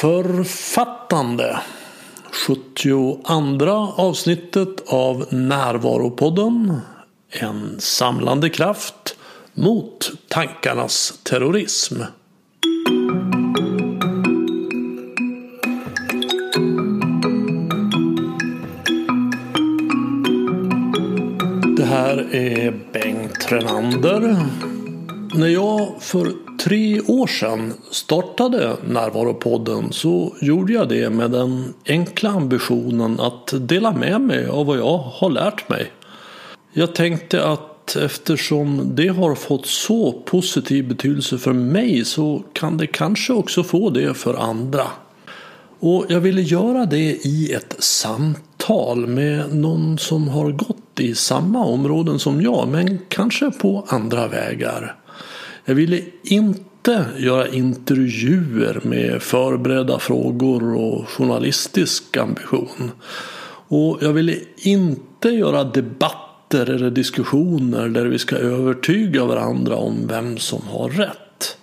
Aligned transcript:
Författande 0.00 1.60
72 2.46 3.20
avsnittet 3.96 4.68
av 4.88 5.26
Närvaropodden 5.30 6.80
En 7.30 7.80
samlande 7.80 8.50
kraft 8.50 9.16
mot 9.54 10.10
tankarnas 10.28 11.20
terrorism. 11.22 12.02
Det 21.76 21.84
här 21.84 22.34
är 22.34 22.80
Bengt 22.92 23.52
Renander. 23.52 24.36
När 25.34 25.48
jag 25.48 26.02
för 26.02 26.47
tre 26.58 27.00
år 27.00 27.26
sedan 27.26 27.72
startade 27.90 28.76
Närvaropodden 28.88 29.92
så 29.92 30.34
gjorde 30.40 30.72
jag 30.72 30.88
det 30.88 31.10
med 31.10 31.30
den 31.30 31.74
enkla 31.86 32.30
ambitionen 32.30 33.20
att 33.20 33.54
dela 33.56 33.92
med 33.92 34.20
mig 34.20 34.46
av 34.46 34.66
vad 34.66 34.78
jag 34.78 34.98
har 34.98 35.30
lärt 35.30 35.68
mig. 35.68 35.92
Jag 36.72 36.94
tänkte 36.94 37.44
att 37.44 37.96
eftersom 37.96 38.90
det 38.94 39.08
har 39.08 39.34
fått 39.34 39.66
så 39.66 40.12
positiv 40.12 40.88
betydelse 40.88 41.38
för 41.38 41.52
mig 41.52 42.04
så 42.04 42.42
kan 42.52 42.76
det 42.76 42.86
kanske 42.86 43.32
också 43.32 43.64
få 43.64 43.90
det 43.90 44.14
för 44.14 44.34
andra. 44.34 44.86
Och 45.80 46.06
jag 46.08 46.20
ville 46.20 46.42
göra 46.42 46.86
det 46.86 47.26
i 47.26 47.52
ett 47.52 47.76
samtal 47.78 49.06
med 49.06 49.54
någon 49.54 49.98
som 49.98 50.28
har 50.28 50.50
gått 50.50 51.00
i 51.00 51.14
samma 51.14 51.64
områden 51.64 52.18
som 52.18 52.42
jag 52.42 52.68
men 52.68 52.98
kanske 53.08 53.50
på 53.50 53.84
andra 53.88 54.28
vägar. 54.28 54.96
Jag 55.68 55.74
ville 55.74 56.00
inte 56.22 57.06
göra 57.16 57.48
intervjuer 57.48 58.80
med 58.82 59.22
förberedda 59.22 59.98
frågor 59.98 60.74
och 60.74 61.08
journalistisk 61.08 62.16
ambition. 62.16 62.90
Och 63.68 63.98
jag 64.00 64.12
ville 64.12 64.34
inte 64.56 65.28
göra 65.28 65.64
debatter 65.64 66.70
eller 66.70 66.90
diskussioner 66.90 67.88
där 67.88 68.06
vi 68.06 68.18
ska 68.18 68.36
övertyga 68.36 69.24
varandra 69.24 69.76
om 69.76 70.06
vem 70.06 70.38
som 70.38 70.62
har 70.68 70.88
rätt. 70.88 71.58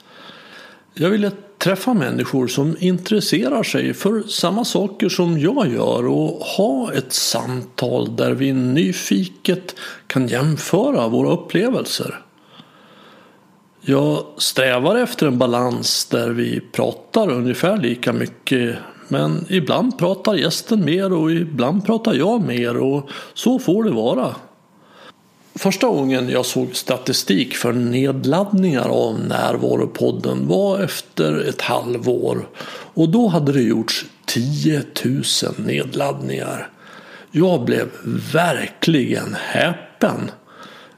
Jag 0.93 1.09
ville 1.09 1.31
träffa 1.57 1.93
människor 1.93 2.47
som 2.47 2.75
intresserar 2.79 3.63
sig 3.63 3.93
för 3.93 4.23
samma 4.23 4.65
saker 4.65 5.09
som 5.09 5.39
jag 5.39 5.73
gör 5.73 6.07
och 6.07 6.45
ha 6.45 6.93
ett 6.93 7.13
samtal 7.13 8.15
där 8.15 8.31
vi 8.31 8.53
nyfiket 8.53 9.75
kan 10.07 10.27
jämföra 10.27 11.07
våra 11.07 11.31
upplevelser. 11.31 12.24
Jag 13.87 14.25
strävar 14.37 14.95
efter 14.95 15.27
en 15.27 15.37
balans 15.37 16.05
där 16.05 16.29
vi 16.29 16.61
pratar 16.71 17.31
ungefär 17.31 17.77
lika 17.77 18.13
mycket 18.13 18.75
men 19.07 19.45
ibland 19.49 19.97
pratar 19.97 20.35
gästen 20.35 20.85
mer 20.85 21.13
och 21.13 21.31
ibland 21.31 21.85
pratar 21.85 22.13
jag 22.13 22.41
mer 22.41 22.77
och 22.77 23.09
så 23.33 23.59
får 23.59 23.83
det 23.83 23.91
vara. 23.91 24.35
Första 25.55 25.87
gången 25.87 26.29
jag 26.29 26.45
såg 26.45 26.75
statistik 26.75 27.55
för 27.55 27.73
nedladdningar 27.73 28.89
av 28.89 29.19
Närvaropodden 29.19 30.47
var 30.47 30.79
efter 30.79 31.49
ett 31.49 31.61
halvår 31.61 32.47
och 32.93 33.09
då 33.09 33.27
hade 33.27 33.51
det 33.51 33.61
gjorts 33.61 34.05
10 34.25 34.83
000 35.03 35.23
nedladdningar. 35.57 36.69
Jag 37.31 37.65
blev 37.65 37.89
verkligen 38.33 39.35
häpen. 39.39 40.31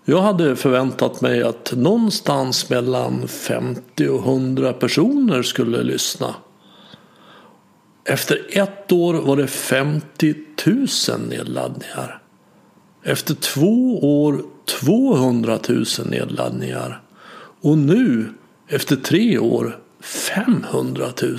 Jag 0.10 0.22
hade 0.22 0.56
förväntat 0.56 1.22
mig 1.22 1.44
att 1.44 1.74
någonstans 1.76 2.70
mellan 2.70 3.28
50 3.28 4.08
och 4.08 4.28
100 4.28 4.74
personer 4.74 5.44
skulle 5.44 5.84
lyssna. 5.84 6.36
Efter 8.06 8.48
ett 8.50 8.92
år 8.92 9.14
var 9.14 9.38
det 9.38 9.48
50 9.48 10.36
000 10.66 10.88
nedladdningar. 11.30 12.22
Efter 13.04 13.34
två 13.36 14.00
år 14.24 14.42
200 14.82 15.60
000 15.70 15.86
nedladdningar. 16.06 17.02
Och 17.62 17.78
nu, 17.78 18.34
efter 18.68 18.96
tre 18.96 19.38
år, 19.38 19.80
500 20.02 21.06
000. 21.22 21.38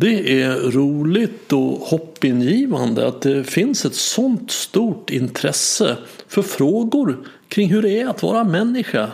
Det 0.00 0.42
är 0.42 0.70
roligt 0.70 1.52
och 1.52 1.78
hoppingivande 1.78 3.08
att 3.08 3.20
det 3.20 3.44
finns 3.44 3.84
ett 3.84 3.94
sånt 3.94 4.50
stort 4.50 5.10
intresse 5.10 5.96
för 6.28 6.42
frågor 6.42 7.18
kring 7.48 7.68
hur 7.70 7.82
det 7.82 8.00
är 8.00 8.08
att 8.08 8.22
vara 8.22 8.44
människa 8.44 9.10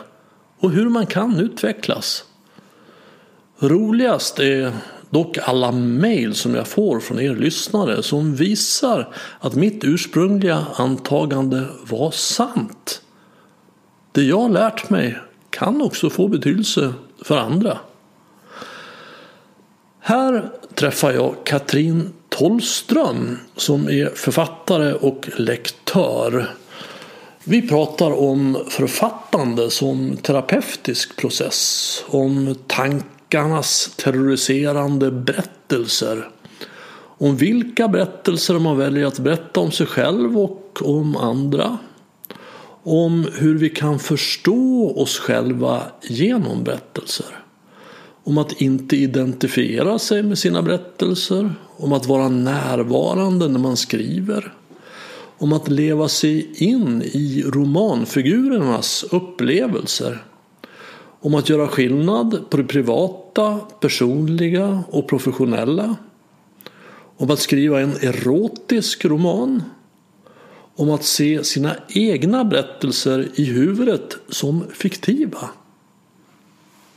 och 0.58 0.70
hur 0.70 0.88
man 0.88 1.06
kan 1.06 1.40
utvecklas. 1.40 2.24
Roligast 3.58 4.38
är 4.38 4.72
dock 5.10 5.38
alla 5.38 5.72
mejl 5.72 6.34
som 6.34 6.54
jag 6.54 6.68
får 6.68 7.00
från 7.00 7.20
er 7.20 7.34
lyssnare 7.34 8.02
som 8.02 8.34
visar 8.34 9.14
att 9.40 9.54
mitt 9.54 9.84
ursprungliga 9.84 10.66
antagande 10.74 11.64
var 11.90 12.10
sant. 12.10 13.02
Det 14.12 14.22
jag 14.22 14.52
lärt 14.52 14.90
mig 14.90 15.18
kan 15.50 15.82
också 15.82 16.10
få 16.10 16.28
betydelse 16.28 16.92
för 17.22 17.38
andra. 17.38 17.78
Här 20.06 20.50
träffar 20.84 21.12
jag 21.12 21.34
Katrin 21.44 22.12
Tollström 22.28 23.38
som 23.56 23.88
är 23.88 24.06
författare 24.14 24.92
och 24.92 25.28
lektör. 25.36 26.54
Vi 27.44 27.68
pratar 27.68 28.10
om 28.10 28.58
författande 28.68 29.70
som 29.70 30.16
terapeutisk 30.16 31.16
process, 31.16 32.04
om 32.08 32.54
tankarnas 32.66 33.94
terroriserande 33.96 35.10
berättelser, 35.10 36.28
om 36.96 37.36
vilka 37.36 37.88
berättelser 37.88 38.58
man 38.58 38.78
väljer 38.78 39.06
att 39.06 39.18
berätta 39.18 39.60
om 39.60 39.70
sig 39.70 39.86
själv 39.86 40.38
och 40.38 40.80
om 40.82 41.16
andra, 41.16 41.78
om 42.82 43.28
hur 43.34 43.58
vi 43.58 43.70
kan 43.70 43.98
förstå 43.98 44.94
oss 44.96 45.18
själva 45.18 45.82
genom 46.02 46.64
berättelser 46.64 47.43
om 48.24 48.38
att 48.38 48.60
inte 48.60 48.96
identifiera 48.96 49.98
sig 49.98 50.22
med 50.22 50.38
sina 50.38 50.62
berättelser, 50.62 51.54
om 51.76 51.92
att 51.92 52.06
vara 52.06 52.28
närvarande 52.28 53.48
när 53.48 53.58
man 53.58 53.76
skriver, 53.76 54.52
om 55.38 55.52
att 55.52 55.68
leva 55.68 56.08
sig 56.08 56.52
in 56.54 57.02
i 57.02 57.42
romanfigurernas 57.46 59.04
upplevelser, 59.10 60.24
om 61.20 61.34
att 61.34 61.48
göra 61.48 61.68
skillnad 61.68 62.50
på 62.50 62.56
det 62.56 62.64
privata, 62.64 63.58
personliga 63.80 64.84
och 64.88 65.08
professionella, 65.08 65.96
om 67.16 67.30
att 67.30 67.38
skriva 67.38 67.80
en 67.80 67.92
erotisk 67.92 69.04
roman, 69.04 69.62
om 70.76 70.90
att 70.90 71.04
se 71.04 71.44
sina 71.44 71.76
egna 71.88 72.44
berättelser 72.44 73.28
i 73.34 73.44
huvudet 73.44 74.16
som 74.28 74.64
fiktiva. 74.72 75.50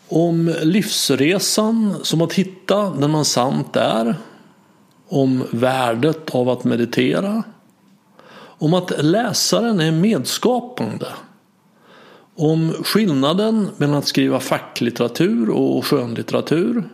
Om 0.10 0.56
livsresan 0.62 1.96
som 2.04 2.22
att 2.22 2.34
hitta 2.34 2.90
den 2.90 3.12
man 3.12 3.26
sant 3.26 3.76
är. 3.76 4.16
Om 5.08 5.44
värdet 5.52 6.36
av 6.36 6.50
att 6.50 6.64
meditera. 6.64 7.44
Om 8.38 8.74
att 8.74 9.04
läsaren 9.04 9.80
är 9.80 9.92
medskapande. 9.92 11.08
Om 12.36 12.74
skillnaden 12.84 13.70
mellan 13.78 13.96
att 13.96 14.08
skriva 14.08 14.40
facklitteratur 14.40 15.50
och 15.50 15.86
skönlitteratur. 15.86 16.90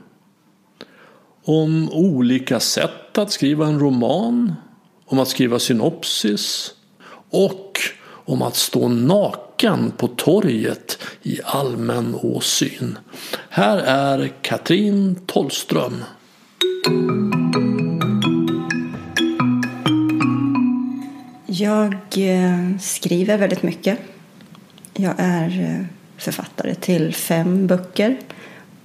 Om 1.45 1.89
olika 1.91 2.59
sätt 2.59 3.17
att 3.17 3.31
skriva 3.31 3.67
en 3.67 3.79
roman. 3.79 4.53
Om 5.05 5.19
att 5.19 5.27
skriva 5.27 5.59
synopsis. 5.59 6.73
Och 7.29 7.79
om 8.25 8.41
att 8.41 8.55
stå 8.55 8.87
naken 8.87 9.91
på 9.97 10.07
torget 10.07 10.97
i 11.23 11.39
allmän 11.43 12.15
åsyn. 12.21 12.97
Här 13.49 13.77
är 13.77 14.31
Katrin 14.41 15.15
Tollström. 15.25 16.03
Jag 21.45 21.93
eh, 22.15 22.77
skriver 22.79 23.37
väldigt 23.37 23.63
mycket. 23.63 23.99
Jag 24.93 25.13
är 25.17 25.61
eh, 25.61 25.85
författare 26.17 26.75
till 26.75 27.13
fem 27.15 27.67
böcker 27.67 28.17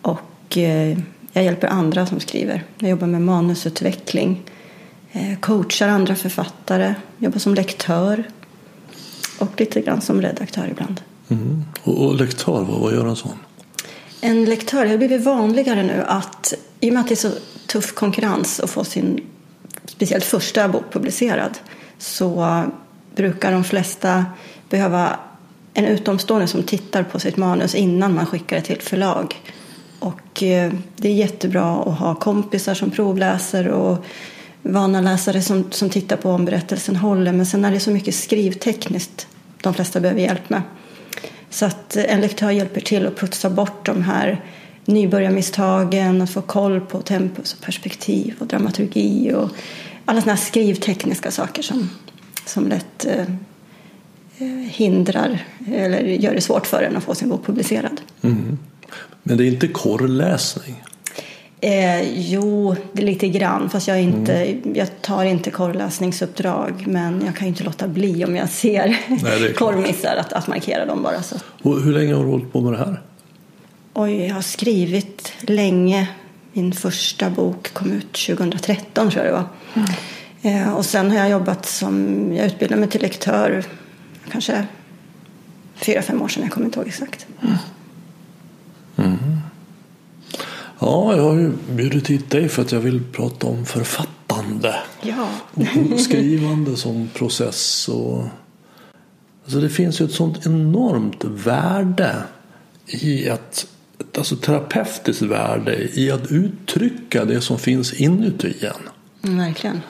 och 0.02 0.58
eh, 0.58 0.98
jag 1.32 1.44
hjälper 1.44 1.68
andra 1.68 2.06
som 2.06 2.20
skriver. 2.20 2.62
Jag 2.78 2.90
jobbar 2.90 3.06
med 3.06 3.22
manusutveckling, 3.22 4.42
coachar 5.40 5.88
andra 5.88 6.14
författare, 6.14 6.94
jobbar 7.18 7.38
som 7.38 7.54
lektör 7.54 8.24
och 9.38 9.60
lite 9.60 9.80
grann 9.80 10.00
som 10.00 10.22
redaktör 10.22 10.68
ibland. 10.70 11.00
Mm. 11.28 11.64
Och, 11.82 12.06
och, 12.06 12.14
lektör, 12.14 12.62
vad, 12.62 12.80
vad 12.80 12.94
gör 12.94 13.06
en 13.06 13.16
sån? 13.16 13.38
En 14.20 14.44
lektör, 14.44 14.84
det 14.84 14.90
har 14.90 14.98
blivit 14.98 15.24
vanligare 15.24 15.82
nu 15.82 16.04
att 16.06 16.54
i 16.80 16.88
och 16.88 16.94
med 16.94 17.00
att 17.00 17.08
det 17.08 17.14
är 17.14 17.16
så 17.16 17.30
tuff 17.66 17.94
konkurrens 17.94 18.60
att 18.60 18.70
få 18.70 18.84
sin 18.84 19.20
speciellt 19.84 20.24
första 20.24 20.68
bok 20.68 20.84
publicerad 20.92 21.58
så 21.98 22.62
brukar 23.14 23.52
de 23.52 23.64
flesta 23.64 24.24
behöva 24.68 25.18
en 25.74 25.84
utomstående 25.84 26.46
som 26.46 26.62
tittar 26.62 27.02
på 27.02 27.20
sitt 27.20 27.36
manus 27.36 27.74
innan 27.74 28.14
man 28.14 28.26
skickar 28.26 28.56
det 28.56 28.62
till 28.62 28.76
ett 28.76 28.82
förlag 28.82 29.36
Och 29.98 30.42
eh, 30.42 30.72
det 30.96 31.08
är 31.08 31.12
jättebra 31.12 31.82
att 31.82 31.98
ha 31.98 32.14
kompisar 32.14 32.74
som 32.74 32.90
provläser 32.90 33.68
och 33.68 34.04
vana 34.68 35.00
läsare 35.00 35.42
som, 35.42 35.70
som 35.70 35.90
tittar 35.90 36.16
på 36.16 36.30
om 36.30 36.44
berättelsen 36.44 36.96
håller. 36.96 37.32
Men 37.32 37.46
sen 37.46 37.64
är 37.64 37.70
det 37.70 37.80
så 37.80 37.90
mycket 37.90 38.14
skrivtekniskt 38.14 39.26
de 39.62 39.74
flesta 39.74 40.00
behöver 40.00 40.20
hjälp 40.20 40.50
med. 40.50 40.62
Så 41.50 41.66
att 41.66 41.96
en 41.96 42.20
lektör 42.20 42.50
hjälper 42.50 42.80
till 42.80 43.06
att 43.06 43.16
putsa 43.16 43.50
bort 43.50 43.86
de 43.86 44.02
här 44.02 44.44
nybörjarmisstagen, 44.84 46.22
att 46.22 46.30
få 46.30 46.42
koll 46.42 46.80
på 46.80 47.00
tempus 47.00 47.54
och 47.54 47.60
perspektiv 47.60 48.34
och 48.38 48.46
dramaturgi 48.46 49.32
och 49.34 49.50
alla 50.04 50.20
sådana 50.20 50.36
här 50.36 50.44
skrivtekniska 50.44 51.30
saker 51.30 51.62
som, 51.62 51.90
som 52.46 52.68
lätt 52.68 53.06
eh, 53.06 53.26
eh, 54.38 54.48
hindrar 54.70 55.44
eller 55.72 56.00
gör 56.00 56.34
det 56.34 56.40
svårt 56.40 56.66
för 56.66 56.82
en 56.82 56.96
att 56.96 57.04
få 57.04 57.14
sin 57.14 57.28
bok 57.28 57.46
publicerad. 57.46 58.00
Mm. 58.22 58.58
Men 59.22 59.36
det 59.36 59.44
är 59.44 59.46
inte 59.46 59.68
korrläsning? 59.68 60.82
Eh, 61.60 62.18
jo, 62.18 62.76
det 62.92 63.02
är 63.02 63.06
lite 63.06 63.28
grann. 63.28 63.70
Fast 63.70 63.88
jag, 63.88 64.02
inte, 64.02 64.34
mm. 64.34 64.74
jag 64.74 65.02
tar 65.02 65.24
inte 65.24 65.50
korrläsningsuppdrag. 65.50 66.84
Men 66.86 67.22
jag 67.26 67.36
kan 67.36 67.46
ju 67.46 67.48
inte 67.48 67.64
låta 67.64 67.88
bli 67.88 68.24
om 68.24 68.36
jag 68.36 68.48
ser 68.48 68.98
korrmissar 69.54 70.16
att, 70.16 70.32
att 70.32 70.48
markera 70.48 70.86
dem 70.86 71.02
bara. 71.02 71.22
Så. 71.22 71.36
Och 71.62 71.80
hur 71.80 71.92
länge 71.92 72.14
har 72.14 72.24
du 72.24 72.30
hållit 72.30 72.52
på 72.52 72.60
med 72.60 72.72
det 72.72 72.78
här? 72.78 73.02
Oj, 73.94 74.26
jag 74.26 74.34
har 74.34 74.42
skrivit 74.42 75.32
länge. 75.40 76.08
Min 76.52 76.72
första 76.72 77.30
bok 77.30 77.74
kom 77.74 77.92
ut 77.92 78.12
2013 78.12 79.10
tror 79.10 79.24
jag 79.24 79.34
det 79.34 79.38
var. 79.38 79.48
Mm. 79.74 79.88
Eh, 80.42 80.74
och 80.74 80.84
sen 80.84 81.10
har 81.10 81.18
jag 81.18 81.30
jobbat 81.30 81.66
som, 81.66 82.16
jag 82.34 82.46
utbildade 82.46 82.80
mig 82.80 82.90
till 82.90 83.02
lektör 83.02 83.64
kanske 84.30 84.66
fyra, 85.74 86.02
fem 86.02 86.22
år 86.22 86.28
sedan. 86.28 86.42
Jag 86.42 86.52
kommer 86.52 86.66
inte 86.66 86.78
ihåg 86.78 86.88
exakt. 86.88 87.26
Mm. 88.96 89.40
Ja, 90.78 91.16
jag 91.16 91.22
har 91.22 91.34
ju 91.34 91.52
bjudit 91.70 92.10
hit 92.10 92.30
dig 92.30 92.48
för 92.48 92.62
att 92.62 92.72
jag 92.72 92.80
vill 92.80 93.02
prata 93.12 93.46
om 93.46 93.66
författande. 93.66 94.74
Ja. 95.02 95.28
och 95.92 96.00
skrivande 96.00 96.76
som 96.76 97.08
process. 97.14 97.88
Och... 97.88 98.24
Alltså 99.44 99.60
det 99.60 99.70
finns 99.70 100.00
ju 100.00 100.04
ett 100.04 100.12
sånt 100.12 100.46
enormt 100.46 101.24
värde 101.24 102.16
i 102.86 103.28
ett 103.28 103.66
alltså 104.18 104.36
terapeutiskt 104.36 105.22
värde 105.22 105.88
i 105.94 106.10
att 106.10 106.32
uttrycka 106.32 107.24
det 107.24 107.40
som 107.40 107.58
finns 107.58 107.92
inuti 107.92 108.54
en. 108.60 108.72
Mm, 109.30 109.38
verkligen. 109.38 109.80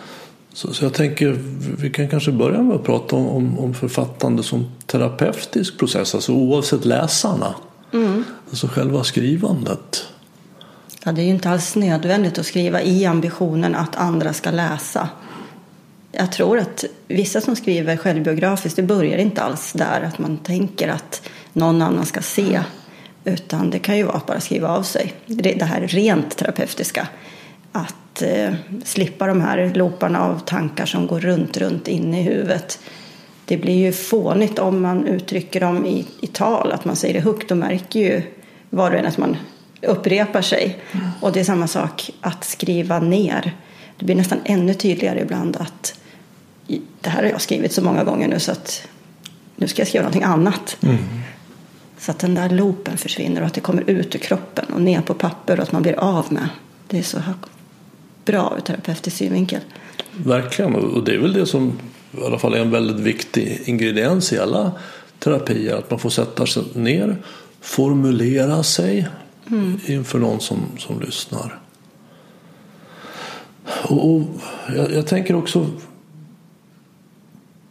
Så, 0.52 0.74
så, 0.74 0.84
jag 0.84 0.94
tänker 0.94 1.38
vi 1.78 1.90
kan 1.90 2.08
kanske 2.08 2.32
börja 2.32 2.62
med 2.62 2.76
att 2.76 2.84
prata 2.84 3.16
om, 3.16 3.26
om, 3.28 3.58
om 3.58 3.74
författande 3.74 4.42
som 4.42 4.66
terapeutisk 4.86 5.78
process, 5.78 6.14
alltså 6.14 6.32
oavsett 6.32 6.84
läsarna. 6.84 7.54
Mm. 7.92 8.24
Alltså 8.50 8.66
själva 8.66 9.04
skrivandet. 9.04 10.06
Ja, 11.08 11.12
det 11.12 11.22
är 11.22 11.24
ju 11.24 11.30
inte 11.30 11.50
alls 11.50 11.76
nödvändigt 11.76 12.38
att 12.38 12.46
skriva 12.46 12.82
i 12.82 13.06
ambitionen 13.06 13.74
att 13.74 13.96
andra 13.96 14.32
ska 14.32 14.50
läsa. 14.50 15.08
Jag 16.12 16.32
tror 16.32 16.58
att 16.58 16.84
vissa 17.06 17.40
som 17.40 17.56
skriver 17.56 17.96
självbiografiskt, 17.96 18.76
det 18.76 18.82
börjar 18.82 19.18
inte 19.18 19.42
alls 19.42 19.72
där 19.72 20.02
att 20.02 20.18
man 20.18 20.38
tänker 20.38 20.88
att 20.88 21.28
någon 21.52 21.82
annan 21.82 22.06
ska 22.06 22.20
se. 22.20 22.60
Utan 23.24 23.70
det 23.70 23.78
kan 23.78 23.96
ju 23.96 24.02
vara 24.02 24.16
att 24.16 24.26
bara 24.26 24.40
skriva 24.40 24.68
av 24.68 24.82
sig. 24.82 25.12
Det 25.26 25.62
här 25.62 25.80
rent 25.80 26.36
terapeutiska. 26.36 27.08
Att 27.72 28.22
eh, 28.22 28.54
slippa 28.84 29.26
de 29.26 29.40
här 29.40 29.72
looparna 29.74 30.20
av 30.20 30.38
tankar 30.38 30.86
som 30.86 31.06
går 31.06 31.20
runt, 31.20 31.56
runt 31.56 31.88
inne 31.88 32.20
i 32.20 32.22
huvudet. 32.22 32.80
Det 33.44 33.56
blir 33.56 33.76
ju 33.76 33.92
fånigt 33.92 34.58
om 34.58 34.82
man 34.82 35.06
uttrycker 35.06 35.60
dem 35.60 35.86
i, 35.86 36.06
i 36.20 36.26
tal, 36.26 36.72
att 36.72 36.84
man 36.84 36.96
säger 36.96 37.14
det 37.14 37.20
högt. 37.20 37.48
Då 37.48 37.54
märker 37.54 38.00
ju 38.00 38.22
var 38.70 38.90
och 38.90 38.98
en 38.98 39.06
att 39.06 39.18
man 39.18 39.36
upprepar 39.82 40.42
sig. 40.42 40.78
Mm. 40.92 41.06
Och 41.20 41.32
det 41.32 41.40
är 41.40 41.44
samma 41.44 41.66
sak 41.66 42.10
att 42.20 42.44
skriva 42.44 43.00
ner. 43.00 43.56
Det 43.96 44.04
blir 44.04 44.16
nästan 44.16 44.38
ännu 44.44 44.74
tydligare 44.74 45.20
ibland 45.20 45.56
att 45.56 46.00
det 47.00 47.10
här 47.10 47.22
har 47.22 47.30
jag 47.30 47.40
skrivit 47.40 47.72
så 47.72 47.82
många 47.82 48.04
gånger 48.04 48.28
nu 48.28 48.40
så 48.40 48.52
att 48.52 48.88
nu 49.56 49.68
ska 49.68 49.80
jag 49.80 49.88
skriva 49.88 50.02
någonting 50.02 50.22
annat. 50.22 50.76
Mm. 50.82 50.96
Så 51.98 52.10
att 52.10 52.18
den 52.18 52.34
där 52.34 52.50
loopen 52.50 52.96
försvinner 52.96 53.40
och 53.40 53.46
att 53.46 53.54
det 53.54 53.60
kommer 53.60 53.90
ut 53.90 54.14
ur 54.14 54.18
kroppen 54.18 54.64
och 54.74 54.82
ner 54.82 55.00
på 55.00 55.14
papper 55.14 55.56
och 55.56 55.62
att 55.62 55.72
man 55.72 55.82
blir 55.82 55.98
av 55.98 56.32
med. 56.32 56.48
Det 56.88 56.98
är 56.98 57.02
så 57.02 57.18
bra 58.24 58.54
ur 58.56 58.60
terapeutisk 58.60 59.16
synvinkel. 59.16 59.60
Verkligen, 60.12 60.74
och 60.74 61.04
det 61.04 61.14
är 61.14 61.18
väl 61.18 61.32
det 61.32 61.46
som 61.46 61.78
i 62.12 62.24
alla 62.24 62.38
fall 62.38 62.54
är 62.54 62.60
en 62.60 62.70
väldigt 62.70 63.00
viktig 63.00 63.62
ingrediens 63.64 64.32
i 64.32 64.38
alla 64.38 64.72
terapier. 65.18 65.76
Att 65.76 65.90
man 65.90 66.00
får 66.00 66.10
sätta 66.10 66.46
sig 66.46 66.62
ner, 66.74 67.16
formulera 67.60 68.62
sig, 68.62 69.08
mm. 69.50 69.80
inför 69.86 70.18
någon 70.18 70.40
som, 70.40 70.58
som 70.78 71.00
lyssnar. 71.00 71.60
Och, 73.82 74.14
och 74.14 74.22
jag, 74.76 74.92
jag, 74.92 75.06
tänker 75.06 75.34
också 75.34 75.66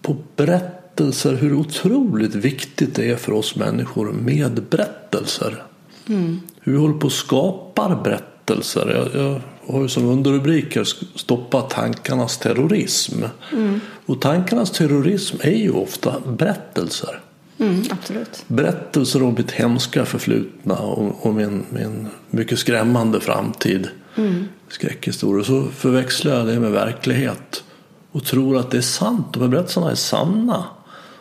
på 0.01 0.15
berättelser, 0.35 1.33
hur 1.33 1.53
otroligt 1.53 2.35
viktigt 2.35 2.95
det 2.95 3.12
är 3.12 3.15
för 3.15 3.31
oss 3.31 3.56
människor 3.56 4.12
med 4.12 4.63
berättelser. 4.69 5.63
Mm. 6.09 6.39
Hur 6.62 6.71
vi 6.71 6.77
håller 6.77 7.00
på 7.00 7.07
att 7.07 7.13
skapa 7.13 8.01
berättelser. 8.03 9.09
Jag, 9.13 9.21
jag 9.21 9.41
har 9.74 9.81
ju 9.81 9.89
som 9.89 10.06
underrubriker 10.06 10.83
stoppa 11.18 11.62
tankarnas 11.62 12.38
terrorism. 12.38 13.24
Mm. 13.53 13.79
Och 14.06 14.21
tankarnas 14.21 14.71
terrorism 14.71 15.38
är 15.41 15.57
ju 15.57 15.71
ofta 15.71 16.19
berättelser. 16.19 17.21
Mm, 17.59 17.83
absolut. 17.89 18.44
Berättelser 18.48 19.24
om 19.24 19.33
mitt 19.33 19.51
hemska 19.51 20.06
förflutna 20.06 20.75
och, 20.75 21.25
och 21.25 21.33
min, 21.33 21.65
min 21.69 22.07
mycket 22.30 22.59
skrämmande 22.59 23.19
framtid. 23.19 23.89
Mm. 24.15 24.45
Skräckhistorier. 24.69 25.44
Så 25.44 25.63
förväxlar 25.63 26.38
jag 26.38 26.48
det 26.48 26.59
med 26.59 26.71
verklighet 26.71 27.63
och 28.12 28.25
tror 28.25 28.57
att 28.57 28.71
det 28.71 28.77
är 28.77 28.81
sant. 28.81 29.33
De 29.33 29.42
här 29.42 29.50
berättelserna 29.50 29.92
är 29.92 29.95
sanna. 29.95 30.63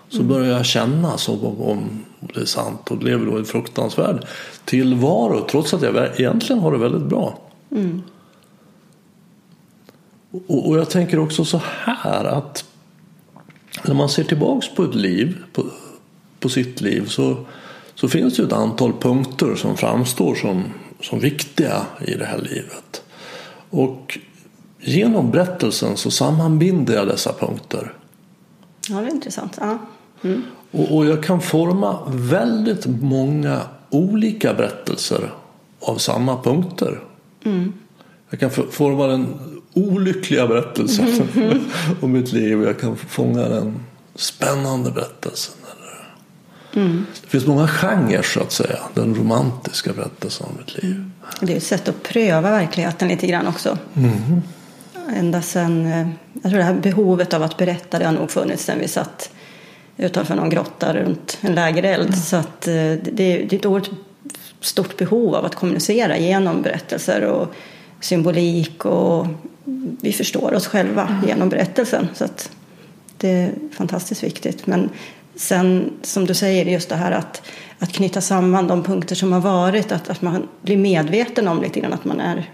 Så 0.08 0.16
mm. 0.16 0.28
börjar 0.28 0.56
jag 0.56 0.66
känna 0.66 1.18
som 1.18 1.44
om, 1.44 1.60
om 1.60 2.04
det 2.20 2.40
är 2.40 2.44
sant 2.44 2.90
och 2.90 3.02
lever 3.02 3.26
då 3.26 3.36
i 3.36 3.38
en 3.38 3.44
fruktansvärd 3.44 4.26
tillvaro 4.64 5.46
trots 5.50 5.74
att 5.74 5.82
jag 5.82 6.20
egentligen 6.20 6.62
har 6.62 6.72
det 6.72 6.78
väldigt 6.78 7.08
bra. 7.08 7.38
Mm. 7.70 8.02
Och, 10.46 10.68
och, 10.68 10.78
jag 10.78 10.90
tänker 10.90 11.18
också 11.18 11.44
så 11.44 11.60
här 11.64 12.24
att 12.24 12.64
när 13.84 13.94
man 13.94 14.08
ser 14.08 14.24
tillbaks 14.24 14.74
på 14.74 14.82
ett 14.82 14.94
liv, 14.94 15.36
på, 15.52 15.64
på 16.40 16.48
sitt 16.48 16.80
liv 16.80 17.06
så, 17.06 17.36
så 17.94 18.08
finns 18.08 18.36
det 18.36 18.42
ett 18.42 18.52
antal 18.52 18.92
punkter 18.92 19.54
som 19.54 19.76
framstår 19.76 20.34
som, 20.34 20.64
som 21.00 21.20
viktiga 21.20 21.86
i 22.06 22.14
det 22.14 22.24
här 22.24 22.38
livet. 22.38 23.02
Och 23.70 24.18
genom 24.80 25.30
berättelsen 25.30 25.96
så 25.96 26.10
sammanbinder 26.10 26.94
jag 26.94 27.08
dessa 27.08 27.32
punkter. 27.32 27.92
Ja, 28.88 29.00
det 29.00 29.06
är 29.06 29.10
intressant. 29.10 29.58
Ja. 29.60 29.78
Mm. 30.22 30.42
Och, 30.70 30.96
och 30.96 31.06
jag 31.06 31.24
kan 31.24 31.40
forma 31.40 31.98
väldigt 32.08 32.86
många 32.86 33.60
olika 33.90 34.54
berättelser 34.54 35.32
av 35.80 35.98
samma 35.98 36.42
punkter. 36.42 37.00
Mm. 37.44 37.72
Jag 38.30 38.40
kan 38.40 38.50
forma 38.50 39.06
den 39.06 39.26
olyckliga 39.74 40.46
berättelsen 40.46 41.28
mm. 41.36 41.58
om 42.00 42.12
mitt 42.12 42.32
liv 42.32 42.60
och 42.60 42.66
jag 42.66 42.80
kan 42.80 42.96
fånga 42.96 43.48
den 43.48 43.74
spännande 44.14 44.90
berättelsen. 44.90 45.54
Mm. 46.76 47.06
Det 47.22 47.28
finns 47.28 47.46
många 47.46 47.68
genrer 47.68 48.22
så 48.22 48.40
att 48.40 48.52
säga. 48.52 48.78
Den 48.94 49.14
romantiska 49.14 49.92
berättelsen 49.92 50.46
om 50.46 50.56
mitt 50.58 50.82
liv. 50.82 51.10
Det 51.40 51.52
är 51.52 51.56
ett 51.56 51.62
sätt 51.62 51.88
att 51.88 52.02
pröva 52.02 52.50
verkligheten 52.50 53.08
lite 53.08 53.26
grann 53.26 53.46
också. 53.46 53.78
Mm. 53.96 54.42
Ända 55.16 55.42
sedan, 55.42 55.86
eh, 55.86 56.08
jag 56.32 56.50
tror 56.50 56.58
det 56.58 56.64
här 56.64 56.74
behovet 56.74 57.34
av 57.34 57.42
att 57.42 57.56
berätta 57.56 57.98
det 57.98 58.04
har 58.04 58.12
nog 58.12 58.30
funnits 58.30 58.64
sedan 58.64 58.78
vi 58.80 58.88
satt 58.88 59.30
utanför 59.96 60.34
någon 60.34 60.50
grotta 60.50 60.94
runt 60.94 61.38
en 61.40 61.54
lägereld. 61.54 62.08
Mm. 62.08 62.20
Så 62.20 62.36
att 62.36 62.68
eh, 62.68 62.92
det 63.12 63.20
är 63.20 63.54
ett 63.54 63.66
oerhört 63.66 63.90
stort 64.60 64.96
behov 64.96 65.34
av 65.34 65.44
att 65.44 65.54
kommunicera 65.54 66.18
genom 66.18 66.62
berättelser 66.62 67.22
och 67.22 67.54
symbolik 68.00 68.84
och 68.84 69.26
vi 70.00 70.12
förstår 70.12 70.54
oss 70.54 70.66
själva 70.66 71.08
mm. 71.08 71.28
genom 71.28 71.48
berättelsen. 71.48 72.08
Så 72.14 72.24
att 72.24 72.50
det 73.18 73.28
är 73.28 73.52
fantastiskt 73.72 74.22
viktigt. 74.22 74.66
Men 74.66 74.90
Sen 75.36 75.92
som 76.02 76.26
du 76.26 76.34
säger, 76.34 76.64
just 76.64 76.88
det 76.88 76.96
här 76.96 77.12
att, 77.12 77.42
att 77.78 77.92
knyta 77.92 78.20
samman 78.20 78.66
de 78.66 78.82
punkter 78.82 79.14
som 79.14 79.32
har 79.32 79.40
varit, 79.40 79.92
att, 79.92 80.10
att 80.10 80.22
man 80.22 80.48
blir 80.62 80.76
medveten 80.76 81.48
om 81.48 81.62
lite 81.62 81.80
grann 81.80 81.92
att 81.92 82.04
man 82.04 82.20
är 82.20 82.50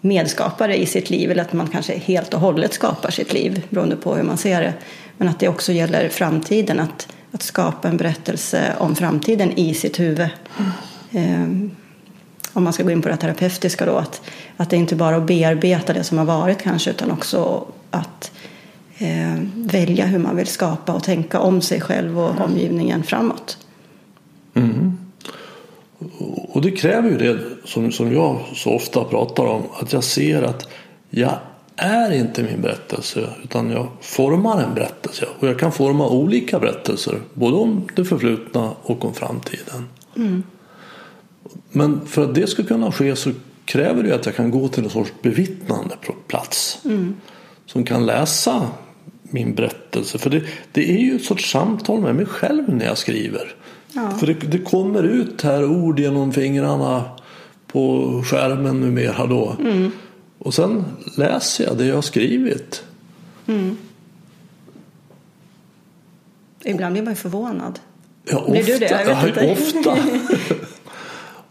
medskapare 0.00 0.76
i 0.76 0.86
sitt 0.86 1.10
liv 1.10 1.30
eller 1.30 1.42
att 1.42 1.52
man 1.52 1.66
kanske 1.66 1.98
helt 1.98 2.34
och 2.34 2.40
hållet 2.40 2.72
skapar 2.72 3.10
sitt 3.10 3.32
liv 3.32 3.66
beroende 3.70 3.96
på 3.96 4.14
hur 4.14 4.22
man 4.22 4.38
ser 4.38 4.60
det. 4.60 4.74
Men 5.16 5.28
att 5.28 5.38
det 5.38 5.48
också 5.48 5.72
gäller 5.72 6.08
framtiden, 6.08 6.80
att, 6.80 7.08
att 7.32 7.42
skapa 7.42 7.88
en 7.88 7.96
berättelse 7.96 8.74
om 8.78 8.96
framtiden 8.96 9.52
i 9.58 9.74
sitt 9.74 10.00
huvud. 10.00 10.28
Mm. 11.10 11.70
om 12.52 12.64
man 12.64 12.72
ska 12.72 12.82
gå 12.82 12.90
in 12.90 13.02
på 13.02 13.08
det 13.08 13.16
terapeutiska 13.16 13.86
då, 13.86 13.96
att, 13.96 14.20
att 14.56 14.70
det 14.70 14.76
inte 14.76 14.96
bara 14.96 15.14
är 15.14 15.20
att 15.20 15.26
bearbeta 15.26 15.92
det 15.92 16.04
som 16.04 16.18
har 16.18 16.24
varit 16.24 16.62
kanske 16.62 16.90
utan 16.90 17.10
också 17.10 17.66
att 17.90 18.32
eh, 18.98 19.36
välja 19.54 20.06
hur 20.06 20.18
man 20.18 20.36
vill 20.36 20.46
skapa 20.46 20.92
och 20.92 21.04
tänka 21.04 21.40
om 21.40 21.60
sig 21.60 21.80
själv 21.80 22.18
och 22.18 22.40
omgivningen 22.40 23.02
framåt. 23.02 23.58
Mm. 24.54 24.98
Och 26.48 26.62
det 26.62 26.70
kräver 26.70 27.10
ju 27.10 27.18
det 27.18 27.40
som, 27.64 27.92
som 27.92 28.12
jag 28.12 28.40
så 28.54 28.74
ofta 28.74 29.04
pratar 29.04 29.44
om. 29.44 29.62
Att 29.80 29.92
jag 29.92 30.04
ser 30.04 30.42
att 30.42 30.68
jag 31.10 31.38
är 31.76 32.10
inte 32.12 32.42
min 32.42 32.60
berättelse 32.60 33.28
utan 33.44 33.70
jag 33.70 33.88
formar 34.00 34.62
en 34.62 34.74
berättelse. 34.74 35.26
Och 35.38 35.48
jag 35.48 35.58
kan 35.58 35.72
forma 35.72 36.08
olika 36.08 36.58
berättelser. 36.58 37.20
Både 37.34 37.56
om 37.56 37.88
det 37.94 38.04
förflutna 38.04 38.72
och 38.82 39.04
om 39.04 39.14
framtiden. 39.14 39.88
Mm. 40.16 40.42
Men 41.70 42.06
för 42.06 42.24
att 42.24 42.34
det 42.34 42.46
ska 42.46 42.62
kunna 42.62 42.92
ske 42.92 43.16
så 43.16 43.30
kräver 43.64 44.02
det 44.02 44.14
att 44.14 44.26
jag 44.26 44.36
kan 44.36 44.50
gå 44.50 44.68
till 44.68 44.84
en 44.84 44.90
sorts 44.90 45.12
bevittnande 45.22 45.94
plats. 46.26 46.80
Mm. 46.84 47.16
Som 47.66 47.84
kan 47.84 48.06
läsa 48.06 48.68
min 49.30 49.54
berättelse. 49.54 50.18
För 50.18 50.30
det, 50.30 50.42
det 50.72 50.90
är 50.90 50.98
ju 50.98 51.16
ett 51.16 51.24
sorts 51.24 51.50
samtal 51.50 52.00
med 52.00 52.14
mig 52.14 52.26
själv 52.26 52.74
när 52.74 52.84
jag 52.84 52.98
skriver. 52.98 53.54
Ja. 53.92 54.10
För 54.10 54.26
det, 54.26 54.34
det, 54.34 54.58
kommer 54.58 55.02
ut 55.02 55.42
här 55.42 55.64
ord 55.64 56.00
genom 56.00 56.32
fingrarna 56.32 57.04
på 57.66 58.22
skärmen 58.26 58.80
numera 58.80 59.26
då. 59.26 59.56
Mm. 59.60 59.90
Och 60.38 60.54
sen 60.54 60.84
läser 61.16 61.64
jag 61.64 61.78
det 61.78 61.84
jag 61.84 61.94
har 61.94 62.02
skrivit. 62.02 62.84
Mm. 63.46 63.76
Ibland 66.64 66.92
blir 66.92 67.02
man 67.02 67.12
ju 67.12 67.16
förvånad. 67.16 67.78
Ja, 68.24 68.38
ofta. 68.38 68.52
Blir 68.52 68.64
du 68.64 68.78
det? 68.78 69.04
Jag 69.06 69.22
vet 69.22 69.36
inte. 69.36 69.52
ofta. 69.52 69.98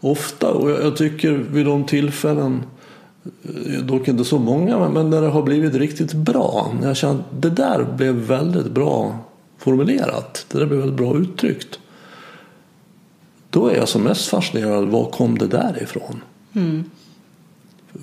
ofta. 0.00 0.50
Och 0.50 0.70
jag 0.70 0.96
tycker 0.96 1.32
vid 1.32 1.66
de 1.66 1.84
tillfällen, 1.84 2.62
dock 3.82 4.08
inte 4.08 4.24
så 4.24 4.38
många, 4.38 4.88
men 4.88 5.10
när 5.10 5.22
det 5.22 5.28
har 5.28 5.42
blivit 5.42 5.74
riktigt 5.74 6.12
bra. 6.12 6.72
När 6.80 6.88
jag 6.88 6.96
känner 6.96 7.14
att 7.14 7.42
det 7.42 7.50
där 7.50 7.86
blev 7.96 8.14
väldigt 8.14 8.70
bra 8.70 9.18
formulerat. 9.58 10.46
Det 10.48 10.58
där 10.58 10.66
blev 10.66 10.80
väldigt 10.80 10.96
bra 10.96 11.16
uttryckt. 11.16 11.78
Då 13.50 13.66
är 13.66 13.76
jag 13.76 13.88
som 13.88 14.02
mest 14.02 14.28
fascinerad. 14.28 14.88
Var 14.88 15.10
kom 15.10 15.38
det 15.38 15.46
där 15.46 15.82
ifrån? 15.82 16.22
Mm. 16.52 16.84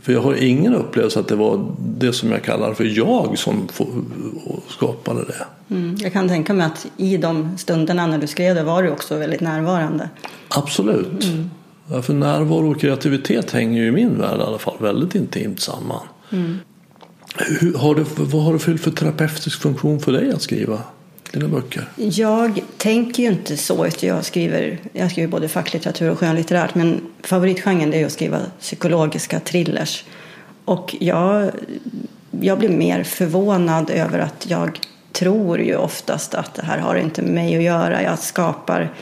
För 0.01 0.13
jag 0.13 0.22
har 0.22 0.34
ingen 0.34 0.75
upplevelse 0.75 1.19
att 1.19 1.27
det 1.27 1.36
var 1.36 1.75
det 1.79 2.13
som 2.13 2.31
jag 2.31 2.43
kallar 2.43 2.74
för 2.74 2.84
jag 2.84 3.38
som 3.38 3.67
skapade 4.69 5.25
det. 5.25 5.45
Mm. 5.75 5.98
Jag 6.00 6.13
kan 6.13 6.27
tänka 6.27 6.53
mig 6.53 6.65
att 6.65 6.88
i 6.98 7.17
de 7.17 7.57
stunderna 7.57 8.07
när 8.07 8.17
du 8.17 8.27
skrev 8.27 8.55
det 8.55 8.63
var 8.63 8.84
du 8.84 8.89
också 8.91 9.17
väldigt 9.17 9.41
närvarande. 9.41 10.10
Absolut. 10.50 11.24
Mm. 11.24 11.50
Ja, 11.87 12.01
för 12.01 12.13
närvaro 12.13 12.71
och 12.71 12.81
kreativitet 12.81 13.51
hänger 13.51 13.81
ju 13.81 13.87
i 13.87 13.91
min 13.91 14.17
värld 14.17 14.39
i 14.39 14.43
alla 14.43 14.59
fall 14.59 14.77
väldigt 14.79 15.15
intimt 15.15 15.59
samman. 15.59 16.07
Mm. 16.31 16.57
Hur, 17.37 17.73
har 17.73 17.95
det, 17.95 18.05
vad 18.17 18.43
har 18.43 18.53
det 18.53 18.59
fyllt 18.59 18.81
för 18.81 18.91
terapeutisk 18.91 19.61
funktion 19.61 19.99
för 19.99 20.11
dig 20.11 20.31
att 20.31 20.41
skriva? 20.41 20.81
dina 21.39 21.47
böcker? 21.47 21.89
Jag 21.95 22.61
tänker 22.77 23.23
ju 23.23 23.29
inte 23.29 23.57
så. 23.57 23.87
Jag 24.01 24.25
skriver, 24.25 24.79
jag 24.93 25.11
skriver 25.11 25.27
både 25.27 25.47
facklitteratur 25.47 26.11
och 26.11 26.19
skönlitterärt. 26.19 26.75
Men 26.75 27.01
favoritgenren 27.23 27.93
är 27.93 28.05
att 28.05 28.11
skriva 28.11 28.39
psykologiska 28.59 29.39
thrillers. 29.39 30.03
Och 30.65 30.95
jag, 30.99 31.51
jag 32.31 32.59
blir 32.59 32.69
mer 32.69 33.03
förvånad 33.03 33.89
över 33.89 34.19
att 34.19 34.45
jag 34.49 34.79
tror 35.11 35.59
ju 35.59 35.75
oftast 35.75 36.33
att 36.33 36.53
det 36.53 36.65
här 36.65 36.77
har 36.77 36.95
inte 36.95 37.21
med 37.21 37.33
mig 37.33 37.57
att 37.57 37.63
göra. 37.63 38.03
Jag 38.03 38.19
skapar 38.19 38.93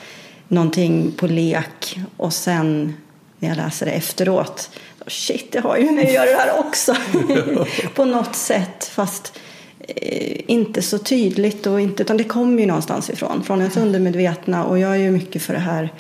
någonting 0.48 1.12
på 1.12 1.28
lek 1.28 2.00
och 2.18 2.34
sen 2.34 2.94
när 3.40 3.50
jag 3.50 3.58
läser 3.58 3.86
det 3.86 3.92
efteråt 3.92 4.70
Shit, 5.08 5.52
det 5.52 5.60
har 5.60 5.78
ju 5.78 5.92
med 5.92 6.06
att 6.06 6.14
göra 6.14 6.26
det 6.26 6.38
här 6.38 6.60
också. 6.60 6.96
på 7.96 8.06
något 8.06 8.36
sätt. 8.36 8.92
Fast 8.94 9.40
Eh, 9.88 10.42
inte 10.48 10.82
så 10.82 10.98
tydligt 10.98 11.68
och 11.68 11.82
inte, 11.82 12.04
utan 12.04 12.18
det 12.18 12.24
kommer 12.24 12.60
ju 12.60 12.66
någonstans 12.66 13.10
ifrån, 13.10 13.44
från 13.44 13.60
ens 13.60 13.78
undermedvetna 13.78 14.66
och 14.66 14.80
jag 14.80 14.92
är 14.92 15.00
ju 15.00 15.12
mycket 15.12 15.42
för 15.42 15.54
det 15.54 15.60
här 15.60 15.94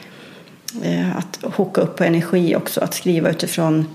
eh, 0.83 1.17
att 1.17 1.39
hooka 1.55 1.81
upp 1.81 1.97
på 1.97 2.03
energi 2.03 2.55
också, 2.55 2.81
att 2.81 2.93
skriva 2.93 3.29
utifrån 3.29 3.88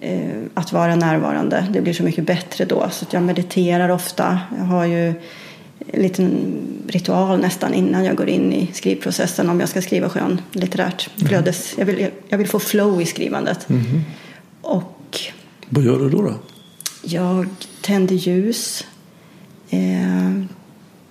eh, 0.00 0.42
att 0.54 0.72
vara 0.72 0.96
närvarande. 0.96 1.66
Det 1.70 1.80
blir 1.80 1.92
så 1.92 2.02
mycket 2.02 2.24
bättre 2.24 2.64
då. 2.64 2.88
Så 2.90 3.06
jag 3.10 3.22
mediterar 3.22 3.88
ofta. 3.88 4.40
Jag 4.58 4.64
har 4.64 4.84
ju 4.84 5.14
liten 5.92 6.52
ritual 6.88 7.40
nästan 7.40 7.74
innan 7.74 8.04
jag 8.04 8.16
går 8.16 8.28
in 8.28 8.52
i 8.52 8.70
skrivprocessen 8.72 9.50
om 9.50 9.60
jag 9.60 9.68
ska 9.68 9.82
skriva 9.82 10.08
skön 10.08 10.40
litterärt 10.52 11.10
mm. 11.16 11.28
flödes. 11.28 11.74
Jag 11.78 11.86
vill, 11.86 12.10
jag 12.28 12.38
vill 12.38 12.48
få 12.48 12.58
flow 12.58 13.02
i 13.02 13.06
skrivandet. 13.06 13.68
Mm. 13.70 14.00
Och 14.60 15.20
Vad 15.68 15.84
gör 15.84 15.98
du 15.98 16.10
då? 16.10 16.22
då? 16.22 16.34
Jag 17.02 17.48
tänder 17.80 18.14
ljus. 18.14 18.86
Eh, 19.70 20.42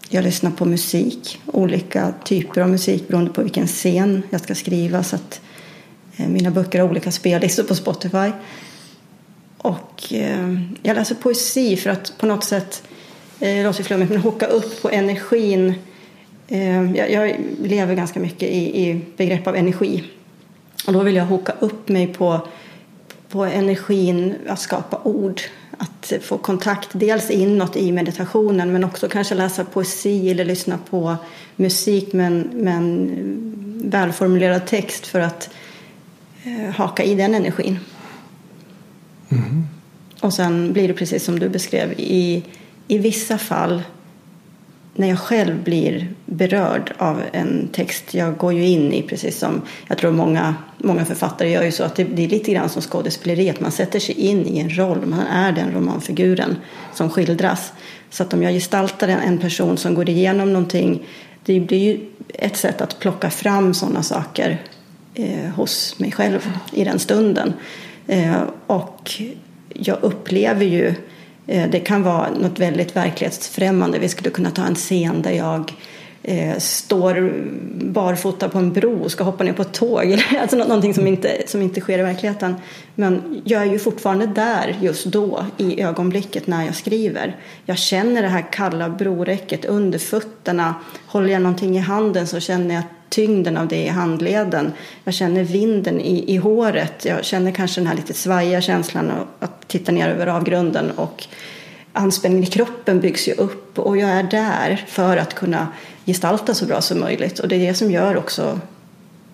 jag 0.10 0.24
lyssnar 0.24 0.52
på 0.52 0.66
musik, 0.66 1.42
olika 1.46 2.14
typer 2.24 2.62
av 2.62 2.70
musik 2.70 3.08
beroende 3.08 3.32
på 3.32 3.42
vilken 3.42 3.68
scen 3.68 4.24
jag 4.30 4.42
ska 4.42 4.56
skriva. 4.56 5.04
Så 5.04 5.16
att 5.16 5.42
eh, 6.18 6.28
mina 6.28 6.52
böcker 6.52 6.80
har 6.80 6.90
olika 6.90 7.12
spellistor 7.12 7.64
på 7.64 7.76
Spotify. 7.76 8.32
Och 9.58 10.14
eh, 10.14 10.60
jag 10.82 10.96
läser 10.96 11.16
poesi 11.16 11.78
för 11.78 11.90
att 11.90 12.14
på 12.18 12.26
något 12.26 12.44
sätt, 12.44 12.84
låter 13.40 13.84
flummigt, 13.84 14.12
men 14.12 14.22
hooka 14.22 14.46
upp 14.46 14.82
på 14.82 14.90
energin. 14.90 15.74
Jag, 16.96 17.36
lever 17.64 17.96
ganska 17.96 18.20
mycket 18.20 18.50
i, 18.50 19.02
begrepp 19.18 19.48
av 19.48 19.56
energi. 19.56 20.04
Och 20.88 20.94
då 20.94 21.04
vill 21.04 21.16
jag 21.16 21.26
hooka 21.26 21.54
upp 21.60 21.90
mig 21.90 22.08
på, 22.08 22.48
på 23.30 23.44
energin 23.44 24.36
att 24.48 24.60
skapa 24.60 25.02
ord 25.04 25.42
att 25.80 26.14
få 26.22 26.38
kontakt 26.38 26.90
dels 26.92 27.30
inåt 27.30 27.76
i 27.76 27.92
meditationen 27.92 28.72
men 28.72 28.84
också 28.84 29.10
kanske 29.10 29.36
läsa 29.36 29.66
poesi 29.66 30.32
eller 30.32 30.46
lyssna 30.46 30.80
på 30.90 31.16
musik 31.56 32.14
med 32.14 32.48
en 32.68 33.82
välformulerad 33.84 34.66
text 34.66 35.08
för 35.08 35.20
att 35.20 35.50
eh, 36.44 36.76
haka 36.76 37.04
i 37.04 37.16
den 37.16 37.36
energin. 37.36 37.80
Mm. 39.30 39.68
Och 40.22 40.34
sen 40.34 40.74
blir 40.74 40.88
det 40.88 40.94
precis 40.94 41.24
som 41.24 41.40
du 41.40 41.50
beskrev. 41.50 41.94
I, 41.98 42.44
i 42.90 42.98
vissa 42.98 43.38
fall 43.38 43.82
när 44.96 45.08
jag 45.08 45.20
själv 45.20 45.64
blir 45.64 46.10
berörd 46.26 46.94
av 46.98 47.22
en 47.32 47.68
text, 47.72 48.14
jag 48.14 48.38
går 48.38 48.54
ju 48.54 48.66
in 48.66 48.94
i 48.94 49.02
precis 49.02 49.40
som 49.40 49.62
jag 49.88 49.98
tror 49.98 50.12
många, 50.12 50.56
många 50.78 51.06
författare 51.06 51.50
gör 51.50 51.64
ju 51.64 51.72
så 51.72 51.84
att 51.84 51.96
det, 51.96 52.04
det 52.04 52.24
är 52.24 52.28
lite 52.28 52.52
grann 52.52 52.70
som 52.70 52.82
skådespeleri, 52.82 53.50
att 53.50 53.60
man 53.60 53.72
sätter 53.72 54.00
sig 54.00 54.16
in 54.16 54.48
i 54.48 54.60
en 54.60 54.78
roll, 54.78 55.06
man 55.06 55.20
är 55.20 55.52
den 55.52 55.72
romanfiguren 55.74 56.56
som 56.94 57.10
skildras. 57.10 57.74
Så 58.10 58.24
att 58.24 58.34
om 58.34 58.44
jag 58.44 58.54
gestaltar 58.54 59.08
en, 59.08 59.20
en 59.20 59.38
person 59.38 59.78
som 59.78 59.94
går 59.94 60.10
igenom 60.10 60.54
någonting, 60.54 61.04
det 61.46 61.60
blir 61.60 61.80
ju 61.80 62.00
ett 62.34 62.58
sätt 62.58 62.82
att 62.82 63.00
plocka 63.00 63.30
fram 63.30 63.74
sådana 63.74 64.04
saker 64.04 64.62
eh, 65.14 65.50
hos 65.56 66.00
mig 66.00 66.12
själv 66.12 66.52
i 66.72 66.84
den 66.84 67.00
stunden. 67.00 67.54
Eh, 68.08 68.42
och 68.68 69.12
jag 69.74 69.98
upplever 70.02 70.66
ju 70.66 70.88
Eh, 70.88 70.96
Eh, 71.50 71.70
det 71.70 71.80
kan 71.80 72.04
vara 72.04 72.30
något 72.30 72.60
väldigt 72.60 72.96
verklighetsfrämmande. 72.96 74.00
Vi 74.00 74.10
skulle 74.10 74.30
kunna 74.30 74.52
ta 74.52 74.66
en 74.66 74.76
scen 74.76 75.22
där 75.22 75.32
jag 75.32 75.74
eh, 76.24 76.58
står 76.58 77.34
barfota 77.84 78.50
på 78.50 78.58
en 78.58 78.74
bro 78.74 79.00
och 79.04 79.12
ska 79.12 79.24
hoppa 79.24 79.44
ner 79.44 79.54
på 79.54 79.62
ett 79.62 79.74
tåg. 79.74 80.18
alltså 80.42 80.58
någonting 80.58 80.94
som 80.94 81.08
inte, 81.08 81.44
som 81.48 81.62
inte 81.62 81.82
sker 81.82 82.00
i 82.00 82.02
verkligheten. 82.02 82.56
Men 82.96 83.42
jag 83.46 83.62
är 83.62 83.66
ju 83.72 83.80
fortfarande 83.80 84.26
där 84.26 84.78
just 84.82 85.06
då 85.06 85.46
i 85.58 85.82
ögonblicket 85.82 86.48
när 86.48 86.66
jag 86.66 86.76
skriver. 86.76 87.36
Jag 87.66 87.78
känner 87.78 88.22
det 88.22 88.28
här 88.28 88.46
kalla 88.52 88.90
broräcket 88.90 89.66
under 89.66 90.00
fötterna. 90.00 90.76
Håller 91.06 91.30
jag 91.30 91.42
någonting 91.42 91.78
i 91.78 91.80
handen 91.80 92.28
så 92.28 92.40
känner 92.40 92.76
jag 92.76 92.84
tyngden 93.10 93.58
av 93.58 93.68
det 93.68 93.84
i 93.84 93.88
handleden. 93.88 94.74
Jag 95.04 95.14
känner 95.14 95.44
vinden 95.44 96.02
i, 96.02 96.34
i 96.34 96.38
håret. 96.38 97.06
Jag 97.06 97.26
känner 97.26 97.52
kanske 97.52 97.82
den 97.82 97.88
här 97.88 97.96
lite 97.96 98.14
svajiga 98.14 98.62
känslan 98.62 99.12
att 99.40 99.68
titta 99.68 99.92
ner 99.92 100.10
över 100.10 100.28
avgrunden. 100.28 100.92
Och 100.92 101.28
anspänningen 101.94 102.44
i 102.44 102.52
kroppen 102.52 103.00
byggs 103.00 103.28
ju 103.28 103.34
upp 103.34 103.80
och 103.80 103.98
jag 103.98 104.10
är 104.10 104.24
där 104.24 104.86
för 104.88 105.18
att 105.18 105.34
kunna 105.34 105.68
gestalta 106.06 106.54
så 106.54 106.66
bra 106.66 106.82
som 106.82 107.00
möjligt. 107.00 107.40
Och 107.40 107.48
det 107.48 107.56
är 107.56 107.68
det 107.68 107.74
som 107.74 107.92
gör 107.92 108.18
också 108.18 108.60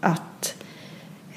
att 0.02 0.56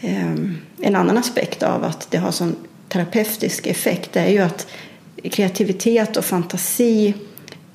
eh, 0.00 0.33
en 0.80 0.97
annan 0.97 1.18
aspekt 1.18 1.62
av 1.62 1.85
att 1.85 2.11
det 2.11 2.18
har 2.18 2.33
sån 2.33 2.57
terapeutisk 2.88 3.66
effekt 3.66 4.16
är 4.16 4.28
ju 4.28 4.38
att 4.38 4.66
kreativitet 5.30 6.16
och 6.16 6.25
fantasi 6.25 7.14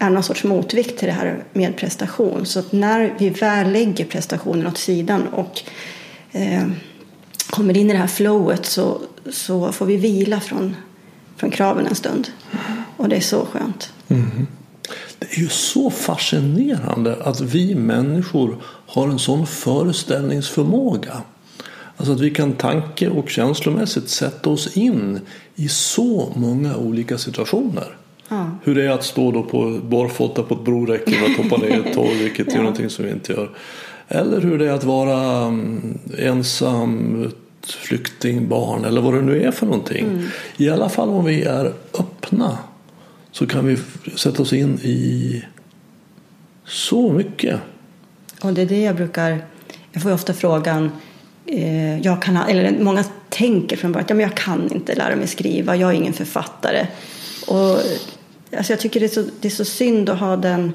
är 0.04 0.10
någon 0.10 0.24
sorts 0.24 0.44
motvikt 0.44 1.00
till 1.00 1.08
det 1.08 1.14
här 1.14 1.44
med 1.54 1.78
prestation. 1.78 2.46
Så 2.46 2.60
att 2.60 2.72
när 2.72 3.16
vi 3.20 3.30
väl 3.30 3.72
lägger 3.72 4.06
prestationen 4.06 4.68
åt 4.68 4.78
sidan 4.78 5.28
och 5.28 5.62
eh, 6.32 6.68
kommer 7.50 7.78
in 7.78 7.90
i 7.90 7.94
det 7.94 8.00
här 8.00 8.08
flowet 8.08 8.66
så, 8.66 9.02
så 9.32 9.72
får 9.72 9.86
vi 9.86 9.98
vila 9.98 10.40
från, 10.40 10.76
från 11.38 11.52
kraven 11.52 11.88
en 11.88 11.96
stund. 11.96 12.28
Och 12.98 13.10
det 13.10 13.16
är 13.16 13.22
så 13.22 13.46
skönt. 13.46 13.94
Mm. 14.08 14.48
Det 15.20 15.26
är 15.38 15.40
ju 15.40 15.50
så 15.50 15.90
fascinerande 15.90 17.18
att 17.24 17.42
vi 17.42 17.76
människor 17.76 18.58
har 18.88 19.08
en 19.08 19.20
sån 19.20 19.48
föreställningsförmåga. 19.48 21.22
Alltså 21.98 22.14
att 22.14 22.20
vi 22.20 22.32
kan 22.32 22.54
tanke 22.54 23.10
och 23.10 23.30
känslomässigt 23.30 24.10
sätta 24.10 24.50
oss 24.50 24.78
in 24.78 25.20
i 25.56 25.68
så 25.68 26.34
många 26.36 26.78
olika 26.78 27.18
situationer. 27.18 27.98
Ja. 28.30 28.52
Hur 28.64 28.76
det 28.76 28.86
är 28.86 28.90
att 28.90 29.04
stå 29.04 29.32
då 29.32 29.44
på 29.44 29.80
barfota 29.84 30.44
på 30.44 30.54
ett 30.54 30.62
broräcke 30.62 31.22
och 31.22 31.30
att 31.30 31.38
hoppa 31.38 31.66
ner 31.66 31.80
ett 31.86 31.94
tåg, 31.94 32.10
vilket 32.20 32.48
ja. 32.48 32.54
är 32.54 32.58
någonting 32.58 32.90
som 32.90 33.06
vi 33.06 33.12
inte 33.12 33.34
gör. 33.34 33.50
Eller 34.08 34.42
hur 34.42 34.58
det 34.58 34.70
är 34.70 34.74
att 34.74 34.84
vara 34.84 35.46
mm, 35.46 36.00
ensam 36.18 37.32
flyktingbarn 37.68 38.86
eller 38.86 39.02
vad 39.02 39.14
det 39.14 39.22
nu 39.22 39.44
är 39.44 39.52
för 39.52 39.66
någonting. 39.66 40.24
I 40.58 40.70
alla 40.70 40.90
fall 40.90 41.10
om 41.10 41.26
vi 41.26 41.44
är 41.44 41.74
öppna 42.00 42.58
så 43.32 43.48
kan 43.48 43.66
vi 43.66 43.78
sätta 44.16 44.42
oss 44.42 44.54
in 44.54 44.80
i 44.84 45.44
så 46.66 47.12
mycket. 47.12 47.60
Och 48.42 48.54
det 48.54 48.62
är 48.62 48.66
det 48.66 48.82
jag 48.82 48.96
brukar... 48.96 49.46
Jag 49.92 50.04
får 50.04 50.14
ofta 50.14 50.34
frågan... 50.34 50.92
Eh, 51.46 52.00
jag 52.00 52.22
kan, 52.22 52.38
eller 52.38 52.80
många 52.80 53.04
tänker 53.30 53.78
från 53.78 53.92
början 53.92 54.04
att 54.04 54.10
ja, 54.10 54.16
men 54.16 54.24
jag 54.24 54.38
kan 54.38 54.72
inte 54.72 54.96
lära 54.96 55.16
mig 55.16 55.28
skriva. 55.28 55.76
Jag 55.76 55.90
är 55.90 55.94
ingen 55.94 56.14
författare. 56.14 56.88
Och, 57.48 57.80
alltså 58.58 58.74
jag 58.74 58.80
tycker 58.80 59.00
det 59.00 59.06
är, 59.06 59.10
så, 59.10 59.24
det 59.42 59.48
är 59.48 59.50
så 59.52 59.66
synd 59.66 60.10
att 60.10 60.20
ha 60.20 60.36
den, 60.38 60.74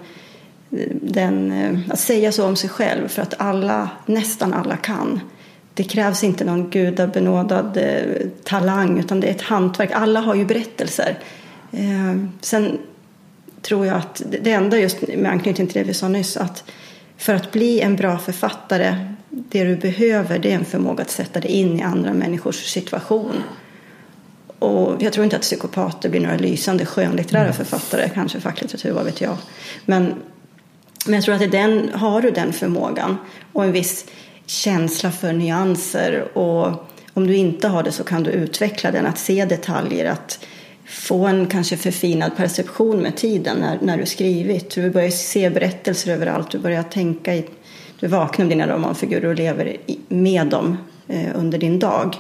den... 1.03 1.53
Eh, 1.53 1.93
att 1.93 1.99
säga 1.99 2.33
så 2.33 2.47
om 2.47 2.57
sig 2.57 2.71
själv. 2.71 3.09
För 3.09 3.23
att 3.23 3.35
alla, 3.39 3.91
nästan 4.07 4.55
alla 4.55 4.77
kan. 4.77 5.21
Det 5.75 5.85
krävs 5.85 6.25
inte 6.25 6.45
någon 6.45 6.71
gudabenådad 6.71 7.77
eh, 7.77 8.27
talang 8.45 8.99
utan 8.99 9.21
det 9.21 9.27
är 9.27 9.31
ett 9.31 9.43
hantverk. 9.43 9.91
Alla 9.93 10.21
har 10.21 10.35
ju 10.35 10.45
berättelser. 10.45 11.19
Eh, 11.73 12.25
sen 12.41 12.79
tror 13.63 13.87
jag 13.87 13.97
att 13.97 14.23
det- 14.31 14.39
det 14.39 14.53
enda 14.53 14.79
just 14.79 15.03
med 15.17 15.31
anknytning 15.31 15.67
till 15.67 15.79
det 15.83 15.85
vi 15.89 15.95
sa 15.95 16.09
nyss 16.09 16.37
att 16.37 16.65
för 17.17 17.35
att 17.35 17.53
bli 17.53 17.81
en 17.81 17.97
bra 17.97 18.19
författare 18.19 18.95
det 19.31 19.65
du 19.65 19.77
behöver 19.77 20.39
det 20.39 20.51
är 20.51 20.55
en 20.55 20.65
förmåga 20.65 21.03
att 21.03 21.11
sätta 21.11 21.41
dig 21.41 21.51
in 21.51 21.79
i 21.79 21.83
andra 21.83 22.13
människors 22.15 22.57
situation. 22.57 23.43
Och 24.59 25.03
jag 25.03 25.13
tror 25.13 25.25
inte 25.25 25.37
att 25.37 25.43
psykopater 25.43 26.09
blir 26.09 26.21
några 26.21 26.37
lysande 26.37 26.87
skönlitterära 26.87 27.53
författare, 27.53 28.11
kanske 28.15 28.41
facklitteratur, 28.41 28.93
vad 28.93 29.05
vet 29.05 29.21
jag. 29.21 29.37
Men, 29.85 30.15
men 31.07 31.15
jag 31.15 31.25
tror 31.25 31.35
att 31.35 31.43
i 31.43 31.47
den, 31.47 31.91
har 31.95 32.21
du 32.21 32.31
den 32.31 32.53
förmågan 32.53 33.17
och 33.53 33.65
en 33.65 33.73
viss 33.73 34.05
känsla 34.47 35.11
för 35.11 35.33
nyanser 35.33 36.39
och 36.39 36.89
om 37.15 37.27
du 37.27 37.37
inte 37.37 37.69
har 37.69 37.83
det 37.83 37.93
så 37.93 38.05
kan 38.05 38.23
du 38.23 38.31
utveckla 38.31 38.91
den, 38.91 39.07
att 39.07 39.19
se 39.19 39.45
detaljer, 39.45 40.11
att 40.11 40.47
få 40.85 41.27
en 41.27 41.47
kanske 41.47 41.77
förfinad 41.77 42.37
perception 42.37 42.97
med 42.97 43.17
tiden 43.17 43.57
när, 43.57 43.79
när 43.83 43.99
du 43.99 44.07
skrivit. 44.07 44.71
Du 44.71 44.91
börjar 44.91 45.11
se 45.11 45.51
berättelser 45.51 46.13
överallt, 46.13 46.51
du 46.51 46.59
börjar 46.59 46.83
tänka 46.83 47.35
i, 47.35 47.45
du 48.01 48.07
vaknar 48.07 48.47
med 48.47 48.57
dina 48.57 48.75
romanfigurer 48.75 49.29
och 49.29 49.35
lever 49.35 49.77
i, 49.87 49.99
med 50.09 50.47
dem 50.47 50.77
eh, 51.09 51.31
under 51.35 51.59
din 51.59 51.79
dag. 51.79 52.17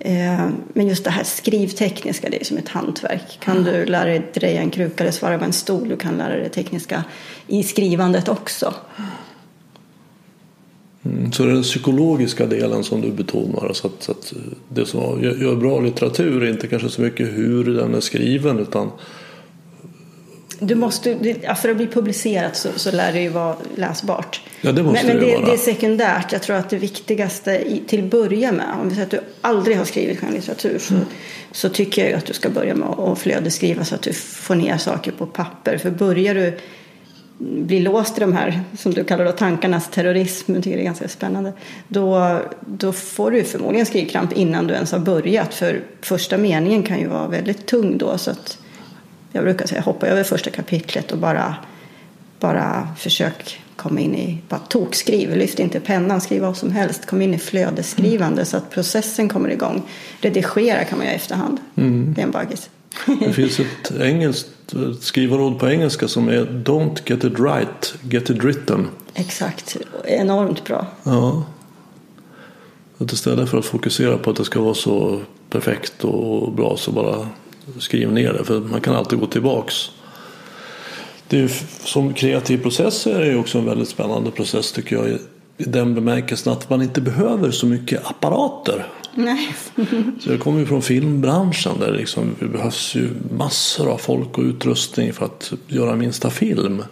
Eh, 0.00 0.48
men 0.72 0.88
just 0.88 1.04
det 1.04 1.10
här 1.10 1.24
skrivtekniska, 1.24 2.30
det 2.30 2.40
är 2.40 2.44
som 2.44 2.56
ett 2.56 2.68
hantverk. 2.68 3.38
Kan 3.40 3.64
du 3.64 3.86
lära 3.86 4.04
dig 4.04 4.22
dreja 4.34 4.60
en 4.60 4.70
kruka 4.70 5.04
eller 5.04 5.12
svara 5.12 5.38
på 5.38 5.44
en 5.44 5.52
stol, 5.52 5.88
du 5.88 5.96
kan 5.96 6.16
lära 6.16 6.36
dig 6.36 6.50
tekniska 6.50 7.04
i 7.46 7.62
skrivandet 7.62 8.28
också. 8.28 8.74
Mm, 11.04 11.32
Så 11.32 11.44
den 11.44 11.62
psykologiska 11.62 12.46
delen 12.46 12.84
som 12.84 13.00
du 13.00 13.10
betonar. 13.10 13.72
Så 13.72 13.86
att, 13.86 14.02
så 14.02 14.12
att 14.12 14.32
det 14.68 14.86
som 14.86 15.22
gör 15.22 15.56
bra 15.56 15.80
litteratur 15.80 16.42
är 16.42 16.50
inte 16.50 16.66
kanske 16.66 16.88
så 16.88 17.02
mycket 17.02 17.28
hur 17.28 17.64
den 17.64 17.94
är 17.94 18.00
skriven 18.00 18.58
utan 18.58 18.90
Du 20.62 20.74
måste, 20.74 21.14
det- 21.14 21.58
för 21.58 21.68
att 21.68 21.76
bli 21.76 21.86
publicerat 21.86 22.56
så, 22.56 22.68
så 22.76 22.90
lär 22.92 23.12
det 23.12 23.20
ju 23.20 23.28
vara 23.28 23.56
läsbart. 23.76 24.40
Ja, 24.60 24.72
det 24.72 24.82
måste 24.82 25.06
men 25.06 25.16
men 25.16 25.26
det 25.26 25.34
vara. 25.36 25.46
det 25.46 25.52
är 25.52 25.56
sekundärt. 25.56 26.32
Jag 26.32 26.42
tror 26.42 26.56
att 26.56 26.70
det 26.70 26.76
viktigaste 26.76 27.50
i, 27.50 27.82
till 27.86 28.04
att 28.04 28.10
börja 28.10 28.52
med, 28.52 28.66
om 28.80 28.88
vi 28.88 28.94
säger 28.94 29.04
att 29.06 29.10
du 29.10 29.20
aldrig 29.40 29.76
har 29.76 29.84
skrivit 29.84 30.18
skönlitteratur 30.18 30.78
så, 30.78 30.94
Mm. 30.94 31.06
så 31.52 31.68
tycker 31.68 32.04
jag 32.10 32.18
att 32.18 32.26
du 32.26 32.32
ska 32.32 32.48
börja 32.50 32.74
med 32.74 32.88
att 32.88 33.18
flödesskriva 33.18 33.84
så 33.84 33.94
att 33.94 34.02
du 34.02 34.12
får 34.12 34.54
ner 34.54 34.76
saker 34.76 35.12
på 35.12 35.26
papper. 35.26 35.78
För 35.78 35.90
börjar 35.90 36.34
du 36.34 36.58
bli 37.38 37.80
låst 37.80 38.16
i 38.18 38.20
de 38.20 38.32
här, 38.32 38.60
som 38.78 38.94
du 38.94 39.04
kallar 39.04 39.24
då, 39.24 39.32
tankarnas 39.32 39.90
terrorism, 39.90 40.54
jag 40.54 40.64
tycker 40.64 40.76
det 40.76 40.82
är 40.82 40.84
ganska 40.84 41.08
spännande, 41.08 41.52
då, 41.88 42.38
då 42.66 42.92
får 42.92 43.30
du 43.30 43.44
förmodligen 43.44 43.86
skrivkramp 43.86 44.32
innan 44.32 44.66
du 44.66 44.74
ens 44.74 44.92
har 44.92 44.98
börjat. 44.98 45.54
För 45.54 45.80
första 46.00 46.38
meningen 46.38 46.82
kan 46.82 46.98
ju 46.98 47.06
vara 47.08 47.28
väldigt 47.28 47.66
tung 47.66 47.98
då. 47.98 48.18
Så 48.18 48.30
att 48.30 48.58
jag 49.32 49.44
brukar 49.44 49.66
säga 49.66 49.80
hoppa 49.80 50.06
över 50.06 50.24
första 50.24 50.50
kapitlet 50.50 51.12
och 51.12 51.18
bara, 51.18 51.54
bara 52.40 52.88
försök 52.98 53.60
komma 53.76 54.00
in 54.00 54.14
i, 54.14 54.38
bara 54.48 54.60
tokskriv, 54.60 55.36
lyft 55.36 55.58
inte 55.58 55.80
pennan, 55.80 56.20
skriv 56.20 56.42
vad 56.42 56.56
som 56.56 56.72
helst, 56.72 57.06
kom 57.06 57.22
in 57.22 57.34
i 57.34 57.38
flödesskrivande 57.38 58.44
så 58.44 58.56
att 58.56 58.70
processen 58.70 59.28
kommer 59.28 59.48
igång. 59.48 59.82
Redigera 60.20 60.84
kan 60.84 60.98
man 60.98 61.06
göra 61.06 61.14
i 61.14 61.16
efterhand, 61.16 61.58
det 61.74 62.20
är 62.20 62.24
en 62.24 62.30
bagis. 62.30 62.70
det 63.20 63.32
finns 63.32 63.60
ett 63.60 64.00
engelskt 64.00 64.48
ett 64.72 65.02
skrivarråd 65.02 65.58
på 65.58 65.68
engelska 65.68 66.08
som 66.08 66.28
är 66.28 66.44
Don't 66.44 67.00
get 67.06 67.24
it 67.24 67.38
right, 67.40 67.94
get 68.02 68.30
it 68.30 68.44
written. 68.44 68.88
Exakt, 69.14 69.76
enormt 70.04 70.64
bra. 70.64 70.86
Ja. 71.02 71.44
Att 72.98 73.12
istället 73.12 73.48
för 73.48 73.58
att 73.58 73.64
fokusera 73.64 74.18
på 74.18 74.30
att 74.30 74.36
det 74.36 74.44
ska 74.44 74.60
vara 74.60 74.74
så 74.74 75.20
perfekt 75.50 76.04
och 76.04 76.52
bra 76.52 76.76
så 76.76 76.92
bara 76.92 77.28
skriv 77.78 78.12
ner 78.12 78.32
det. 78.32 78.44
För 78.44 78.60
man 78.60 78.80
kan 78.80 78.94
alltid 78.94 79.18
gå 79.18 79.26
tillbaks. 79.26 79.90
Det 81.28 81.40
är 81.40 81.50
som 81.84 82.14
kreativ 82.14 82.62
process 82.62 83.06
är 83.06 83.20
det 83.20 83.36
också 83.36 83.58
en 83.58 83.64
väldigt 83.64 83.88
spännande 83.88 84.30
process 84.30 84.72
tycker 84.72 84.96
jag. 84.96 85.08
I 85.08 85.64
den 85.64 85.94
bemärkelsen 85.94 86.52
att 86.52 86.70
man 86.70 86.82
inte 86.82 87.00
behöver 87.00 87.50
så 87.50 87.66
mycket 87.66 88.06
apparater. 88.06 88.86
Nej. 89.14 89.54
Så 90.20 90.30
jag 90.30 90.40
kommer 90.40 90.60
ju 90.60 90.66
från 90.66 90.82
filmbranschen 90.82 91.72
där 91.80 91.92
liksom, 91.92 92.34
det 92.38 92.46
behövs 92.46 92.94
ju 92.94 93.10
massor 93.38 93.90
av 93.90 93.98
folk 93.98 94.38
och 94.38 94.44
utrustning 94.44 95.12
för 95.12 95.24
att 95.24 95.52
göra 95.66 95.96
minsta 95.96 96.30
film. 96.30 96.82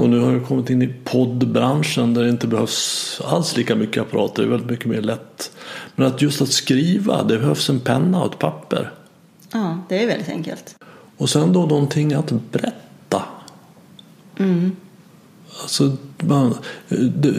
Och 0.00 0.10
nu 0.10 0.18
har 0.18 0.32
jag 0.32 0.46
kommit 0.46 0.70
in 0.70 0.82
i 0.82 0.94
poddbranschen 1.04 2.14
där 2.14 2.22
det 2.22 2.28
inte 2.28 2.46
behövs 2.46 3.20
alls 3.24 3.56
lika 3.56 3.74
mycket 3.76 4.02
apparater. 4.02 4.42
Det 4.42 4.48
är 4.48 4.50
väldigt 4.50 4.70
mycket 4.70 4.86
mer 4.86 5.00
lätt. 5.00 5.50
Men 5.96 6.06
att 6.06 6.22
just 6.22 6.42
att 6.42 6.48
skriva, 6.48 7.22
det 7.22 7.38
behövs 7.38 7.70
en 7.70 7.80
penna 7.80 8.22
och 8.22 8.32
ett 8.32 8.38
papper. 8.38 8.90
Ja, 9.54 9.78
det 9.88 10.02
är 10.02 10.06
väldigt 10.06 10.28
enkelt. 10.28 10.76
Och 11.16 11.30
sen 11.30 11.52
då 11.52 11.66
någonting 11.66 12.12
att 12.12 12.32
berätta. 12.52 13.22
Alltså, 15.62 15.96
man, 16.18 16.54
det, 17.14 17.34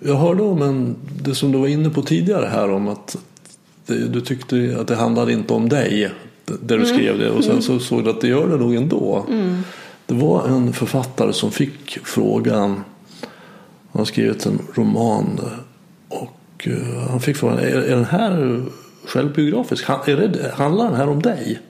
jag 0.00 0.14
hörde 0.14 0.42
om 0.42 0.62
en, 0.62 0.96
det 1.22 1.34
som 1.34 1.52
du 1.52 1.58
var 1.58 1.66
inne 1.68 1.90
på 1.90 2.02
tidigare 2.02 2.46
här 2.46 2.70
om 2.70 2.88
att 2.88 3.16
det, 3.86 4.08
du 4.08 4.20
tyckte 4.20 4.76
att 4.80 4.88
det 4.88 4.96
handlade 4.96 5.32
inte 5.32 5.54
om 5.54 5.68
dig. 5.68 6.10
Där 6.62 6.78
du 6.78 6.86
skrev 6.86 7.18
det 7.18 7.30
och 7.30 7.44
sen 7.44 7.62
så 7.62 7.78
såg 7.78 8.04
du 8.04 8.10
att 8.10 8.20
det 8.20 8.28
gör 8.28 8.48
det 8.48 8.56
nog 8.56 8.74
ändå. 8.74 9.26
Det 10.06 10.14
var 10.14 10.48
en 10.48 10.72
författare 10.72 11.32
som 11.32 11.50
fick 11.50 11.98
frågan. 12.04 12.70
Han 13.92 14.00
har 14.00 14.04
skrivit 14.04 14.46
en 14.46 14.58
roman. 14.74 15.40
Och 16.08 16.68
eh, 16.68 17.08
han 17.10 17.20
fick 17.20 17.36
frågan. 17.36 17.58
Är, 17.58 17.64
är 17.64 17.96
den 17.96 18.04
här 18.04 18.62
självbiografisk? 19.06 19.84
Han- 19.84 20.00
Är 20.06 20.16
det, 20.16 20.52
handlar 20.54 20.84
den 20.84 20.94
här 20.94 21.08
om 21.08 21.22
dig? 21.22 21.60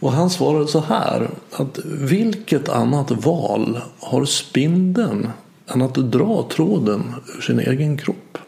Och 0.00 0.12
han 0.12 0.30
svarade 0.30 0.66
så 0.66 0.80
här. 0.80 1.30
Att 1.52 1.78
vilket 1.84 2.68
annat 2.68 3.10
val 3.10 3.80
har 4.00 4.24
spindeln 4.24 5.28
än 5.74 5.82
att 5.82 5.94
dra 5.94 6.48
tråden 6.52 7.14
ur 7.36 7.40
sin 7.40 7.58
egen 7.60 7.96
kropp? 7.98 8.38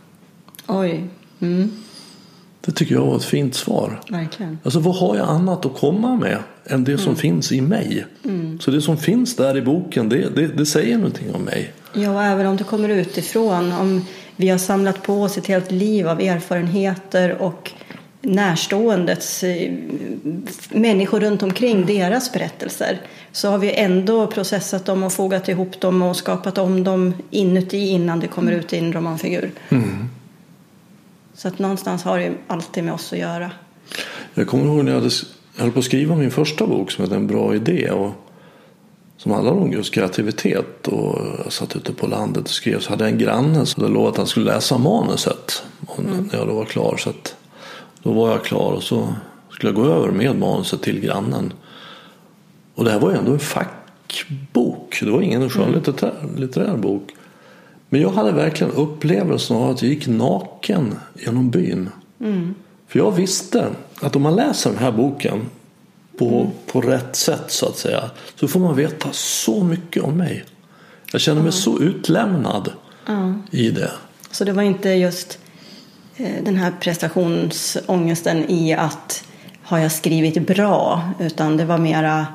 Oj, 0.67 1.05
mm, 1.41 1.73
Det 2.61 2.73
tycker 2.73 2.95
jag 2.95 3.07
var 3.07 3.17
ett 3.17 3.25
fint 3.25 3.55
svar. 3.55 4.01
verkligen. 4.11 4.59
Alltså 4.65 4.79
vad 4.81 4.97
har 4.97 5.17
jag 5.17 5.29
annat 5.29 5.67
att 5.67 5.77
komma 5.81 6.17
med 6.17 6.39
än 6.65 6.85
det 6.85 6.99
som 6.99 7.17
finns 7.17 7.53
i 7.53 7.61
mig? 7.61 8.07
Så 8.61 8.71
det 8.71 8.81
som 8.83 8.97
finns 8.97 9.37
där 9.37 9.57
i 9.57 9.62
boken 9.62 10.09
det, 10.09 10.29
det, 10.37 10.47
det 10.47 10.67
säger 10.67 10.97
någonting 10.97 11.35
om 11.35 11.43
mig. 11.43 11.73
Ja, 11.93 12.11
och 12.11 12.23
även 12.23 12.47
om 12.47 12.57
du 12.57 12.65
kommer 12.65 12.89
utifrån, 12.89 13.73
om 13.73 14.05
vi 14.37 14.49
har 14.49 14.59
samlat 14.59 15.03
på 15.03 15.23
oss 15.23 15.39
ett 15.39 15.47
helt 15.47 15.71
liv 15.71 16.09
av 16.09 16.21
erfarenheter 16.21 17.43
och 17.43 17.73
närståendets 18.27 19.45
eh, 19.45 19.73
människor 20.71 21.21
runt 21.21 21.43
omkring 21.43 21.87
deras 21.87 22.33
berättelser 22.33 23.01
så 23.33 23.49
har 23.49 23.59
vi 23.59 23.75
ändå 23.75 24.27
processat 24.27 24.85
dem 24.85 25.03
och 25.03 25.12
fogat 25.12 25.49
ihop 25.49 25.81
dem 25.81 26.03
och 26.03 26.17
skapat 26.17 26.59
om 26.59 26.85
dem 26.85 27.15
inuti 27.31 27.89
innan 27.89 28.21
det 28.21 28.27
kommer 28.27 28.53
ut 28.53 28.73
i 28.73 28.79
en 28.79 28.93
romanfigur. 28.93 29.51
Så 31.35 31.49
att 31.49 31.59
någonstans 31.59 32.05
har 32.05 32.19
det 32.19 32.33
alltid 32.47 32.85
med 32.85 32.95
oss 32.95 33.12
att 33.12 33.19
göra. 33.19 33.51
Jag 34.35 34.47
kommer 34.47 34.65
ihåg 34.65 34.85
när 34.85 34.93
jag, 34.93 35.01
hade, 35.01 35.15
jag 35.57 35.62
höll 35.62 35.73
på 35.73 35.79
att 35.79 35.85
skriva 35.85 36.17
min 36.17 36.31
första 36.31 36.67
bok 36.67 36.91
som 36.91 37.05
hette 37.05 37.17
En 37.17 37.27
bra 37.27 37.55
idé. 37.55 37.91
Och, 37.91 38.12
som 39.17 39.33
handlade 39.33 39.61
om 39.61 39.73
just 39.73 39.95
kreativitet. 39.95 40.89
Och 40.89 41.19
jag 41.45 41.53
satt 41.53 41.77
ute 41.77 41.93
på 41.93 42.07
landet 42.07 42.45
och 42.45 42.51
skrev. 42.51 42.81
Så 42.81 42.91
hade 42.91 43.05
jag 43.05 43.12
en 43.12 43.19
granne 43.19 43.67
som 43.67 43.83
hade 43.83 43.95
lovat 43.95 44.11
att 44.11 44.17
han 44.17 44.27
skulle 44.27 44.53
läsa 44.53 44.79
manuset. 44.79 45.62
Och 45.87 46.05
När 46.05 46.39
jag 46.39 46.47
då 46.47 46.55
var 46.55 46.65
klar. 46.65 46.97
Så 46.97 47.11
att, 47.11 47.36
då 48.07 48.12
var 48.12 48.31
jag 48.31 48.45
klar 48.45 48.73
och 48.73 48.83
så 48.83 49.14
skulle 49.51 49.73
jag 49.73 49.85
gå 49.85 49.92
över 49.92 50.11
med 50.11 50.38
manuset 50.38 50.83
till 50.83 51.01
grannen. 51.01 51.53
Och 52.75 52.85
det 52.85 52.90
här 52.90 53.01
var 53.01 53.11
ju 53.11 53.16
ändå 53.16 53.33
en 53.33 53.38
fackbok. 53.38 54.99
Det 55.03 55.11
var 55.11 55.23
ingen 55.23 55.51
skönlitterär 55.51 56.14
litterär 56.37 56.77
bok. 56.77 57.11
Men 57.88 58.01
jag 58.01 58.11
hade 58.11 58.33
verkligen 58.33 58.73
upplevelsen 58.73 59.57
av 59.57 59.71
att 59.71 59.83
jag 59.83 59.90
gick 59.90 60.07
naken 60.07 60.95
genom 61.14 61.51
byn. 61.51 61.90
För 62.88 62.99
jag 62.99 63.12
visste 63.12 63.69
att 64.01 64.16
om 64.16 64.23
man 64.23 64.37
läser 64.37 64.71
den 64.71 64.79
här 64.79 64.92
boken 64.92 65.40
på, 66.19 66.51
på 66.66 66.81
rätt 66.81 67.16
sätt 67.16 67.45
så 67.49 67.66
att 67.66 67.79
säga. 67.79 68.11
Så 68.35 68.49
får 68.49 68.61
man 68.61 68.77
veta 68.77 69.09
så 69.12 69.64
mycket 69.64 70.03
om 70.03 70.16
mig. 70.16 70.45
Jag 71.12 71.21
känner 71.21 71.42
mig 71.42 71.53
så 71.53 71.81
utlämnad 71.81 72.73
i 73.51 73.71
det. 73.71 73.90
Så 74.31 74.45
det 74.45 74.53
var 74.53 74.62
inte 74.62 74.88
just 74.88 75.38
den 76.16 76.57
här 76.57 76.72
prestationsångesten 76.81 78.50
i 78.50 78.72
att 78.74 79.24
har 79.62 79.79
jag 79.79 79.92
skrivit 79.92 80.46
bra? 80.46 81.11
Utan 81.20 81.57
det 81.57 81.64
var 81.64 81.79
mera 81.79 82.26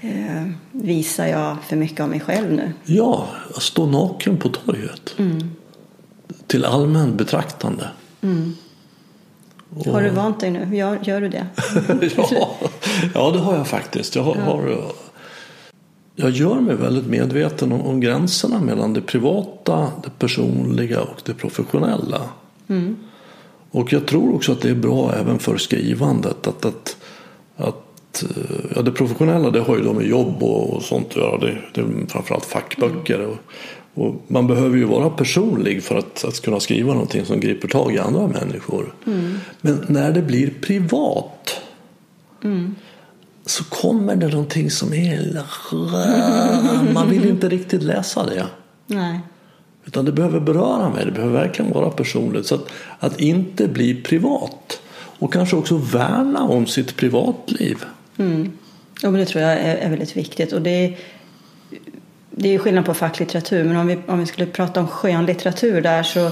eh, 0.00 0.42
visar 0.72 1.26
jag 1.26 1.56
för 1.68 1.76
mycket 1.76 2.00
av 2.00 2.08
mig 2.08 2.20
själv 2.20 2.52
nu? 2.52 2.72
Ja, 2.84 3.26
att 3.56 3.62
stå 3.62 3.86
naken 3.86 4.36
på 4.36 4.48
torget. 4.48 5.14
Mm. 5.18 5.50
Till 6.46 6.64
allmän 6.64 7.16
betraktande. 7.16 7.88
Mm. 8.22 8.54
Och- 9.76 9.86
Har 9.86 10.02
du 10.02 10.10
vant 10.10 10.40
dig 10.40 10.50
nu? 10.50 10.76
Gör, 10.76 10.98
gör 11.02 11.20
du 11.20 11.28
det? 11.28 11.46
ja, 12.16 12.50
ja, 13.14 13.30
det 13.30 13.38
har 13.38 13.54
jag 13.56 13.66
faktiskt. 13.68 14.16
Jag, 14.16 14.22
har, 14.22 14.34
har, 14.34 14.82
jag 16.16 16.30
gör 16.30 16.54
mig 16.60 16.76
väldigt 16.76 17.06
medveten 17.06 17.72
om, 17.72 17.80
om 17.80 18.00
gränserna 18.00 18.60
mellan 18.60 18.92
det 18.92 19.00
privata, 19.00 19.88
det 20.04 20.10
personliga 20.18 21.00
och 21.00 21.20
det 21.24 21.34
professionella. 21.34 22.20
Och 23.70 23.92
jag 23.92 24.06
tror 24.06 24.34
också 24.34 24.52
att 24.52 24.60
det 24.60 24.70
är 24.70 24.74
bra 24.74 25.14
även 25.14 25.38
för 25.38 25.56
skrivandet. 25.56 26.46
Att, 26.46 26.64
att, 26.64 26.96
att, 27.56 28.22
eh, 28.22 28.76
ja, 28.76 28.82
det 28.82 28.92
professionella 28.92 29.50
det 29.50 29.60
har 29.60 29.76
ju 29.76 29.82
då 29.82 29.92
med 29.92 30.06
jobb 30.06 30.42
och, 30.42 30.76
och 30.76 30.82
sånt 30.82 31.08
att 31.08 31.16
göra. 31.16 31.38
Det, 31.38 31.58
det 31.74 31.80
är 31.80 32.06
framförallt 32.08 32.44
fackböcker. 32.44 33.20
Och, 33.26 33.36
och 33.94 34.14
man 34.28 34.46
behöver 34.46 34.76
ju 34.76 34.84
vara 34.84 35.10
personlig 35.10 35.82
för 35.82 35.98
att, 35.98 36.24
att 36.24 36.40
kunna 36.40 36.60
skriva 36.60 36.92
någonting 36.92 37.24
som 37.24 37.40
griper 37.40 37.68
tag 37.68 37.94
i 37.94 37.98
andra 37.98 38.26
människor. 38.26 38.94
Men 39.60 39.84
när 39.88 40.12
det 40.12 40.22
blir 40.22 40.50
privat 40.60 41.60
så 43.46 43.64
kommer 43.64 44.16
det 44.16 44.28
någonting 44.28 44.70
som 44.70 44.94
är... 44.94 45.42
Man 46.92 47.10
vill 47.10 47.28
inte 47.28 47.48
riktigt 47.48 47.82
läsa 47.82 48.26
det. 48.26 48.46
Nej. 48.86 49.20
Utan 49.84 50.04
det 50.04 50.12
behöver 50.12 50.40
beröra 50.40 50.90
mig, 50.90 51.04
det 51.04 51.10
behöver 51.10 51.40
verkligen 51.40 51.72
vara 51.72 51.90
personligt. 51.90 52.46
Så 52.46 52.54
att, 52.54 52.72
att 52.98 53.20
inte 53.20 53.68
bli 53.68 54.02
privat. 54.02 54.80
Och 55.18 55.32
kanske 55.32 55.56
också 55.56 55.76
värna 55.76 56.42
om 56.42 56.66
sitt 56.66 56.96
privatliv. 56.96 57.84
Mm. 58.16 58.52
Ja, 59.02 59.10
men 59.10 59.20
det 59.20 59.26
tror 59.26 59.44
jag 59.44 59.52
är, 59.52 59.76
är 59.76 59.90
väldigt 59.90 60.16
viktigt. 60.16 60.52
Och 60.52 60.62
det, 60.62 60.70
är, 60.70 60.98
det 62.30 62.48
är 62.48 62.52
ju 62.52 62.58
skillnad 62.58 62.84
på 62.84 62.94
facklitteratur. 62.94 63.64
Men 63.64 63.76
om 63.76 63.86
vi, 63.86 63.98
om 64.06 64.18
vi 64.18 64.26
skulle 64.26 64.46
prata 64.46 64.80
om 64.80 64.88
skönlitteratur 64.88 65.80
där 65.80 66.02
så 66.02 66.30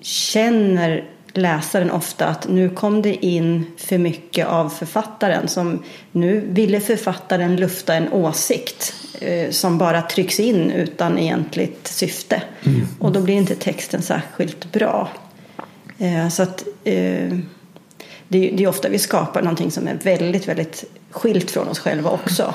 känner 0.00 1.04
läsaren 1.32 1.90
ofta 1.90 2.26
att 2.26 2.48
nu 2.48 2.70
kom 2.70 3.02
det 3.02 3.26
in 3.26 3.66
för 3.76 3.98
mycket 3.98 4.46
av 4.46 4.68
författaren. 4.68 5.48
Som 5.48 5.82
nu 6.12 6.40
ville 6.50 6.80
författaren 6.80 7.56
lufta 7.56 7.94
en 7.94 8.12
åsikt 8.12 8.94
som 9.50 9.78
bara 9.78 10.02
trycks 10.02 10.40
in 10.40 10.70
utan 10.70 11.18
egentligt 11.18 11.88
syfte. 11.88 12.42
Och 12.98 13.12
då 13.12 13.20
blir 13.20 13.34
inte 13.34 13.54
texten 13.54 14.02
särskilt 14.02 14.72
bra. 14.72 15.08
Eh, 15.98 16.28
så 16.28 16.42
att 16.42 16.64
eh, 16.84 17.38
det 18.28 18.62
är, 18.62 18.66
ofta 18.66 18.88
vi 18.88 18.98
skapar 18.98 19.42
någonting 19.42 19.70
som 19.70 19.88
är 19.88 19.94
väldigt, 20.02 20.48
väldigt 20.48 20.84
skilt 21.10 21.50
från 21.50 21.68
oss 21.68 21.78
själva 21.78 22.10
också. 22.10 22.54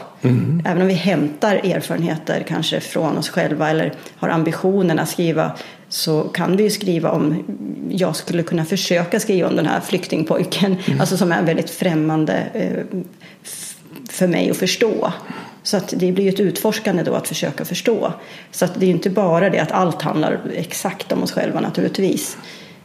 Även 0.65 0.82
om 0.82 0.88
vi 0.88 0.93
hämtar 0.93 1.56
erfarenheter 1.56 2.45
kanske 2.47 2.80
från 2.80 3.17
oss 3.17 3.30
själva 3.30 3.69
eller 3.69 3.93
har 4.15 4.30
ambitionen 4.30 4.99
att 4.99 5.10
skriva 5.10 5.52
så 5.89 6.21
kan 6.23 6.58
vi 6.58 6.63
ju 6.63 6.69
skriva 6.69 7.12
om, 7.12 7.43
jag 7.89 8.15
skulle 8.15 8.43
kunna 8.43 8.65
försöka 8.65 9.19
skriva 9.19 9.47
om 9.47 9.56
den 9.56 9.65
här 9.65 9.80
flyktingpojken, 9.80 10.76
alltså 10.99 11.17
som 11.17 11.32
är 11.32 11.43
väldigt 11.43 11.69
främmande 11.69 12.43
eh, 12.54 12.99
för 14.10 14.28
mig 14.28 14.52
att 14.52 14.58
förstå. 14.58 15.13
Så 15.63 15.78
att 15.78 15.93
det 15.97 16.12
blir 16.12 16.30
ett 16.30 16.39
utforskande 16.39 17.04
då 17.04 17.13
att 17.13 17.28
försöka 17.28 17.65
förstå. 17.65 18.13
Så 18.52 18.65
att 18.65 18.73
det 18.80 18.86
är 18.86 18.88
ju 18.88 18.93
inte 18.93 19.10
bara 19.10 19.49
det 19.49 19.60
att 19.60 19.71
allt 19.71 20.02
handlar 20.02 20.41
exakt 20.54 21.12
om 21.12 21.23
oss 21.23 21.32
själva 21.32 21.60
naturligtvis. 21.60 22.38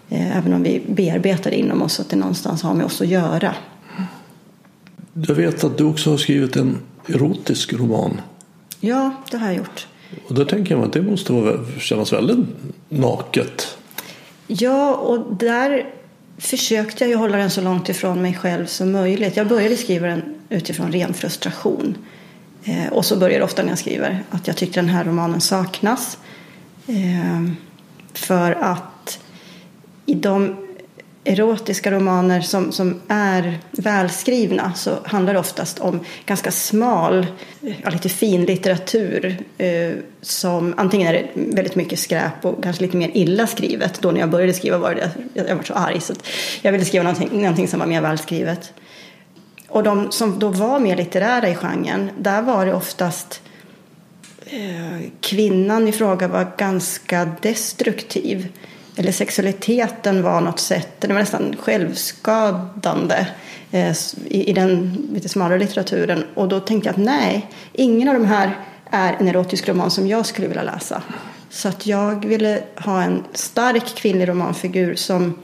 Eh, 0.08 0.36
Även 0.36 0.52
om 0.52 0.62
vi 0.62 0.82
bearbetar 0.86 1.50
det 1.50 1.56
inom 1.56 1.82
oss 1.82 2.00
att 2.00 2.10
det 2.10 2.16
någonstans 2.16 2.62
har 2.62 2.74
med 2.74 2.86
oss 2.86 3.00
att 3.00 3.08
göra. 3.08 3.54
Jag 5.12 5.34
vet 5.34 5.64
att 5.64 5.78
du 5.78 5.84
också 5.84 6.10
har 6.10 6.16
skrivit 6.16 6.56
en 6.56 6.78
erotisk 7.08 7.72
roman. 7.72 8.20
Ja, 8.80 9.10
det 9.30 9.36
har 9.36 9.46
jag 9.46 9.56
gjort. 9.56 9.86
Och 10.28 10.34
där 10.34 10.44
tänker 10.44 10.74
jag 10.74 10.84
att 10.84 10.92
det 10.92 11.02
måste 11.02 11.32
vara, 11.32 11.60
kännas 11.80 12.12
väldigt 12.12 12.46
naket. 12.88 13.78
Ja, 14.46 14.94
och 14.94 15.36
där 15.36 15.86
försökte 16.38 17.04
jag 17.04 17.10
ju 17.10 17.16
hålla 17.16 17.36
den 17.36 17.50
så 17.50 17.60
långt 17.60 17.88
ifrån 17.88 18.22
mig 18.22 18.34
själv 18.34 18.66
som 18.66 18.92
möjligt. 18.92 19.36
Jag 19.36 19.48
började 19.48 19.76
skriva 19.76 20.06
den 20.06 20.22
utifrån 20.48 20.92
ren 20.92 21.14
frustration. 21.14 21.98
Eh, 22.68 22.92
och 22.92 23.04
så 23.04 23.16
börjar 23.16 23.38
det 23.38 23.44
ofta 23.44 23.62
när 23.62 23.68
jag 23.68 23.78
skriver 23.78 24.24
att 24.30 24.46
jag 24.46 24.56
tyckte 24.56 24.80
den 24.80 24.88
här 24.88 25.04
romanen 25.04 25.40
saknas. 25.40 26.18
Eh, 26.86 27.52
för 28.12 28.52
att 28.52 29.20
i 30.06 30.14
de 30.14 30.56
erotiska 31.24 31.90
romaner 31.90 32.40
som, 32.40 32.72
som 32.72 33.00
är 33.08 33.58
välskrivna 33.70 34.72
så 34.74 34.98
handlar 35.04 35.32
det 35.32 35.40
oftast 35.40 35.78
om 35.78 36.00
ganska 36.26 36.50
smal, 36.50 37.26
ja, 37.60 37.90
lite 37.90 38.08
fin 38.08 38.44
litteratur 38.44 39.38
eh, 39.58 39.92
som 40.20 40.74
antingen 40.76 41.08
är 41.08 41.12
det 41.12 41.28
väldigt 41.34 41.74
mycket 41.74 41.98
skräp 41.98 42.44
och 42.44 42.62
kanske 42.62 42.82
lite 42.82 42.96
mer 42.96 43.10
illa 43.14 43.46
skrivet. 43.46 44.00
Då 44.00 44.10
när 44.10 44.20
jag 44.20 44.30
började 44.30 44.52
skriva 44.52 44.78
var 44.78 44.94
det, 44.94 45.10
jag, 45.34 45.48
jag 45.48 45.56
var 45.56 45.62
så 45.62 45.74
arg 45.74 46.00
så 46.00 46.12
att 46.12 46.26
jag 46.62 46.72
ville 46.72 46.84
skriva 46.84 47.02
någonting, 47.02 47.40
någonting 47.40 47.68
som 47.68 47.80
var 47.80 47.86
mer 47.86 48.00
välskrivet. 48.00 48.72
Och 49.68 49.82
de 49.82 50.12
som 50.12 50.38
då 50.38 50.48
var 50.48 50.78
mer 50.78 50.96
litterära 50.96 51.48
i 51.48 51.54
genren, 51.54 52.10
där 52.18 52.42
var 52.42 52.66
det 52.66 52.74
oftast 52.74 53.42
eh, 54.46 55.10
kvinnan 55.20 55.88
i 55.88 55.92
fråga 55.92 56.28
var 56.28 56.52
ganska 56.56 57.28
destruktiv. 57.42 58.48
Eller 58.96 59.12
sexualiteten 59.12 60.22
var 60.22 60.40
något 60.40 60.60
sätt, 60.60 60.88
den 61.00 61.12
var 61.12 61.20
nästan 61.20 61.56
självskadande 61.58 63.26
eh, 63.70 63.96
i, 64.26 64.50
i 64.50 64.52
den 64.52 65.08
lite 65.12 65.28
smalare 65.28 65.58
litteraturen. 65.58 66.24
Och 66.34 66.48
då 66.48 66.60
tänkte 66.60 66.88
jag 66.88 66.92
att 66.92 67.04
nej, 67.04 67.46
ingen 67.72 68.08
av 68.08 68.14
de 68.14 68.24
här 68.24 68.58
är 68.90 69.16
en 69.18 69.28
erotisk 69.28 69.68
roman 69.68 69.90
som 69.90 70.06
jag 70.06 70.26
skulle 70.26 70.48
vilja 70.48 70.62
läsa. 70.62 71.02
Så 71.50 71.68
att 71.68 71.86
jag 71.86 72.24
ville 72.24 72.62
ha 72.76 73.02
en 73.02 73.24
stark 73.32 73.86
kvinnlig 73.86 74.28
romanfigur 74.28 74.94
som, 74.94 75.34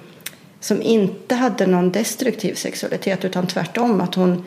som 0.64 0.82
inte 0.82 1.34
hade 1.34 1.66
någon 1.66 1.92
destruktiv 1.92 2.54
sexualitet 2.54 3.24
utan 3.24 3.46
tvärtom 3.46 4.00
att 4.00 4.14
hon, 4.14 4.44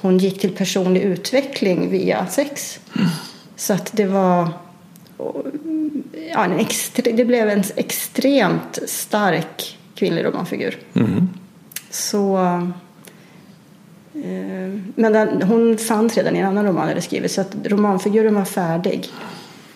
hon 0.00 0.18
gick 0.18 0.40
till 0.40 0.50
personlig 0.50 1.00
utveckling 1.00 1.90
via 1.90 2.26
sex. 2.26 2.80
Så 3.56 3.72
att 3.72 3.90
det 3.92 4.06
var 4.06 4.48
ja, 6.32 6.44
en 6.44 6.58
extre, 6.58 7.12
det 7.12 7.24
blev 7.24 7.48
en 7.48 7.62
extremt 7.76 8.78
stark 8.86 9.78
kvinnlig 9.94 10.24
romanfigur. 10.24 10.78
Så 11.90 12.38
eh, 14.14 14.80
men 14.94 15.12
den, 15.12 15.42
hon 15.42 15.78
fanns 15.78 16.16
redan 16.16 16.36
i 16.36 16.38
en 16.38 16.46
annan 16.46 16.66
roman 16.66 16.82
jag 16.82 16.88
hade 16.88 17.02
skrivit 17.02 17.32
så 17.32 17.40
att 17.40 17.56
romanfiguren 17.64 18.34
var 18.34 18.44
färdig. 18.44 19.08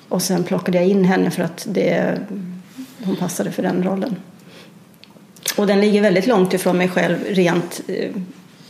Och 0.09 0.23
sen 0.23 0.45
plockade 0.45 0.79
jag 0.79 0.87
in 0.87 1.05
henne 1.05 1.31
för 1.31 1.43
att 1.43 1.67
det, 1.71 2.19
hon 3.05 3.17
passade 3.17 3.53
för 3.53 3.63
den 3.63 3.85
rollen. 3.85 4.17
Och 5.57 5.67
den 5.67 5.81
ligger 5.81 6.03
väldigt 6.03 6.27
långt 6.27 6.55
ifrån 6.55 6.79
mig 6.79 6.89
själv 6.89 7.17
rent 7.29 7.81
eh, 7.89 8.11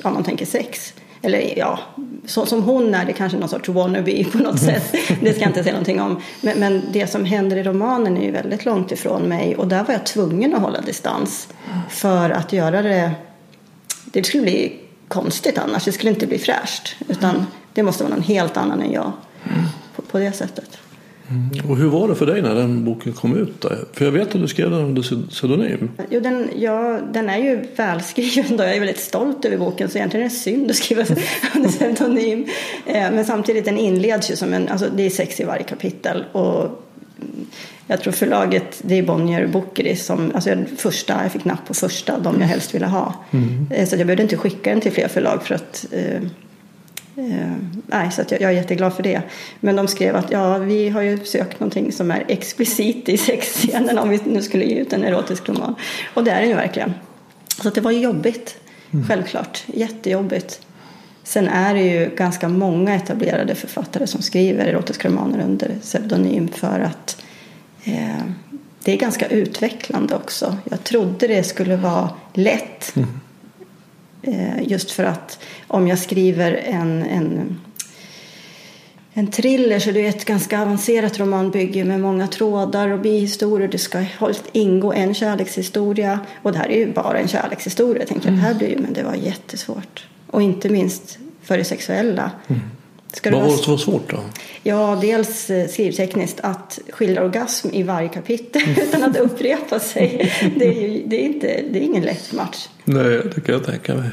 om 0.03 0.15
man 0.15 0.25
tänker 0.25 0.47
sex. 0.47 0.95
Eller 1.23 1.59
ja, 1.59 1.79
så, 2.27 2.47
som 2.47 2.63
hon 2.63 2.95
är 2.95 3.05
det 3.05 3.13
kanske 3.13 3.39
någon 3.39 3.49
sorts 3.49 3.69
wannabe 3.69 4.25
på 4.33 4.39
något 4.39 4.61
sätt. 4.61 4.95
Det 5.23 5.33
ska 5.33 5.41
jag 5.41 5.51
inte 5.51 5.63
säga 5.63 5.73
någonting 5.73 6.01
om. 6.01 6.23
Men, 6.41 6.59
men 6.59 6.83
det 6.93 7.07
som 7.07 7.25
händer 7.25 7.57
i 7.57 7.63
romanen 7.63 8.17
är 8.17 8.23
ju 8.23 8.31
väldigt 8.31 8.65
långt 8.65 8.93
ifrån 8.93 9.23
mig. 9.23 9.57
Och 9.57 9.69
där 9.69 9.85
var 9.85 9.95
jag 9.95 10.07
tvungen 10.07 10.55
att 10.55 10.63
hålla 10.63 10.81
distans. 10.81 11.49
För 11.91 12.31
att 12.31 12.53
göra 12.53 12.83
det. 12.83 13.11
Det 14.05 14.25
skulle 14.25 14.43
bli 14.43 14.77
konstigt 15.09 15.59
annars. 15.59 15.85
Det 15.85 15.93
skulle 15.93 16.11
inte 16.11 16.27
bli 16.27 16.39
fräscht. 16.39 16.97
Utan 17.09 17.47
det 17.73 17.83
måste 17.83 18.05
vara 18.05 18.15
någon 18.15 18.25
helt 18.25 18.57
annan 18.57 18.83
än 18.83 18.93
jag. 18.93 19.13
På, 19.97 20.03
på 20.03 20.19
det 20.19 20.33
sättet. 20.33 20.79
Och 21.69 21.77
hur 21.77 21.89
var 21.89 22.09
det 22.09 22.15
för 22.15 22.27
dig 22.27 22.43
när 22.43 22.55
den 22.55 22.85
boken 22.85 23.13
kom 23.13 23.37
ut? 23.37 23.61
Då? 23.61 23.71
För 23.93 24.05
jag 24.05 24.13
vet 24.13 24.35
att 24.35 24.41
du 24.41 24.49
skrev 24.49 24.71
den 24.71 24.81
under 24.81 25.29
pseudonym. 25.31 25.91
Jo, 26.11 26.21
den, 26.21 26.51
ja, 26.59 27.01
den 27.13 27.29
är 27.31 27.39
ju 27.39 27.65
välskriven 27.77 28.61
och 28.61 28.65
jag 28.67 28.75
är 28.75 28.81
väldigt 28.81 29.01
stolt 29.01 29.45
över 29.45 29.57
boken 29.57 29.89
så 29.89 29.99
egentligen 29.99 30.27
är 30.27 30.31
det 30.31 30.37
synd 30.37 30.71
att 30.71 30.77
skriva 30.77 31.03
under 31.55 31.69
pseudonym. 31.69 32.47
Eh, 32.87 32.95
Men 33.11 33.25
samtidigt 33.25 33.65
den 33.65 33.79
inleds 33.79 34.31
ju 34.31 34.37
som 34.37 34.53
en, 34.55 34.69
alltså 34.69 34.89
det 34.97 35.03
är 35.07 35.11
sex 35.11 35.41
i 35.41 35.45
varje 35.45 35.63
kapitel 35.65 36.25
och 36.33 36.81
jag 37.87 38.01
tror 38.01 38.13
förlaget, 38.13 38.81
det 38.83 38.99
är 38.99 39.03
Bonnier 39.03 39.47
Bookeri 39.47 39.97
som, 39.97 40.31
alltså 40.35 40.51
jag, 40.51 40.65
första, 40.77 41.23
jag 41.23 41.33
fick 41.33 41.45
napp 41.45 41.67
på 41.67 41.75
första, 41.75 42.19
de 42.19 42.41
jag 42.41 42.47
helst 42.49 42.75
ville 42.75 42.87
ha. 42.87 43.15
Eh, 43.71 43.87
Så 43.89 43.97
jag 43.97 44.07
behövde 44.07 44.23
inte 44.23 44.37
skicka 44.37 44.71
den 44.71 44.81
till 44.81 44.93
fler 44.93 45.09
förlag 45.09 45.43
för 45.43 45.55
att 45.55 45.87
eh, 47.17 47.53
nej, 47.87 48.11
så 48.13 48.23
jag, 48.29 48.41
jag 48.41 48.51
är 48.51 48.55
jätteglad 48.55 48.95
för 48.95 49.03
det. 49.03 49.23
Men 49.61 49.77
de 49.77 49.89
skrev 49.89 50.17
att 50.17 50.31
ja, 50.31 50.59
vi 50.59 50.89
har 50.89 51.03
ju 51.03 51.25
sökt 51.25 51.61
någonting 51.61 51.93
som 51.93 52.11
är 52.11 52.25
explicit 52.29 53.09
i 53.09 53.17
sexscenen 53.17 53.99
om 53.99 54.09
vi 54.09 54.21
nu 54.25 54.43
skulle 54.43 54.65
ge 54.65 54.75
ut 54.75 54.93
en 54.93 55.05
erotisk 55.05 55.49
roman. 55.49 55.75
Och 56.15 56.25
det 56.25 56.31
är 56.31 56.41
den 56.41 56.49
ju 56.49 56.57
verkligen. 56.57 56.95
Så 57.63 57.71
det 57.71 57.81
var 57.81 57.91
ju 57.91 58.01
jobbigt, 58.01 58.57
självklart. 59.09 59.65
Jättejobbigt. 59.67 60.61
Sen 61.25 61.49
är 61.49 61.75
det 61.75 61.83
ju 61.83 62.11
ganska 62.17 62.49
många 62.49 62.95
etablerade 62.95 63.55
författare 63.55 64.07
som 64.07 64.23
skriver 64.23 64.67
erotiska 64.67 65.09
romaner 65.09 65.45
under 65.45 65.77
pseudonym 65.81 66.49
för 66.49 66.81
att 66.81 67.23
eh, 67.85 68.25
det 68.85 68.93
är 68.93 68.97
ganska 68.97 69.27
utvecklande 69.27 70.15
också. 70.15 70.57
Jag 70.71 70.85
trodde 70.85 71.27
det 71.27 71.43
skulle 71.43 71.77
vara 71.77 72.11
lätt. 72.33 72.97
Mm. 72.97 73.09
Just 74.63 74.91
för 74.91 75.05
att 75.05 75.39
om 75.69 75.89
jag 75.89 75.99
skriver 75.99 76.53
en, 76.53 77.03
en, 77.03 77.61
en 79.13 79.27
thriller 79.27 79.79
så 79.79 79.91
det 79.91 80.01
är 80.01 80.09
ett 80.09 80.25
ganska 80.25 80.63
avancerat 80.63 81.21
romanbygge 81.21 81.85
med 81.85 82.01
många 82.01 82.27
trådar 82.27 82.89
och 82.89 83.01
bihistorier. 83.01 83.69
Det 83.69 83.79
ska 83.79 84.05
ingå 84.53 84.93
en 84.93 85.15
kärlekshistoria 85.15 86.21
och 86.43 86.53
det 86.53 86.59
här 86.59 86.69
är 86.69 86.77
ju 86.77 86.93
bara 86.93 87.19
en 87.19 87.29
kärlekshistoria. 87.29 88.05
Jag. 88.09 88.23
Det 88.23 88.31
här 88.31 88.55
blir 88.55 88.69
ju, 88.69 88.79
men 88.79 88.93
det 88.93 89.03
var 89.03 89.15
jättesvårt. 89.15 90.07
Och 90.31 90.43
inte 90.43 90.69
minst 90.69 91.19
för 91.43 91.59
det 91.59 91.65
sexuella. 91.65 92.31
Mm. 92.47 92.63
Ska 93.17 93.31
Vad 93.31 93.43
var 93.43 93.51
det 93.51 93.57
som 93.57 93.71
var 93.71 93.79
svårt 93.79 94.11
då? 94.11 94.19
Ja, 94.63 94.99
dels 95.01 95.51
eh, 95.51 95.69
skrivtekniskt 95.69 96.41
att 96.41 96.79
skildra 96.91 97.25
orgasm 97.25 97.69
i 97.73 97.83
varje 97.83 98.09
kapitel 98.09 98.63
mm. 98.63 98.77
utan 98.89 99.03
att 99.03 99.17
upprepa 99.17 99.81
sig. 99.81 100.33
Det 100.57 100.65
är, 100.67 100.89
ju, 100.89 101.03
det, 101.07 101.17
är 101.17 101.27
inte, 101.27 101.47
det 101.47 101.79
är 101.79 101.83
ingen 101.83 102.03
lätt 102.03 102.33
match. 102.33 102.69
Nej, 102.85 103.21
det 103.35 103.41
kan 103.41 103.55
jag 103.55 103.65
tänka 103.65 103.95
mig. 103.95 104.11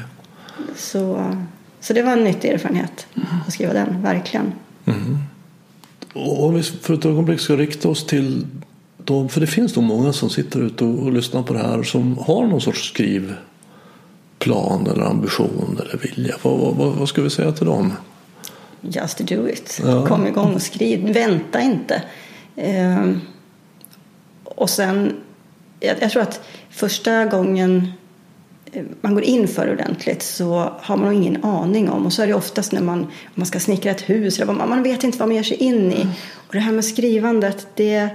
Så, 0.76 1.34
så 1.80 1.92
det 1.92 2.02
var 2.02 2.12
en 2.12 2.24
nyttig 2.24 2.48
erfarenhet 2.48 3.06
att 3.46 3.52
skriva 3.52 3.72
den, 3.72 4.02
verkligen. 4.02 4.52
Mm. 4.86 5.18
Och 6.12 6.44
om 6.44 6.54
vi 6.54 6.62
för 6.62 6.94
ett 6.94 7.04
ögonblick 7.04 7.40
ska 7.40 7.56
rikta 7.56 7.88
oss 7.88 8.06
till 8.06 8.46
dem, 8.96 9.28
för 9.28 9.40
det 9.40 9.46
finns 9.46 9.76
nog 9.76 9.84
många 9.84 10.12
som 10.12 10.30
sitter 10.30 10.60
ute 10.60 10.84
och, 10.84 11.02
och 11.02 11.12
lyssnar 11.12 11.42
på 11.42 11.52
det 11.52 11.58
här 11.58 11.82
som 11.82 12.18
har 12.18 12.46
någon 12.46 12.60
sorts 12.60 12.88
skrivplan 12.88 14.86
eller 14.86 15.02
ambition 15.02 15.80
eller 15.80 15.98
vilja. 15.98 16.34
Vad, 16.42 16.76
vad, 16.76 16.92
vad 16.92 17.08
ska 17.08 17.22
vi 17.22 17.30
säga 17.30 17.52
till 17.52 17.66
dem? 17.66 17.92
Just 18.82 19.18
do 19.18 19.48
it. 19.48 19.80
Ja. 19.84 20.06
Kom 20.06 20.26
igång 20.26 20.54
och 20.54 20.62
skriv. 20.62 21.12
Vänta 21.12 21.60
inte. 21.60 22.02
Ehm, 22.56 23.20
och 24.44 24.70
sen, 24.70 25.16
jag, 25.80 25.96
jag, 26.00 26.10
tror 26.10 26.22
att 26.22 26.40
första 26.70 27.24
gången 27.24 27.92
eh, 28.72 28.82
man 29.00 29.14
går 29.14 29.22
in 29.22 29.48
för 29.48 29.72
ordentligt 29.72 30.22
så 30.22 30.72
har 30.80 30.96
man 30.96 31.06
nog 31.06 31.14
ingen 31.14 31.44
aning 31.44 31.90
om. 31.90 32.06
Och 32.06 32.12
så 32.12 32.22
är 32.22 32.26
det 32.26 32.34
oftast 32.34 32.72
när 32.72 32.82
man, 32.82 33.00
om 33.00 33.08
man 33.34 33.46
ska 33.46 33.60
snickra 33.60 33.90
ett 33.90 34.10
hus. 34.10 34.40
Eller 34.40 34.52
man, 34.52 34.68
man 34.68 34.82
vet 34.82 35.04
inte 35.04 35.18
vad 35.18 35.28
man 35.28 35.36
ger 35.36 35.42
sig 35.42 35.56
in 35.56 35.92
i. 35.92 36.06
Och 36.32 36.52
det 36.52 36.60
här 36.60 36.72
med 36.72 36.84
skrivandet, 36.84 37.66
det, 37.74 38.08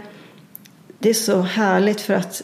det 0.99 1.09
är 1.09 1.13
så 1.13 1.41
härligt 1.41 2.01
för 2.01 2.13
att 2.13 2.43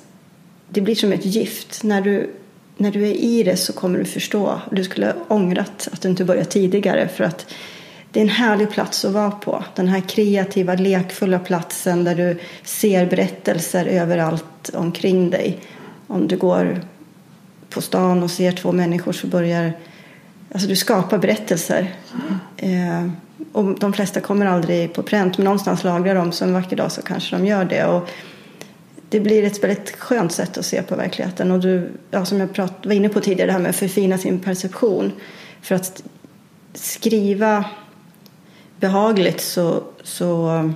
det 0.70 0.82
blir 0.82 0.96
som 0.96 1.14
ett 1.14 1.26
gift. 1.26 1.84
När 1.84 2.02
du, 2.02 2.30
när 2.78 2.92
du 2.92 3.08
är 3.08 3.14
i 3.14 3.44
det 3.44 3.58
så 3.58 3.74
kommer 3.74 4.00
du 4.00 4.06
förstå. 4.06 4.62
Du 4.72 4.84
skulle 4.84 5.14
ångrat 5.28 5.90
att 5.92 6.02
du 6.02 6.10
inte 6.10 6.26
började 6.26 6.50
tidigare. 6.50 7.08
För 7.08 7.24
att 7.24 7.54
det 8.13 8.19
är 8.19 8.23
en 8.23 8.30
härlig 8.30 8.71
plats 8.71 9.06
att 9.06 9.12
vara 9.12 9.32
på. 9.32 9.63
Den 9.76 9.88
här 9.88 9.99
kreativa, 9.99 10.73
lekfulla 10.73 11.39
platsen 11.39 12.04
där 12.04 12.15
du 12.15 12.39
ser 12.63 13.06
berättelser 13.06 13.86
överallt 13.86 14.69
omkring 14.73 15.30
dig. 15.30 15.58
Om 16.08 16.28
du 16.28 16.38
går 16.38 16.82
på 17.69 17.82
stan 17.82 18.23
och 18.23 18.32
ser 18.32 18.52
två 18.52 18.71
människor 18.71 19.13
så 19.13 19.28
börjar 19.28 19.73
Alltså 20.54 20.67
du 20.67 20.76
skapar 20.76 21.17
berättelser. 21.17 21.93
Mm. 22.58 23.08
Eh, 23.08 23.12
och 23.52 23.80
de 23.80 23.93
flesta 23.93 24.21
kommer 24.21 24.45
aldrig 24.45 24.93
på 24.93 25.04
pränt 25.04 25.38
men 25.38 25.45
någonstans 25.45 25.84
lagrar 25.84 26.15
de 26.15 26.32
så 26.32 26.45
en 26.45 26.54
vacker 26.54 26.76
dag 26.76 26.91
så 26.91 27.02
kanske 27.02 27.36
de 27.36 27.45
gör 27.45 27.65
det. 27.65 27.86
Och 27.86 28.10
det 29.10 29.19
blir 29.19 29.43
ett 29.43 29.63
väldigt 29.63 29.91
skönt 29.91 30.32
sätt 30.32 30.58
att 30.58 30.65
se 30.65 30.82
på 30.82 30.95
verkligheten. 30.95 31.52
Och 31.52 31.60
du, 31.60 31.91
ja, 32.12 32.26
som 32.26 32.39
jag 32.39 32.54
prat, 32.54 32.73
var 32.84 32.93
inne 32.93 33.10
på 33.10 33.19
tidigare, 33.19 33.47
det 33.47 33.54
här 33.54 33.60
med 33.60 33.69
att 33.69 33.76
förfina 33.76 34.17
sin 34.17 34.39
perception. 34.39 35.12
För 35.62 35.76
att 35.76 36.04
skriva 36.73 37.65
behagligt 38.84 39.41
så, 39.41 39.84
så 40.04 40.50
um, 40.50 40.76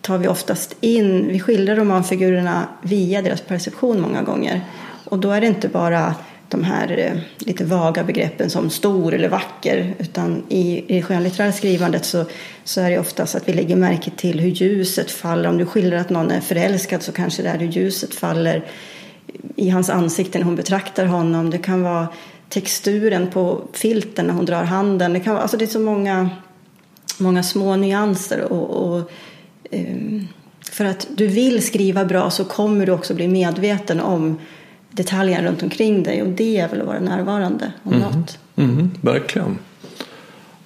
tar 0.00 0.18
vi 0.18 0.28
oftast 0.28 0.76
in, 0.80 1.28
vi 1.28 1.40
skildrar 1.40 1.76
romanfigurerna 1.76 2.68
via 2.82 3.22
deras 3.22 3.40
perception 3.40 4.00
många 4.00 4.22
gånger. 4.22 4.60
Och 5.04 5.18
då 5.18 5.30
är 5.30 5.40
det 5.40 5.46
inte 5.46 5.68
bara 5.68 6.14
de 6.48 6.64
här 6.64 6.98
eh, 6.98 7.46
lite 7.46 7.64
vaga 7.64 8.04
begreppen 8.04 8.50
som 8.50 8.70
stor 8.70 9.14
eller 9.14 9.28
vacker 9.28 9.94
utan 9.98 10.42
i, 10.48 10.84
i 10.86 10.94
det 10.96 11.02
skönlitterära 11.02 11.52
skrivandet 11.52 12.04
så, 12.04 12.24
så 12.64 12.80
är 12.80 12.90
det 12.90 12.98
oftast 12.98 13.34
att 13.34 13.48
vi 13.48 13.52
lägger 13.52 13.76
märke 13.76 14.10
till 14.16 14.40
hur 14.40 14.50
ljuset 14.50 15.10
faller. 15.10 15.48
Om 15.48 15.58
du 15.58 15.66
skildrar 15.66 15.98
att 15.98 16.10
någon 16.10 16.30
är 16.30 16.40
förälskad 16.40 17.02
så 17.02 17.12
kanske 17.12 17.42
det 17.42 17.48
är 17.48 17.58
hur 17.58 17.68
ljuset 17.68 18.14
faller 18.14 18.64
i 19.56 19.70
hans 19.70 19.90
ansikte 19.90 20.38
när 20.38 20.44
hon 20.44 20.56
betraktar 20.56 21.04
honom. 21.04 21.50
Det 21.50 21.58
kan 21.58 21.82
vara 21.82 22.08
texturen 22.48 23.30
på 23.30 23.62
filten 23.72 24.26
när 24.26 24.34
hon 24.34 24.44
drar 24.44 24.64
handen. 24.64 25.12
Det, 25.12 25.20
kan 25.20 25.32
vara, 25.32 25.42
alltså 25.42 25.56
det 25.56 25.64
är 25.64 25.66
så 25.66 25.80
många 25.80 26.30
många 27.20 27.42
små 27.42 27.76
nyanser. 27.76 28.52
Och, 28.52 28.70
och 28.70 29.10
um, 29.70 30.28
för 30.70 30.84
att 30.84 31.06
du 31.14 31.26
vill 31.26 31.66
skriva 31.66 32.04
bra 32.04 32.30
så 32.30 32.44
kommer 32.44 32.86
du 32.86 32.92
också 32.92 33.14
bli 33.14 33.28
medveten 33.28 34.00
om 34.00 34.38
detaljerna 34.90 35.48
runt 35.48 35.62
omkring 35.62 36.02
dig 36.02 36.22
och 36.22 36.28
det 36.28 36.56
är 36.56 36.68
väl 36.68 36.80
att 36.80 36.86
vara 36.86 37.00
närvarande 37.00 37.72
om 37.82 37.92
mm. 37.92 38.04
något. 38.04 38.38
Mm, 38.56 38.90
verkligen. 39.00 39.58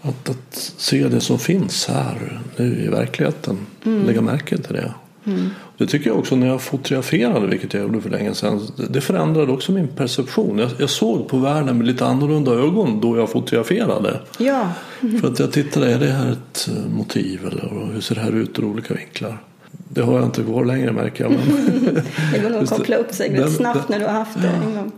Att, 0.02 0.28
att 0.28 0.74
se 0.76 1.08
det 1.08 1.20
som 1.20 1.38
finns 1.38 1.86
här 1.86 2.40
nu 2.56 2.84
i 2.84 2.88
verkligheten. 2.88 3.58
Mm. 3.84 4.06
Lägga 4.06 4.20
märke 4.20 4.58
till 4.58 4.74
det. 4.74 4.94
Mm. 5.24 5.50
Det 5.78 5.86
tycker 5.86 6.10
jag 6.10 6.18
också 6.18 6.36
när 6.36 6.46
jag 6.46 6.62
fotograferade, 6.62 7.46
vilket 7.46 7.74
jag 7.74 7.82
gjorde 7.82 8.00
för 8.00 8.10
länge 8.10 8.34
sedan. 8.34 8.60
Det 8.90 9.00
förändrade 9.00 9.52
också 9.52 9.72
min 9.72 9.88
perception. 9.88 10.58
Jag, 10.58 10.70
jag 10.78 10.90
såg 10.90 11.28
på 11.28 11.38
världen 11.38 11.78
med 11.78 11.86
lite 11.86 12.06
annorlunda 12.06 12.52
ögon 12.52 13.00
då 13.00 13.16
jag 13.16 13.30
fotograferade. 13.30 14.20
Ja. 14.38 14.72
För 15.20 15.28
att 15.28 15.38
jag 15.38 15.52
tittade, 15.52 15.92
är 15.92 15.98
det 15.98 16.06
här 16.06 16.32
ett 16.32 16.68
eh, 16.68 16.96
motiv 16.96 17.40
eller 17.46 17.92
hur 17.92 18.00
ser 18.00 18.14
det 18.14 18.20
här 18.20 18.32
ut 18.32 18.58
ur 18.58 18.64
olika 18.64 18.94
vinklar? 18.94 19.42
Det 19.88 20.02
har 20.02 20.14
jag 20.14 20.24
inte 20.24 20.42
kvar 20.42 20.64
längre 20.64 20.92
märker 20.92 21.24
jag. 21.24 21.32
Men 21.32 21.94
det 22.32 22.38
går 22.38 22.50
nog 22.50 22.62
att 22.62 22.68
koppla 22.68 22.96
upp 22.96 23.12
sig 23.12 23.36
rätt 23.36 23.52
snabbt 23.52 23.88
när 23.88 23.98
du 23.98 24.04
har 24.04 24.12
haft 24.12 24.42
det 24.42 24.48
en 24.48 24.74
gång. 24.74 24.92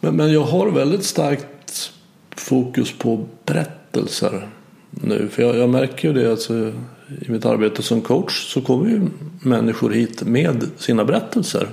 Men, 0.00 0.16
men 0.16 0.32
jag 0.32 0.42
har 0.42 0.70
väldigt 0.70 1.04
starkt 1.04 1.92
fokus 2.36 2.92
på 2.98 3.26
berättelser 3.46 4.48
nu. 4.90 5.28
För 5.32 5.42
jag, 5.42 5.56
jag 5.56 5.68
märker 5.68 6.08
ju 6.08 6.14
det 6.14 6.30
alltså, 6.30 6.72
i 7.20 7.30
mitt 7.30 7.44
arbete 7.44 7.82
som 7.82 8.00
coach 8.00 8.52
så 8.52 8.60
kommer 8.60 8.90
ju 8.90 9.08
människor 9.40 9.90
hit 9.90 10.22
med 10.22 10.70
sina 10.76 11.04
berättelser. 11.04 11.68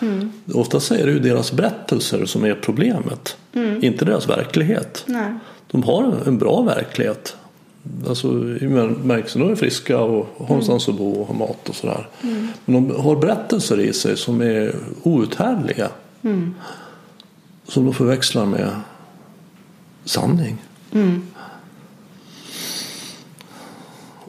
Mm. 0.00 0.32
Oftast 0.54 0.90
är 0.90 1.06
det 1.06 1.12
ju 1.12 1.18
deras 1.18 1.52
berättelser 1.52 2.24
som 2.24 2.44
är 2.44 2.54
problemet, 2.54 3.36
mm. 3.52 3.84
inte 3.84 4.04
deras 4.04 4.28
verklighet. 4.28 5.04
Nej. 5.06 5.32
De 5.70 5.82
har 5.82 6.14
en 6.26 6.38
bra 6.38 6.62
verklighet. 6.62 7.36
Alltså 8.08 8.32
bemärkelsen 8.32 9.40
de 9.40 9.50
är 9.50 9.54
friska 9.54 9.98
och 9.98 10.28
har 10.38 10.48
någonstans 10.48 10.88
mm. 10.88 10.94
att 10.94 11.00
bo 11.00 11.20
och 11.20 11.26
har 11.26 11.34
mat 11.34 11.68
och 11.68 11.74
sådär. 11.74 12.08
Mm. 12.22 12.48
Men 12.64 12.88
de 12.88 13.00
har 13.00 13.16
berättelser 13.16 13.80
i 13.80 13.92
sig 13.92 14.16
som 14.16 14.40
är 14.40 14.74
outhärdliga. 15.02 15.88
Mm. 16.22 16.54
Som 17.68 17.84
de 17.84 17.94
förväxlar 17.94 18.46
med 18.46 18.70
sanning. 20.04 20.56
Mm. 20.92 21.22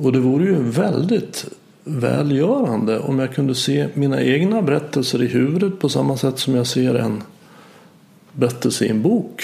Och 0.02 0.12
det 0.12 0.20
vore 0.20 0.46
ju 0.46 0.64
väldigt 0.64 1.46
välgörande 1.84 3.00
om 3.00 3.20
jag 3.20 3.34
kunde 3.34 3.56
se 3.56 3.88
mina 3.94 4.22
egna 4.22 4.62
berättelser 4.62 5.24
i 5.24 5.28
huvudet 5.28 5.80
på 5.80 5.90
samma 5.90 6.18
sätt 6.18 6.40
som 6.40 6.56
jag 6.56 6.68
ser 6.68 6.96
en 6.96 7.24
berättelse 8.32 8.86
i 8.86 8.90
en 8.90 9.02
bok. 9.02 9.44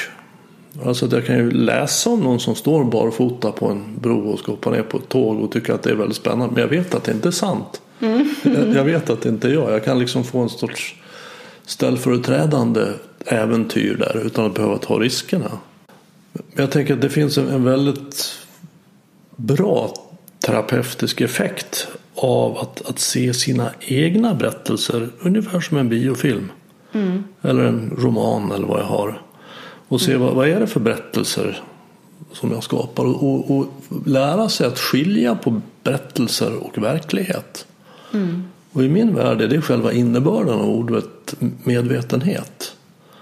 Alltså 0.86 1.06
att 1.06 1.12
jag 1.12 1.26
kan 1.26 1.38
ju 1.38 1.52
läsa 1.52 2.10
om 2.10 2.20
någon 2.20 2.39
som 2.39 2.56
står 2.56 2.84
barfota 2.84 3.52
på 3.52 3.67
en 3.67 3.84
bro 4.02 4.30
och 4.30 4.39
ska 4.39 4.52
hoppa 4.52 4.70
ner 4.70 4.82
på 4.82 4.98
ett 4.98 5.10
tåg 5.10 5.41
och 5.41 5.52
tycka 5.52 5.74
att 5.74 5.84
det 5.84 5.89
är 5.89 5.96
väldigt 5.96 6.17
spännande. 6.17 6.54
Men 6.54 6.62
jag 6.62 6.70
vet 6.70 6.96
att 6.96 7.04
det 7.04 7.12
inte 7.12 7.30
är 7.30 7.32
sant. 7.32 7.82
Mm. 8.00 8.30
Jag, 8.76 8.84
vet 8.84 9.10
att 9.10 9.22
det 9.22 9.30
inte 9.30 9.48
är 9.48 9.54
jag. 9.54 9.72
Jag 9.72 9.86
kan 9.86 10.00
liksom 10.00 10.24
få 10.24 10.39
en 10.39 10.50
sorts 10.50 10.96
ställföreträdande 11.65 12.86
äventyr 13.26 13.96
där 13.96 14.22
utan 14.26 14.46
att 14.46 14.54
behöva 14.54 14.78
ta 14.78 15.00
riskerna. 15.00 15.52
Jag 16.56 16.72
tänker 16.72 16.93
att 16.93 17.02
det 17.02 17.10
finns 17.10 17.38
en, 17.38 17.48
en 17.48 17.63
väldigt 17.63 18.26
bra 19.36 19.93
terapeutisk 20.47 21.21
effekt 21.21 21.88
av 22.15 22.57
att, 22.57 22.89
att 22.89 22.99
se 22.99 23.33
sina 23.33 23.69
egna 23.79 24.33
berättelser 24.33 25.10
ungefär 25.19 25.60
som 25.60 25.77
en 25.77 25.89
biofilm. 25.89 26.51
Mm. 26.93 27.23
Eller 27.41 27.63
en 27.63 27.93
roman 27.97 28.51
eller 28.51 28.67
vad 28.67 28.79
jag 28.79 28.86
har. 28.86 29.21
Och 29.88 30.01
se 30.01 30.12
mm. 30.12 30.23
vad, 30.23 30.36
vad 30.36 30.47
är 30.49 30.60
det 30.60 30.67
för 30.67 30.79
berättelser 30.79 31.62
som 32.33 32.51
jag 32.51 32.63
skapar. 32.63 33.05
Och, 33.05 33.23
och, 33.23 33.57
och 33.57 33.67
lära 34.05 34.49
sig 34.49 34.67
att 34.67 34.79
skilja 34.79 35.36
på 35.36 35.62
berättelser 35.83 36.55
och 36.55 36.77
verklighet. 36.77 37.65
Mm. 38.13 38.43
Och 38.71 38.83
i 38.83 38.89
min 38.89 39.15
värld 39.15 39.41
är 39.41 39.47
det 39.47 39.62
själva 39.62 39.91
innebörden 39.91 40.53
av 40.53 40.69
ordet 40.69 41.36
medvetenhet. 41.63 42.75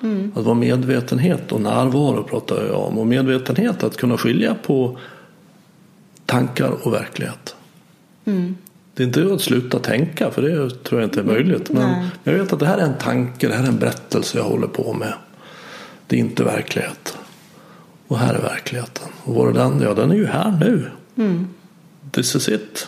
Mm. 0.04 0.32
Att 0.36 0.44
vara 0.44 0.56
medvetenhet 0.56 1.52
och 1.52 1.62
närvaro 1.62 2.24
pratar 2.24 2.66
jag 2.66 2.80
om. 2.80 2.98
Och 2.98 3.08
medvetenhet 3.08 3.84
att 3.84 3.98
kunna 3.98 4.18
skilja 4.18 4.56
på 4.66 4.98
tankar 6.26 6.70
och 6.70 6.94
verklighet. 6.94 7.56
Mm. 8.26 8.56
Det 8.94 9.04
är 9.04 9.08
inte 9.08 9.34
att 9.34 9.42
sluta 9.42 9.80
tänka 9.80 10.32
för 10.32 10.42
det 10.42 10.70
tror 10.84 11.02
jag 11.02 11.08
inte 11.08 11.20
är 11.20 11.24
möjligt. 11.24 11.72
Men 11.72 11.90
Nej. 11.90 12.10
jag 12.24 12.34
vet 12.34 12.54
att 12.54 12.60
det 12.60 12.66
här 12.66 12.78
är 12.78 12.86
en 12.86 12.98
tanke, 12.98 13.48
det 13.48 13.54
här 13.54 13.64
är 13.64 13.68
en 13.68 13.80
berättelse 13.80 14.38
jag 14.38 14.46
håller 14.46 14.68
på 14.68 14.94
med. 14.94 15.14
Det 16.08 16.16
är 16.16 16.20
inte 16.20 16.44
verklighet. 16.44 17.18
Och 18.08 18.18
här 18.18 18.34
är 18.34 18.42
verkligheten. 18.42 19.08
Och 19.24 19.36
var 19.36 19.48
är 19.48 19.54
den? 19.54 19.82
Ja, 19.82 19.94
den 19.94 20.12
är 20.12 20.16
ju 20.16 20.26
här 20.26 20.58
nu. 20.60 20.92
Mm. 21.16 21.48
This 22.12 22.36
is 22.36 22.50
it. 22.50 22.88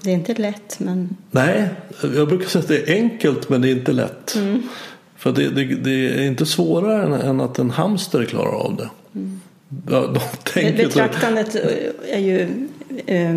Det 0.00 0.10
är 0.10 0.14
inte 0.14 0.34
lätt 0.34 0.80
men... 0.80 1.16
Nej, 1.30 1.68
jag 2.14 2.28
brukar 2.28 2.48
säga 2.48 2.62
att 2.62 2.68
det 2.68 2.90
är 2.90 2.94
enkelt 2.94 3.48
men 3.48 3.62
det 3.62 3.68
är 3.68 3.72
inte 3.72 3.92
lätt. 3.92 4.34
Mm. 4.34 4.62
För 5.16 5.32
det, 5.32 5.48
det, 5.48 5.64
det, 5.64 5.90
är 5.90 6.22
inte 6.22 6.46
svårare 6.46 7.02
än, 7.02 7.12
än, 7.12 7.40
att 7.40 7.58
en 7.58 7.70
hamster 7.70 8.24
klarar 8.24 8.52
av 8.52 8.76
det. 8.76 8.90
Mm. 9.14 9.40
De 9.86 10.18
tänker 10.44 10.84
Betraktandet 10.84 11.56
är 12.08 12.18
ju 12.18 12.68
eh, 13.06 13.36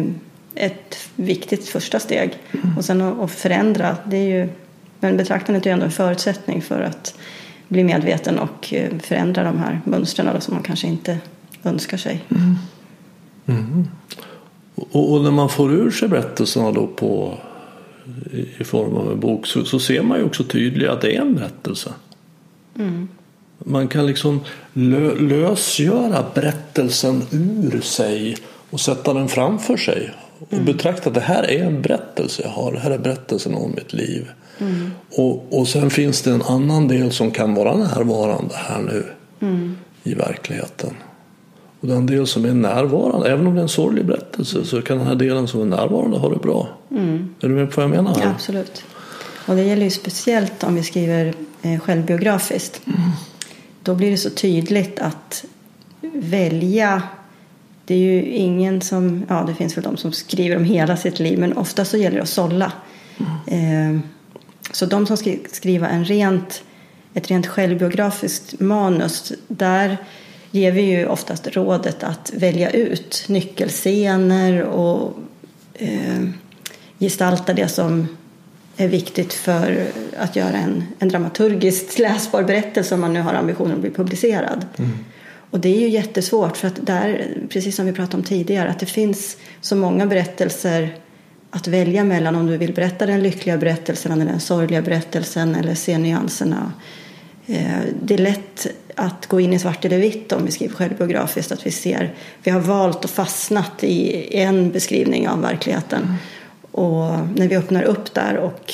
ett 0.56 1.10
viktigt 1.16 1.68
första 1.68 2.00
steg. 2.00 2.34
Och 2.78 2.86
sen 2.86 3.02
att 3.02 3.32
förändra, 3.32 3.98
det 4.06 4.18
är 4.18 4.40
ju, 4.40 4.50
men 5.00 5.18
betraktandet 5.18 5.66
är 5.66 5.70
ju 5.70 5.74
ändå 5.74 5.86
en 5.86 5.92
förutsättning 5.92 6.62
för 6.62 6.82
att 6.82 7.16
bli 7.68 7.84
medveten 7.84 8.40
och 8.40 8.74
eh, 8.74 8.98
förändra 9.00 9.44
de 9.44 9.58
här 9.58 9.82
mönstren 9.86 10.42
som 10.42 10.54
man 10.54 10.64
kanske 10.64 10.88
inte 10.88 11.18
önskar 11.64 11.98
sig. 11.98 12.26
Mm. 12.30 12.56
Mm. 13.46 13.88
Och, 14.76 15.14
och, 15.14 15.24
när 15.24 15.32
man 15.32 15.50
får 15.50 15.74
ur 15.74 15.92
sig 15.92 16.10
berättelserna 16.10 16.72
då 16.72 16.88
på, 16.88 17.38
i, 18.32 18.62
i 18.62 18.64
form 18.64 18.96
av 18.96 19.12
en 19.12 19.20
bok 19.20 19.48
så, 19.48 19.66
så, 19.66 19.80
ser 19.80 20.02
man 20.04 20.18
ju 20.18 20.24
också 20.24 20.44
tydligt 20.44 20.90
att 20.90 21.02
det 21.02 21.16
är 21.16 21.22
en 21.22 21.36
berättelse. 21.36 21.94
Mm. 22.76 23.08
Man 23.60 23.88
kan 23.88 24.06
liksom 24.06 24.40
lö, 24.74 25.16
lösgöra 25.16 26.26
berättelsen 26.34 27.24
ur 27.32 27.82
sig 27.82 28.38
och 28.70 28.80
sätta 28.80 29.14
den 29.14 29.28
framför 29.28 29.78
sig 29.78 30.14
och 30.40 30.54
mm. 30.54 30.66
betrakta 30.66 31.10
att 31.10 31.16
det 31.16 31.22
här 31.22 31.44
är 31.44 31.64
en 31.64 31.82
berättelse 31.82 32.42
jag 32.42 32.50
har. 32.50 32.72
Det 32.72 32.80
här 32.80 32.92
är 32.92 32.98
berättelsen 32.98 33.56
om 33.56 33.72
mitt 33.76 33.94
liv. 33.94 34.30
Mm. 34.60 34.92
Och, 35.12 35.60
och 35.60 35.68
sen 35.68 35.90
finns 35.90 36.22
det 36.22 36.32
en 36.32 36.42
annan 36.42 36.88
del 36.88 37.12
som 37.12 37.32
kan 37.32 37.54
vara 37.54 37.76
närvarande 37.76 38.56
här 38.56 38.82
nu 38.82 39.06
mm. 39.40 39.78
i 40.04 40.14
verkligheten. 40.14 40.94
Och 41.80 41.88
den 41.88 42.06
del 42.06 42.28
som 42.28 42.46
är 42.46 42.54
närvarande, 42.54 43.32
även 43.32 43.48
om 43.48 43.54
det 43.54 43.60
är 43.60 43.64
en 43.64 43.70
sorglig 43.70 44.06
berättelse, 44.06 44.66
så 44.66 44.82
kan 44.82 44.98
den 44.98 45.08
här 45.08 45.16
delen 45.16 45.48
som 45.48 45.62
är 45.62 45.66
närvarande 45.66 46.18
ha 46.18 46.30
det 46.30 46.40
bra. 46.40 46.68
Mm. 46.92 47.36
Är 47.42 47.48
du 47.48 47.56
med 47.56 47.72
på 47.72 47.82
vad 47.82 47.84
jag 47.84 47.96
menar? 47.96 48.20
Ja, 48.24 48.30
absolut. 48.30 48.84
Och 49.46 49.56
det 49.56 49.64
gäller 49.64 49.84
ju 49.84 49.90
speciellt 49.90 50.64
om 50.64 50.76
vi 50.76 50.84
skriver 50.84 51.34
eh, 51.62 51.80
självbiografiskt. 51.80 52.82
Då 53.88 53.96
blir 53.96 54.12
det 54.12 54.18
så 54.18 54.30
tydligt 54.30 55.00
att 55.00 55.46
välja 56.14 57.04
det 57.86 57.94
är 57.94 57.98
ju 57.98 58.26
ingen 58.26 58.82
som, 58.82 59.26
ja 59.30 59.44
det 59.48 59.56
finns 59.56 59.78
väl 59.78 59.84
de 59.84 59.98
som 59.98 60.12
skriver 60.12 60.56
om 60.56 60.64
hela 60.64 60.98
sitt 60.98 61.20
liv 61.20 61.40
men 61.40 61.58
ofta 61.58 61.86
så 61.86 61.98
gäller 61.98 62.16
det 62.16 62.24
att 62.24 62.30
sålla. 62.30 62.72
Mm. 63.48 63.96
Eh, 63.96 64.02
så 64.72 64.86
de 64.86 65.08
som 65.08 65.18
ska 65.18 65.36
skriva 65.52 65.90
en 65.90 66.06
rent, 66.06 66.64
ett 67.14 67.28
rent 67.28 67.48
självbiografiskt 67.48 68.60
manus 68.60 69.34
där 69.48 69.98
ger 70.52 70.72
vi 70.72 70.82
ju 70.82 71.06
oftast 71.06 71.48
rådet 71.48 72.04
att 72.04 72.32
välja 72.34 72.70
ut 72.70 73.26
nyckelscener 73.28 74.64
och 74.64 75.14
eh, 75.74 76.30
gestalta 77.00 77.54
det 77.54 77.68
som 77.68 78.08
är 78.78 78.88
viktigt 78.88 79.34
för 79.34 79.88
att 80.18 80.36
göra 80.36 80.58
en, 80.58 80.84
en 81.00 81.10
dramaturgiskt 81.10 82.00
läsbar 82.00 82.44
berättelse 82.44 82.96
om 82.96 83.02
man 83.02 83.14
nu 83.14 83.22
har 83.22 83.34
ambitionen 83.34 83.74
att 83.74 83.82
bli 83.82 83.90
publicerad. 83.90 84.66
Mm. 84.78 84.92
Och 85.52 85.60
det 85.60 85.76
är 85.76 85.80
ju 85.80 85.90
jättesvårt 85.90 86.58
för 86.58 86.68
att 86.68 86.86
där, 86.86 87.28
precis 87.50 87.76
som 87.76 87.86
vi 87.86 87.94
pratade 87.94 88.18
om 88.18 88.24
tidigare, 88.24 88.70
att 88.70 88.80
det 88.80 88.86
finns 88.86 89.38
så 89.62 89.76
många 89.76 90.06
berättelser 90.06 90.96
att 91.52 91.68
välja 91.68 92.04
mellan 92.04 92.36
om 92.36 92.48
du 92.48 92.58
vill 92.58 92.74
berätta 92.74 93.06
den 93.06 93.24
lyckliga 93.24 93.58
berättelsen 93.58 94.12
eller 94.12 94.26
den 94.26 94.40
sorgliga 94.40 94.82
berättelsen 94.82 95.56
eller 95.56 95.76
se 95.76 95.98
nyanserna. 95.98 96.72
Eh, 97.48 97.80
det 98.04 98.14
är 98.14 98.18
lätt 98.18 98.68
att 98.96 99.28
gå 99.28 99.40
in 99.40 99.54
i 99.54 99.60
svart 99.60 99.86
eller 99.86 99.98
vitt 99.98 100.32
om 100.32 100.46
vi 100.46 100.52
skriver 100.52 100.76
självbiografiskt, 100.76 101.52
att 101.52 101.66
vi 101.66 101.72
ser, 101.72 102.14
vi 102.44 102.52
har 102.52 102.60
valt 102.60 103.04
och 103.04 103.10
fastnat 103.10 103.84
i 103.84 104.28
en 104.38 104.72
beskrivning 104.72 105.30
av 105.30 105.42
verkligheten. 105.42 106.04
Mm. 106.04 106.16
Och 106.78 107.28
när 107.36 107.48
vi 107.48 107.56
öppnar 107.56 107.84
upp 107.84 108.14
där 108.14 108.38
och 108.38 108.74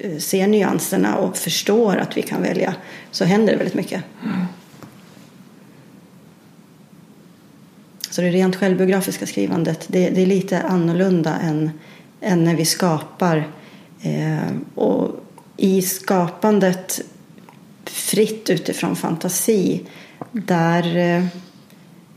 eh, 0.00 0.18
ser 0.18 0.46
nyanserna 0.46 1.16
och 1.16 1.36
förstår 1.36 1.96
att 1.96 2.16
vi 2.16 2.22
kan 2.22 2.42
välja 2.42 2.74
så 3.10 3.24
händer 3.24 3.52
det 3.52 3.58
väldigt 3.58 3.74
mycket. 3.74 4.02
Mm. 4.24 4.46
Så 8.10 8.22
det 8.22 8.30
rent 8.30 8.56
självbiografiska 8.56 9.26
skrivandet 9.26 9.84
det, 9.88 10.10
det 10.10 10.22
är 10.22 10.26
lite 10.26 10.62
annorlunda 10.62 11.36
än, 11.36 11.70
än 12.20 12.44
när 12.44 12.54
vi 12.54 12.64
skapar. 12.64 13.48
Eh, 14.02 14.52
och 14.74 15.10
i 15.56 15.82
skapandet 15.82 17.00
fritt 17.84 18.50
utifrån 18.50 18.96
fantasi 18.96 19.82
där, 20.32 20.96
eh, 20.96 21.26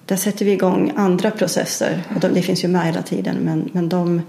där 0.06 0.16
sätter 0.16 0.46
vi 0.46 0.52
igång 0.52 0.94
andra 0.96 1.32
processer. 1.32 2.04
Och 2.16 2.20
de, 2.20 2.34
det 2.34 2.42
finns 2.42 2.64
ju 2.64 2.68
med 2.68 2.86
hela 2.86 3.02
tiden 3.02 3.38
men, 3.38 3.70
men 3.74 3.90
de, 3.90 4.22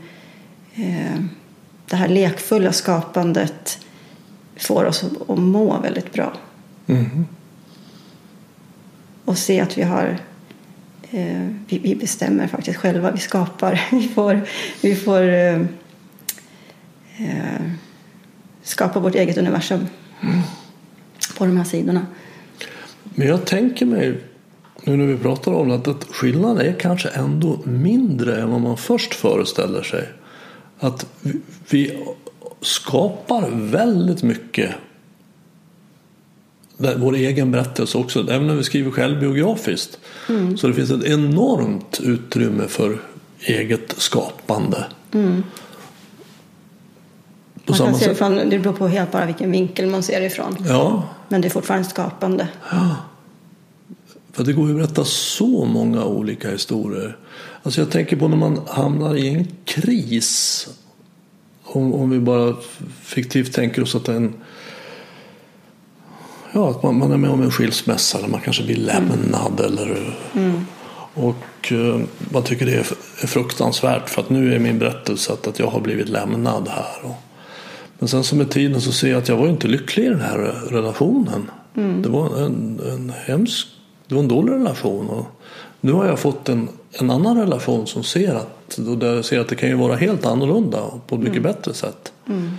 det 1.87 1.97
här 1.97 2.09
lekfulla 2.09 2.73
skapandet 2.73 3.79
får 4.57 4.85
oss 4.85 5.05
att, 5.05 5.39
må 5.39 5.81
väldigt 5.81 6.13
bra. 6.13 6.33
Mm. 6.87 7.27
Och 9.25 9.39
se 9.39 9.61
att 9.61 9.79
vi 9.79 9.83
har 9.83 10.19
eh, 11.11 11.49
vi, 11.69 11.79
vi, 11.79 11.95
bestämmer 11.95 12.47
faktiskt 12.47 12.79
själva, 12.79 13.11
vi 13.11 13.19
skapar. 13.19 13.81
Vi 13.91 14.09
får, 14.09 14.41
vi 14.81 14.97
får 14.97 15.23
eh, 15.23 15.61
eh, 17.19 17.63
skapa 18.63 19.01
vårt 19.01 19.15
eget 19.15 19.39
universum 19.39 19.87
mm. 20.23 20.41
på 21.39 21.47
de 21.47 21.57
här 21.57 21.65
sidorna. 21.65 22.07
Men 23.05 23.27
jag 23.29 23.47
tänker 23.47 23.87
mig, 23.87 24.21
nu 24.85 24.97
när 24.97 25.07
vi 25.07 25.17
pratar 25.17 25.53
om 25.53 25.69
det, 25.69 25.75
att 25.75 26.05
skillnaden 26.05 26.67
är 26.67 26.81
kanske 26.81 27.09
ändå 27.09 27.59
mindre 27.65 28.41
än 28.41 28.51
vad 28.51 28.61
man 28.61 28.77
först 28.77 29.15
föreställer 29.15 29.83
sig. 29.83 30.09
Att 30.81 31.07
vi 31.71 32.05
skapar 32.61 33.51
väldigt 33.51 34.23
mycket 34.23 34.75
vår 36.97 37.15
egen 37.15 37.51
berättelse 37.51 37.99
också. 37.99 38.31
Även 38.31 38.47
när 38.47 38.55
vi 38.55 38.65
skriver 38.65 38.91
självbiografiskt. 38.91 39.99
Mm. 40.29 40.57
Så 40.57 40.67
det 40.67 40.75
finns 40.75 40.91
ett 40.91 41.05
enormt 41.05 42.01
utrymme 42.01 42.69
för 42.69 43.01
eget 43.41 43.95
skapande. 43.97 44.85
Mm. 45.13 45.43
Man 47.67 47.79
kan 47.79 47.95
se 47.95 48.11
ifrån, 48.11 48.37
det 48.37 48.59
beror 48.59 48.73
på 48.73 48.89
helt 48.89 49.13
bara 49.13 49.27
vilken 49.27 49.51
vinkel 49.51 49.87
man 49.87 50.03
ser 50.03 50.21
ifrån. 50.21 50.57
Ja. 50.69 51.09
Men 51.29 51.41
det 51.41 51.49
är 51.49 51.51
fortfarande 51.51 51.89
skapande. 51.89 52.49
Ja. 52.71 52.97
För 54.33 54.45
det 54.45 54.53
går 54.53 54.69
ju 54.69 54.73
att 54.73 54.79
berätta 54.79 55.05
så 55.05 55.65
många 55.65 56.05
olika 56.05 56.51
historier. 56.51 57.17
Alltså 57.63 57.81
jag 57.81 57.91
tänker 57.91 58.17
på 58.17 58.29
när 58.29 58.37
man 58.37 58.61
hamnar 58.69 59.17
i 59.17 59.29
en 59.29 59.49
kris. 59.65 60.69
Om, 61.63 61.95
om 61.95 62.11
vi 62.11 62.21
bara 62.21 62.57
fiktivt 63.03 63.53
tänker 63.53 63.83
oss 63.83 63.95
att 63.95 64.09
en 64.09 64.35
ja, 66.53 66.71
att 66.71 66.83
man, 66.83 66.99
man, 66.99 67.13
är 67.13 67.17
med 67.17 67.31
om 67.31 67.43
en 67.43 67.51
skilsmässa 67.51 68.19
eller 68.19 68.29
man 68.29 68.41
kanske 68.41 68.63
blir 68.63 68.77
lämnad. 68.77 69.61
Mm. 69.61 69.73
Eller, 69.73 70.19
mm. 70.35 70.67
Och 71.15 71.73
uh, 71.73 72.01
man 72.33 72.43
tycker 72.43 72.67
det 72.67 72.73
är, 72.73 72.87
är 73.23 73.27
fruktansvärt 73.27 74.11
för 74.11 74.23
att 74.23 74.31
nu 74.31 74.55
är 74.55 74.59
min 74.59 74.79
berättelse 74.79 75.33
att, 75.33 75.47
att 75.47 75.59
jag 75.59 75.67
har 75.67 75.81
blivit 75.81 76.09
lämnad 76.09 76.69
här. 76.69 77.11
Och, 77.11 77.17
men 77.99 78.09
sen 78.09 78.25
som 78.25 78.39
med 78.39 78.51
tiden 78.51 78.81
så 78.81 78.93
ser 78.93 79.11
jag 79.11 79.19
att 79.19 79.29
jag 79.29 79.37
var 79.37 79.49
inte 79.49 79.69
lycklig 79.69 80.05
i 80.05 80.09
den 80.09 80.21
här 80.21 80.39
relationen. 80.71 81.51
Mm. 81.77 82.03
Det 82.03 82.09
var 82.09 82.37
en, 82.37 82.81
en 82.93 83.13
hemsk, 83.27 83.67
det 84.09 84.15
var 84.15 84.23
en 84.23 84.29
dålig 84.29 84.53
relation. 84.53 85.09
Och 85.09 85.27
nu 85.81 85.93
har 85.93 86.07
jag 86.07 86.19
fått 86.19 86.49
en, 86.49 86.69
en 86.93 87.11
annan 87.11 87.39
relation 87.39 87.87
som 87.87 88.03
ser 88.03 88.35
att, 88.35 88.79
där 89.01 89.15
jag 89.15 89.25
ser 89.25 89.41
att 89.41 89.49
det 89.49 89.57
kan 89.57 89.69
ju 89.69 89.75
vara 89.75 89.97
helt 89.97 90.27
annorlunda 90.27 90.83
på 91.07 91.15
ett 91.15 91.21
mycket 91.21 91.39
mm. 91.39 91.53
bättre 91.53 91.75
sätt. 91.75 92.13
Mm. 92.29 92.51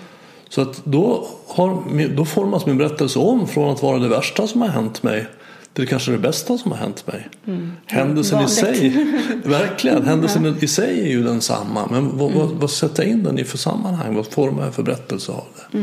Så 0.49 0.61
att 0.61 0.81
då, 0.83 1.27
har, 1.47 1.83
då 2.15 2.25
formas 2.25 2.65
min 2.65 2.77
berättelse 2.77 3.19
om 3.19 3.47
från 3.47 3.73
att 3.73 3.83
vara 3.83 3.97
det 3.97 4.07
värsta 4.07 4.47
som 4.47 4.61
har 4.61 4.67
hänt 4.67 5.03
mig 5.03 5.27
till 5.73 5.87
kanske 5.87 6.11
det 6.11 6.17
bästa 6.17 6.57
som 6.57 6.71
har 6.71 6.77
hänt 6.77 7.07
mig. 7.07 7.29
Mm. 7.47 7.71
Händelsen 7.85 8.37
Vanligt. 8.37 8.57
i 8.57 8.61
sig, 8.61 9.07
verkligen, 9.45 10.05
händelsen 10.05 10.57
i 10.61 10.67
sig 10.67 11.01
är 11.01 11.11
ju 11.11 11.23
densamma. 11.23 11.87
Men 11.91 12.17
vad, 12.17 12.31
mm. 12.31 12.39
vad, 12.39 12.49
vad 12.49 12.71
sätter 12.71 13.03
jag 13.03 13.11
in 13.11 13.23
den 13.23 13.39
i 13.39 13.43
för 13.43 13.57
sammanhang? 13.57 14.15
Vad 14.15 14.27
formar 14.27 14.63
jag 14.63 14.73
för 14.73 14.83
berättelse 14.83 15.31
av 15.31 15.45
det? 15.55 15.77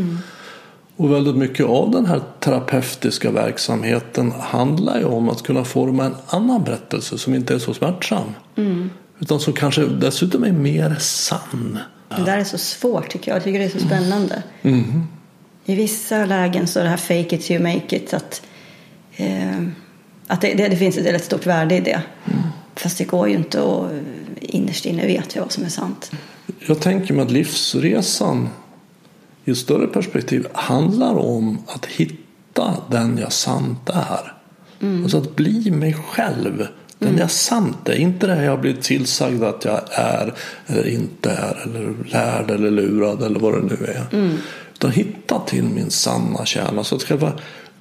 Mm. 0.99 1.11
Och 1.11 1.17
väldigt 1.17 1.37
mycket 1.37 1.67
av 1.67 1.91
den 1.91 2.07
här 2.07 2.21
terapeutiska 2.41 3.31
verksamheten 3.31 4.33
handlar 4.33 4.99
ju 4.99 5.05
om 5.05 5.29
att 5.29 5.43
kunna 5.43 5.65
forma 5.65 6.05
en 6.05 6.15
annan 6.27 6.65
berättelse 6.65 7.19
som 7.19 7.35
inte 7.35 7.55
är 7.55 7.59
så 7.59 7.75
smärtsam. 7.75 8.35
Mm. 8.57 8.91
Utan 9.21 9.41
som 9.41 9.53
kanske 9.53 9.87
dessutom 9.87 10.45
är 10.45 10.53
mer 10.53 10.97
sann. 10.99 11.79
Det 12.17 12.25
där 12.25 12.39
är 12.39 12.45
så 12.45 12.59
svårt 12.59 13.11
tycker 13.11 13.31
jag. 13.31 13.37
Jag 13.37 13.45
tycker 13.45 13.59
det 13.59 13.65
är 13.65 13.69
så 13.69 13.87
spännande. 13.87 14.43
Mm. 14.63 15.07
I 15.65 15.75
vissa 15.75 16.27
lägen 16.27 16.67
så 16.67 16.81
är 16.81 16.85
det 16.85 16.91
här 16.91 16.97
fake 16.97 17.37
it 17.37 17.51
you 17.51 17.63
make 17.63 17.97
it. 17.97 18.15
Att, 18.15 18.43
eh, 19.17 19.63
att 20.27 20.41
det, 20.41 20.55
det, 20.55 20.69
det, 20.69 20.77
finns 20.77 20.99
ett 20.99 21.07
väldigt 21.07 21.25
stort 21.25 21.47
värde 21.47 21.77
i 21.77 21.81
det. 21.81 22.03
Mm. 22.25 22.43
Fast 22.75 22.99
det 22.99 23.05
går 23.05 23.29
ju 23.29 23.35
inte 23.35 23.61
och 23.61 23.91
innerst 24.41 24.87
inne 24.87 25.07
vet 25.07 25.35
jag 25.35 25.43
vad 25.43 25.53
som 25.53 25.65
är 25.65 25.69
sant. 25.69 26.11
Jag 26.67 26.81
tänker 26.81 27.15
mig 27.15 27.23
att 27.23 27.31
livsresan 27.31 28.49
i 29.49 29.51
ett 29.51 29.59
större 29.59 29.87
perspektiv 29.87 30.47
handlar 30.53 31.15
om 31.15 31.59
att 31.67 31.87
hitta 31.87 32.77
den 32.91 33.19
jag 33.19 33.33
sant 33.33 33.91
är. 33.91 34.33
Mm. 34.81 35.03
Alltså 35.03 35.19
att 35.19 35.37
bli 35.37 35.71
mig 35.71 35.95
själv 35.95 36.67
Den 36.99 37.19
är 37.19 37.27
sant 37.27 37.77
det. 37.85 37.99
Inte 37.99 38.27
det 38.27 38.45
jag 38.45 38.51
har 38.51 38.59
blivit 38.59 38.83
tillsagd 38.83 39.43
att 39.43 39.65
jag 39.65 39.81
är 39.91 40.35
eller 40.67 40.89
inte 40.89 41.31
är. 41.31 41.63
Eller 41.65 41.95
lärd 42.13 42.51
eller 42.51 42.71
lurad 42.71 43.23
eller 43.23 43.41
vad 43.41 43.55
det 43.55 43.63
nu 43.63 43.87
är. 43.87 44.07
Utan 44.75 44.91
hitta 44.91 45.39
till 45.39 45.65
min 45.65 45.91
sanna 45.91 46.47
kärna. 46.47 46.85
Så 46.85 46.97
att 46.97 47.03
själva 47.03 47.33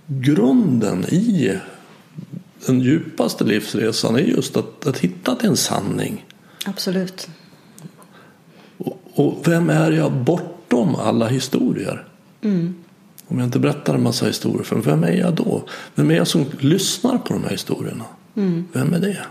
grunden 0.07 1.05
i 1.05 1.57
den 2.65 2.79
djupaste 2.79 3.43
livsresan 3.43 4.15
är 4.15 4.19
just 4.19 4.57
att, 4.57 4.87
att 4.87 4.97
hitta 4.97 5.35
till 5.35 5.49
en 5.49 5.57
sanning. 5.57 6.25
Absolut. 6.65 7.29
Och, 8.77 9.01
och 9.13 9.47
vem 9.47 9.69
är 9.69 9.91
jag 9.91 10.11
bortom 10.77 10.95
alla 10.95 11.27
historier? 11.27 12.03
Om 13.27 13.37
jag 13.39 13.47
inte 13.47 13.59
berättar 13.59 13.95
en 13.95 14.03
massa 14.03 14.25
historier, 14.25 14.63
för 14.63 14.75
vem 14.75 15.03
är 15.03 15.11
jag 15.11 15.33
då? 15.33 15.63
Vem 15.95 16.11
är 16.11 16.15
jag 16.15 16.27
som 16.27 16.45
lyssnar 16.59 17.17
på 17.17 17.33
de 17.33 17.43
här 17.43 17.49
historierna? 17.51 18.05
Vem 18.73 18.93
är 18.93 18.99
det? 18.99 19.25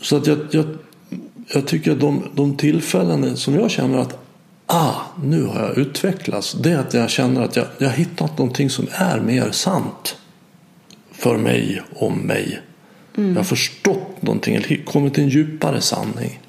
Så 0.00 0.16
att 0.16 0.26
jag, 0.26 0.38
jag, 0.50 0.64
jag 1.54 1.66
tycker 1.66 1.92
att 1.92 2.00
de, 2.00 2.22
de 2.34 2.56
tillfällen 2.56 3.36
som 3.36 3.54
jag 3.54 3.70
känner 3.70 3.98
att 3.98 4.18
ah, 4.66 4.94
nu 5.22 5.44
har 5.44 5.60
jag 5.60 5.78
utvecklats. 5.78 6.52
Det 6.52 6.72
är 6.72 6.78
att 6.78 6.94
jag 6.94 7.10
känner 7.10 7.42
att 7.42 7.56
jag, 7.56 7.66
jag 7.78 7.88
har 7.88 7.96
hittat 7.96 8.38
någonting 8.38 8.70
som 8.70 8.86
är 8.90 9.20
mer 9.20 9.50
sant 9.50 10.16
för 11.12 11.36
mig 11.38 11.82
om 11.94 12.18
mig. 12.18 12.60
Jag 13.14 13.34
har 13.34 13.44
förstått 13.44 14.22
någonting, 14.22 14.54
eller 14.54 14.84
kommit 14.84 15.14
till 15.14 15.22
en 15.22 15.28
djupare 15.28 15.80
sanning. 15.80 16.40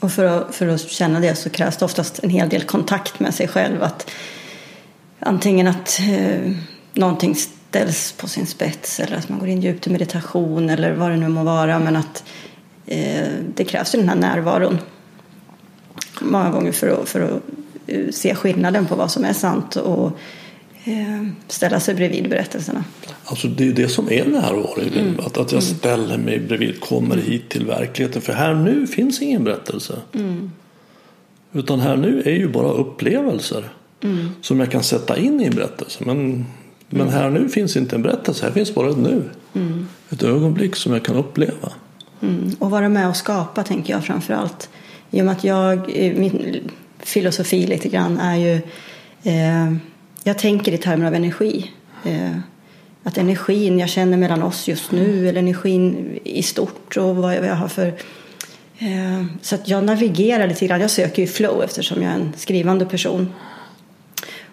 Och 0.00 0.12
för 0.12 0.24
att, 0.24 0.54
för 0.54 0.66
att 0.66 0.80
känna 0.80 1.20
det 1.20 1.34
så 1.34 1.50
krävs 1.50 1.76
det 1.76 1.84
oftast 1.84 2.18
en 2.22 2.30
hel 2.30 2.48
del 2.48 2.62
kontakt 2.62 3.20
med 3.20 3.34
sig 3.34 3.48
själv. 3.48 3.82
Att 3.82 4.10
antingen 5.18 5.66
att 5.66 6.00
eh, 6.00 6.52
någonting 6.92 7.34
ställs 7.34 8.12
på 8.12 8.28
sin 8.28 8.46
spets 8.46 9.00
eller 9.00 9.16
att 9.16 9.28
man 9.28 9.38
går 9.38 9.48
in 9.48 9.60
djupt 9.60 9.86
i 9.86 9.90
meditation 9.90 10.70
eller 10.70 10.92
vad 10.92 11.10
det 11.10 11.16
nu 11.16 11.28
må 11.28 11.42
vara. 11.42 11.78
Men 11.78 11.96
att 11.96 12.24
eh, 12.86 13.28
det 13.54 13.64
krävs 13.64 13.94
ju 13.94 13.98
den 13.98 14.08
här 14.08 14.16
närvaron 14.16 14.78
många 16.20 16.50
gånger 16.50 16.72
för 16.72 16.88
att, 16.88 17.08
för 17.08 17.20
att 17.20 17.42
eh, 17.86 18.10
se 18.10 18.34
skillnaden 18.34 18.86
på 18.86 18.94
vad 18.94 19.10
som 19.10 19.24
är 19.24 19.32
sant 19.32 19.76
och 19.76 20.18
ställa 21.48 21.80
sig 21.80 21.94
bredvid 21.94 22.30
berättelserna. 22.30 22.84
Alltså 23.24 23.48
det 23.48 23.68
är 23.68 23.72
det 23.72 23.88
som 23.88 24.12
är 24.12 24.24
närvaro 24.24 24.80
livet. 24.80 25.26
Att, 25.26 25.38
att 25.38 25.52
jag 25.52 25.62
ställer 25.62 26.18
mig 26.18 26.38
bredvid, 26.38 26.80
kommer 26.80 27.16
hit 27.16 27.48
till 27.48 27.66
verkligheten. 27.66 28.22
För 28.22 28.32
här 28.32 28.54
nu 28.54 28.86
finns 28.86 29.22
ingen 29.22 29.44
berättelse. 29.44 29.96
Utan 31.52 31.80
här 31.80 31.96
nu 31.96 32.22
är 32.22 32.34
ju 32.34 32.48
bara 32.48 32.72
upplevelser. 32.72 33.64
Som 34.40 34.60
jag 34.60 34.70
kan 34.70 34.82
sätta 34.82 35.18
in 35.18 35.40
i 35.40 35.44
en 35.44 35.54
berättelse. 35.54 36.04
Men, 36.04 36.46
men 36.88 37.08
här 37.08 37.30
nu 37.30 37.48
finns 37.48 37.76
inte 37.76 37.96
en 37.96 38.02
berättelse. 38.02 38.46
Här 38.46 38.52
finns 38.52 38.74
bara 38.74 38.90
ett 38.90 38.98
nu. 38.98 39.22
Ett 40.10 40.22
ögonblick 40.22 40.76
som 40.76 40.92
jag 40.92 41.04
kan 41.04 41.16
uppleva. 41.16 41.72
Mm. 42.22 42.50
Och 42.58 42.70
vara 42.70 42.88
med 42.88 43.08
och 43.08 43.16
skapa 43.16 43.62
tänker 43.62 43.92
jag 43.92 44.04
framför 44.04 44.34
allt. 44.34 44.68
I 45.10 45.20
och 45.20 45.24
med 45.24 45.32
att 45.32 45.44
jag, 45.44 45.78
eh, 45.78 46.12
min 46.18 46.70
filosofi 46.98 47.66
lite 47.66 47.88
grann 47.88 48.18
är 48.18 48.36
ju 48.36 48.54
eh, 49.22 49.74
jag 50.24 50.38
tänker 50.38 50.72
i 50.72 50.78
termer 50.78 51.06
av 51.06 51.14
energi. 51.14 51.70
Eh, 52.04 52.36
att 53.04 53.18
energin 53.18 53.78
jag 53.78 53.88
känner 53.88 54.16
mellan 54.16 54.42
oss 54.42 54.68
just 54.68 54.92
nu 54.92 55.28
eller 55.28 55.38
energin 55.38 56.18
i 56.24 56.42
stort 56.42 56.96
och 56.96 57.16
vad 57.16 57.34
jag 57.34 57.54
har 57.54 57.68
för 57.68 57.86
eh, 58.78 59.24
så 59.42 59.54
att 59.54 59.68
jag 59.68 59.84
navigerar 59.84 60.46
lite 60.46 60.66
grann. 60.66 60.80
Jag 60.80 60.90
söker 60.90 61.22
ju 61.22 61.28
flow 61.28 61.62
eftersom 61.64 62.02
jag 62.02 62.12
är 62.12 62.16
en 62.16 62.32
skrivande 62.36 62.86
person. 62.86 63.32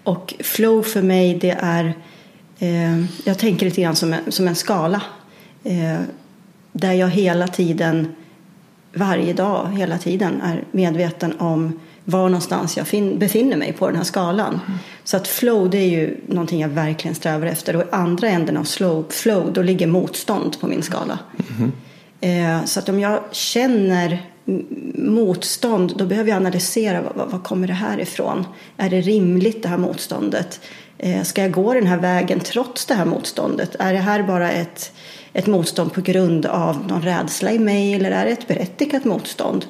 Och 0.03 0.33
flow 0.39 0.83
för 0.83 1.01
mig 1.01 1.37
det 1.41 1.57
är 1.59 1.93
eh, 2.59 3.03
jag 3.25 3.37
tänker 3.37 3.65
lite 3.65 3.81
grann 3.81 3.95
som 3.95 4.13
en, 4.13 4.31
som 4.31 4.47
en 4.47 4.55
skala. 4.55 5.01
Eh, 5.63 5.99
där 6.71 6.93
jag 6.93 7.09
hela 7.09 7.47
tiden, 7.47 8.15
varje 8.93 9.33
dag, 9.33 9.73
hela 9.77 9.97
tiden 9.97 10.41
är 10.41 10.63
medveten 10.71 11.39
om 11.39 11.79
var 12.03 12.29
någonstans 12.29 12.77
jag 12.77 12.87
fin- 12.87 13.19
befinner 13.19 13.57
mig 13.57 13.73
på 13.73 13.87
den 13.87 13.95
här 13.95 14.03
skalan. 14.03 14.59
Så 15.07 15.17
att 15.17 15.27
flow 15.27 15.69
det 15.69 15.77
är 15.77 15.89
ju 15.89 16.17
någonting 16.27 16.61
jag 16.61 16.69
verkligen 16.69 17.15
strävar 17.15 17.47
efter. 17.47 17.75
Och 17.75 17.81
i 17.81 17.85
andra 17.91 18.27
änden 18.27 18.57
av 18.57 18.63
slow, 18.63 19.05
flow 19.09 19.53
då 19.53 19.61
ligger 19.61 19.87
motstånd 19.87 20.59
på 20.59 20.67
min 20.67 20.83
skala. 20.83 21.19
Eh, 22.21 22.65
så 22.65 22.79
att 22.79 22.89
om 22.89 22.99
jag 22.99 23.23
känner 23.31 24.21
motstånd 24.95 25.93
då 25.97 26.05
behöver 26.05 26.29
jag 26.29 26.37
analysera 26.37 27.01
vad, 27.01 27.15
vad, 27.15 27.31
vad 27.31 27.43
kommer 27.43 27.67
det 27.67 27.73
här 27.73 27.99
ifrån? 27.99 28.45
Är 28.77 28.89
det 28.89 29.01
rimligt 29.01 29.63
det 29.63 29.69
här 29.69 29.77
motståndet? 29.77 30.61
Eh, 30.97 31.23
ska 31.23 31.41
jag 31.41 31.51
gå 31.51 31.73
den 31.73 31.87
här 31.87 31.97
vägen 31.97 32.39
trots 32.39 32.85
det 32.85 32.93
här 32.93 33.05
motståndet? 33.05 33.75
Är 33.79 33.93
det 33.93 33.99
här 33.99 34.23
bara 34.23 34.51
ett, 34.51 34.93
ett 35.33 35.47
motstånd 35.47 35.93
på 35.93 36.01
grund 36.01 36.45
av 36.45 36.87
någon 36.87 37.01
rädsla 37.01 37.51
i 37.51 37.59
mig 37.59 37.93
eller 37.93 38.11
är 38.11 38.25
det 38.25 38.31
ett 38.31 38.47
berättigat 38.47 39.05
motstånd? 39.05 39.65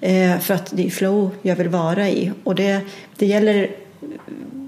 Eh, 0.00 0.38
för 0.38 0.54
att 0.54 0.76
det 0.76 0.86
är 0.86 0.90
flow 0.90 1.30
jag 1.42 1.56
vill 1.56 1.68
vara 1.68 2.08
i. 2.08 2.32
Och 2.44 2.54
det, 2.54 2.80
det 3.16 3.26
gäller, 3.26 3.70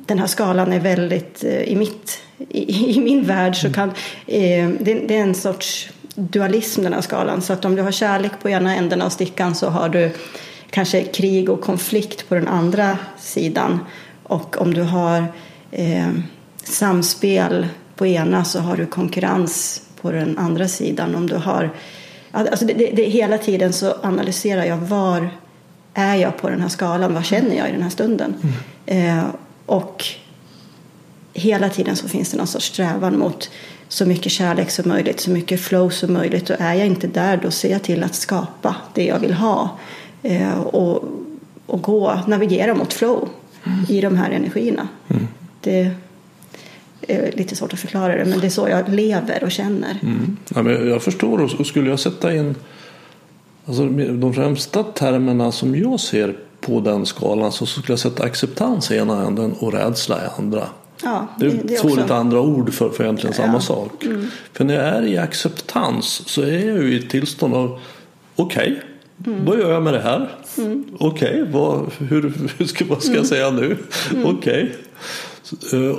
den 0.07 0.19
här 0.19 0.27
skalan 0.27 0.73
är 0.73 0.81
väldigt, 0.81 1.45
eh, 1.45 1.63
i, 1.63 1.77
mitt, 1.77 2.19
i, 2.49 2.97
i 2.97 3.01
min 3.01 3.25
värld 3.25 3.57
så 3.57 3.73
kan, 3.73 3.89
eh, 4.27 4.69
det, 4.81 4.95
det 4.95 5.17
är 5.17 5.23
en 5.23 5.35
sorts 5.35 5.91
dualism 6.15 6.83
den 6.83 6.93
här 6.93 7.01
skalan. 7.01 7.43
Så 7.43 7.53
att 7.53 7.65
om 7.65 7.75
du 7.77 7.83
har 7.83 7.93
kärlek 7.93 8.33
på 8.43 8.49
ena 8.49 8.77
änden 8.77 9.03
av 9.03 9.09
stickan 9.09 9.55
så 9.55 9.69
har 9.69 9.89
du 9.89 10.11
kanske 10.71 11.05
krig 11.05 11.49
och 11.49 11.61
konflikt 11.61 12.29
på 12.29 12.35
den 12.35 12.49
andra 12.49 12.99
sidan. 13.19 13.79
Och 14.23 14.61
om 14.61 14.75
du 14.75 14.83
har 14.83 15.25
eh, 15.71 16.11
samspel 16.63 17.69
på 17.97 18.07
ena 18.07 18.45
så 18.45 18.61
har 18.61 18.77
du 18.77 18.87
konkurrens 18.87 19.83
på 20.01 20.13
den 20.13 20.39
andra 20.39 20.69
sidan. 20.69 21.15
Om 21.15 21.27
du 21.27 21.37
har 21.37 21.71
Alltså 22.37 22.65
det, 22.65 22.73
det, 22.73 22.91
det, 22.91 23.03
hela 23.03 23.39
tiden 23.39 23.73
så 23.73 23.95
analyserar 24.03 24.65
jag 24.65 24.77
var 24.77 25.31
är 25.95 26.15
jag 26.15 26.37
på 26.37 26.51
den 26.51 26.61
här 26.61 26.69
skalan, 26.69 27.15
vad 27.15 27.25
känner 27.25 27.57
jag 27.57 27.69
i 27.69 27.73
den 27.73 27.83
här 27.83 27.91
stunden? 27.91 28.35
Mm. 28.87 29.19
Eh, 29.19 29.25
och 29.67 30.05
hela 31.33 31.69
tiden 31.69 31.97
så 31.97 32.09
finns 32.09 32.31
det 32.31 32.37
någon 32.37 32.47
sorts 32.47 32.67
strävan 32.67 33.19
mot 33.19 33.51
så 33.89 34.07
mycket 34.07 34.33
kärlek 34.33 34.71
som 34.71 34.89
möjligt, 34.89 35.21
så 35.21 35.31
mycket 35.31 35.61
flow 35.61 35.91
som 35.91 36.13
möjligt. 36.13 36.51
Och 36.51 36.57
är 36.59 36.75
jag 36.75 36.87
inte 36.87 37.07
där 37.07 37.37
då 37.37 37.51
ser 37.51 37.71
jag 37.71 37.83
till 37.83 38.03
att 38.03 38.15
skapa 38.15 38.77
det 38.95 39.05
jag 39.05 39.19
vill 39.19 39.35
ha 39.35 39.79
eh, 40.23 40.61
och, 40.61 41.05
och 41.67 41.83
gå, 41.83 42.21
navigera 42.27 42.75
mot 42.75 42.93
flow 42.93 43.29
mm. 43.65 43.85
i 43.89 44.01
de 44.01 44.17
här 44.17 44.31
energierna. 44.31 44.89
Mm. 45.09 45.29
Det, 45.61 45.91
är 47.09 47.33
lite 47.33 47.57
svårt 47.57 47.73
att 47.73 47.79
förklara 47.79 48.17
det, 48.17 48.25
men 48.25 48.41
det 48.41 48.47
är 48.47 48.51
så 48.51 48.69
jag 48.69 48.89
lever 48.89 49.45
och 49.45 49.53
känner. 49.53 49.99
Mm. 50.03 50.37
Ja, 50.55 50.63
men 50.63 50.89
jag 50.89 51.03
förstår 51.03 51.61
och 51.61 51.67
skulle 51.67 51.91
jag 51.91 52.01
sätta 52.01 52.35
in 52.35 52.55
alltså, 53.67 53.87
de 53.89 54.35
främsta 54.35 54.83
termerna 54.83 55.53
som 55.53 55.77
jag 55.77 56.01
ser 56.01 56.37
på 56.67 56.81
den 56.81 57.07
skalan 57.07 57.53
så 57.53 57.67
skulle 57.67 57.93
jag 57.93 57.99
sätta 57.99 58.23
acceptans 58.23 58.91
i 58.91 58.97
ena 58.97 59.27
änden 59.27 59.55
och 59.59 59.73
rädsla 59.73 60.17
i 60.25 60.29
andra. 60.39 60.69
Ja, 61.03 61.27
det, 61.39 61.47
är 61.47 61.51
det 61.65 61.75
är 61.75 61.81
två 61.81 61.89
också... 61.89 62.01
lite 62.01 62.15
andra 62.15 62.41
ord 62.41 62.73
för, 62.73 62.91
för 62.91 63.05
egentligen 63.05 63.35
ja. 63.39 63.45
samma 63.45 63.61
sak. 63.61 64.05
Mm. 64.05 64.31
För 64.53 64.65
när 64.65 64.75
jag 64.75 64.85
är 64.85 65.03
i 65.03 65.19
acceptans 65.19 66.23
så 66.27 66.43
är 66.43 66.69
jag 66.69 66.83
ju 66.83 66.95
i 66.95 66.99
ett 66.99 67.11
tillstånd 67.11 67.55
av 67.55 67.81
okej, 68.37 68.83
okay, 69.21 69.33
mm. 69.33 69.45
vad 69.45 69.59
gör 69.59 69.73
jag 69.73 69.83
med 69.83 69.95
det 69.95 70.01
här? 70.01 70.29
Mm. 70.59 70.85
Okej, 70.99 71.43
okay, 71.43 72.07
hur, 72.09 72.33
hur 72.59 72.67
ska, 72.67 72.85
vad 72.85 73.03
ska 73.03 73.15
jag 73.15 73.27
säga 73.27 73.51
nu? 73.51 73.77
Okej. 74.25 74.25
Okay. 74.25 74.71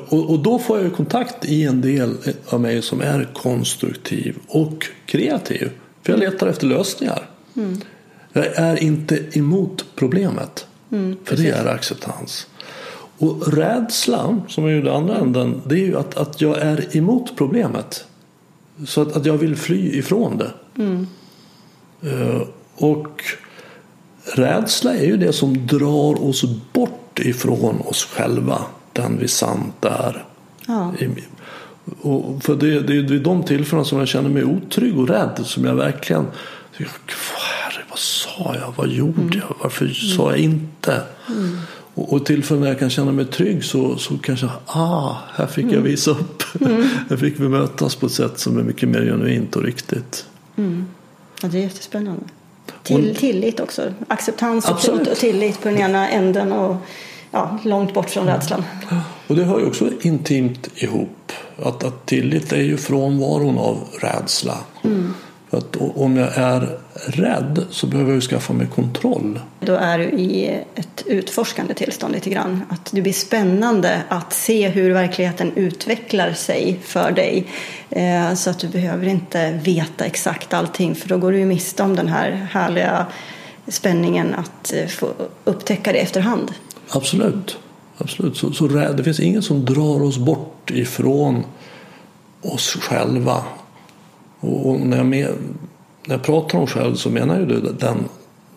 Och, 0.10 0.30
och, 0.30 0.40
då 0.40 0.60
får 0.60 0.82
jag 0.82 0.94
kontakt 0.94 1.46
i 1.46 1.64
en 1.64 1.82
del 1.82 2.18
av 2.50 2.62
mig 2.62 2.82
som 2.82 3.02
är 3.02 3.28
konstruktiv 3.34 4.36
och 4.48 4.86
kreativ. 5.06 5.72
För 6.04 6.14
jag 6.14 6.20
letar 6.20 6.48
efter 6.48 6.68
lösningar. 6.68 7.30
Mm. 7.56 7.82
Jag 8.36 8.46
är 8.56 8.84
inte 8.84 9.38
emot 9.38 9.86
problemet. 9.96 10.68
Mm, 10.92 11.18
för 11.24 11.38
det 11.38 11.50
är 11.50 11.66
acceptans. 11.66 12.48
Och 13.18 13.54
rädsla, 13.54 14.42
som 14.48 14.66
är 14.66 14.70
ju 14.70 14.82
det 14.82 14.96
andra 14.96 15.18
änden, 15.18 15.62
det 15.66 15.76
är 15.76 15.86
ju 15.86 15.98
att, 15.98 16.18
att 16.18 16.42
jag 16.42 16.58
är 16.58 16.98
emot 16.98 17.38
problemet. 17.38 18.06
Så 18.88 19.02
att, 19.02 19.16
att 19.16 19.26
jag 19.26 19.38
vill 19.38 19.56
fly 19.56 19.98
ifrån 20.00 20.38
det. 20.38 20.52
Mm. 20.78 21.08
Uh, 22.04 22.42
och 22.76 23.24
rädsla 24.34 24.96
är 24.96 25.06
ju 25.06 25.18
det 25.18 25.34
som 25.34 25.68
drar 25.68 26.24
oss 26.24 26.44
bort 26.74 27.20
ifrån 27.20 27.82
oss 27.82 28.06
själva 28.06 28.62
den 28.94 29.18
vi 29.20 29.28
sant 29.28 29.86
är. 29.86 30.26
Ja. 30.68 30.94
Och 32.02 32.44
för 32.44 32.56
det, 32.56 32.80
det 32.80 32.98
är 32.98 33.02
vid 33.02 33.22
de 33.22 33.44
tillfällena 33.44 33.86
som 33.86 34.00
jag 34.00 34.08
känner 34.08 34.30
mig 34.30 34.44
otrygg 34.44 35.00
och 35.00 35.08
rädd 35.08 35.42
som 35.44 35.66
jag 35.66 35.76
verkligen 35.76 36.26
vad 37.96 38.00
sa 38.00 38.56
jag? 38.56 38.74
Vad 38.76 38.88
gjorde 38.88 39.22
mm. 39.22 39.40
jag? 39.40 39.56
Varför 39.62 39.86
mm. 39.86 39.96
sa 39.96 40.32
jag 40.32 40.40
inte? 40.40 41.02
Mm. 41.30 41.58
Och, 41.94 42.14
och 42.14 42.26
tillfällen 42.26 42.62
när 42.62 42.68
jag 42.68 42.80
kan 42.80 42.90
känna 42.90 43.12
mig 43.12 43.26
trygg 43.26 43.64
så, 43.64 43.98
så 43.98 44.18
kanske 44.18 44.50
ah, 44.66 45.16
här 45.34 45.48
fick 45.48 45.66
jag 45.66 45.82
visa 45.82 46.12
upp. 46.12 46.44
Här 47.10 47.18
fick 47.18 47.40
vi 47.40 47.48
mötas 47.50 47.96
på 47.96 48.06
ett 48.06 48.12
sätt 48.12 48.40
som 48.40 48.58
är 48.58 48.64
mycket 48.64 48.90
mer 48.90 49.02
genuint 49.02 49.56
och 49.56 49.64
riktigt. 49.64 50.26
Ja, 51.42 51.48
det 51.48 51.58
är 51.58 51.62
jättespännande. 51.62 52.24
Till, 52.84 53.16
tillit 53.16 53.60
också. 53.60 53.94
Acceptans 54.08 54.70
och, 54.70 54.90
och 55.12 55.18
tillit 55.18 55.62
på 55.62 55.70
den 55.70 55.78
ena 55.78 56.10
änden. 56.10 56.52
Och 56.52 56.78
ja, 57.32 57.60
långt 57.64 57.94
bort 57.94 58.10
från 58.10 58.28
rädslan. 58.28 58.64
Och 59.28 59.36
det 59.36 59.44
hör 59.44 59.60
ju 59.60 59.66
också 59.66 59.90
intimt 60.02 60.70
ihop. 60.76 61.32
Att, 61.64 61.84
att 61.84 62.06
tillit 62.06 62.54
är 62.54 62.62
ju 62.62 62.78
frånvaron 62.78 63.58
av 63.58 63.88
rädsla. 64.02 64.58
Mm. 64.84 65.14
För 65.56 65.60
att 65.60 65.98
om 65.98 66.18
jag 66.18 66.38
är 66.38 66.78
rädd 67.06 67.66
så 67.70 67.88
behöver 67.88 68.14
jag 68.14 68.24
skaffa 68.24 68.54
mig 68.54 68.68
kontroll. 68.68 69.40
Då 69.60 69.74
är 69.74 69.98
du 69.98 70.04
i 70.04 70.62
ett 70.76 71.04
utforskande 71.06 71.74
tillstånd 71.74 72.14
lite 72.14 72.30
grann. 72.30 72.62
Att 72.70 72.92
det 72.92 73.02
blir 73.02 73.14
spännande 73.14 74.02
att 74.10 74.34
se 74.34 74.70
hur 74.70 74.92
verkligheten 74.92 75.52
utvecklar 75.56 76.34
sig 76.34 76.80
för 76.84 77.12
dig. 77.12 77.48
Eh, 77.90 78.34
så 78.34 78.50
att 78.50 78.60
du 78.60 78.68
behöver 78.68 79.08
inte 79.08 79.52
veta 79.64 80.06
exakt 80.06 80.54
allting 80.54 80.96
för 80.96 81.10
då 81.10 81.18
går 81.18 81.32
du 81.32 81.38
ju 81.38 81.46
miste 81.46 81.84
om 81.84 81.96
den 81.96 82.08
här 82.08 82.32
härliga 82.52 83.06
spänningen 83.68 84.36
att 84.36 84.74
eh, 84.74 84.88
få 84.88 85.10
upptäcka 85.44 85.92
det 85.92 86.00
efterhand. 86.00 86.52
Absolut. 86.90 87.58
Absolut. 87.98 88.38
Så, 88.38 88.52
så 88.52 88.68
det 88.68 89.04
finns 89.04 89.20
ingen 89.20 89.42
som 89.42 89.66
drar 89.66 90.04
oss 90.04 90.18
bort 90.18 90.72
ifrån 90.72 91.44
oss 92.42 92.78
själva. 92.82 93.44
Och 94.40 94.80
när 94.80 94.98
jag, 94.98 95.06
med, 95.06 95.30
när 96.06 96.16
jag 96.16 96.24
pratar 96.24 96.58
om 96.58 96.68
själv 96.68 96.96
så 96.96 97.10
menar 97.10 97.40
ju 97.40 97.46
den, 97.46 97.98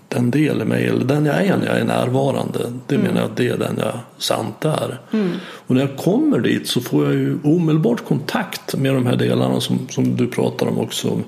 den 0.09 0.31
del 0.31 0.63
i 0.63 0.65
mig, 0.65 0.87
eller 0.87 1.05
den 1.05 1.25
jag 1.27 1.47
är 1.47 1.57
när 1.57 1.67
jag 1.67 1.79
är 1.79 1.85
närvarande. 1.85 2.73
Det 2.87 2.95
mm. 2.95 3.07
menar 3.07 3.21
jag 3.21 3.31
att 3.31 3.37
det 3.37 3.49
är 3.49 3.59
den 3.59 3.77
jag 3.79 3.99
sant 4.19 4.65
är. 4.65 5.01
Mm. 5.13 5.31
Och 5.43 5.75
när 5.75 5.81
jag 5.81 5.97
kommer 5.97 6.39
dit 6.39 6.69
så 6.69 6.81
får 6.81 7.05
jag 7.05 7.15
ju 7.15 7.39
omedelbart 7.45 8.05
kontakt 8.05 8.77
med 8.77 8.95
de 8.95 9.07
här 9.07 9.17
delarna 9.17 9.61
som, 9.61 9.89
som 9.91 10.17
du 10.17 10.27
pratar 10.27 10.67
om 10.67 10.79
också. 10.79 11.21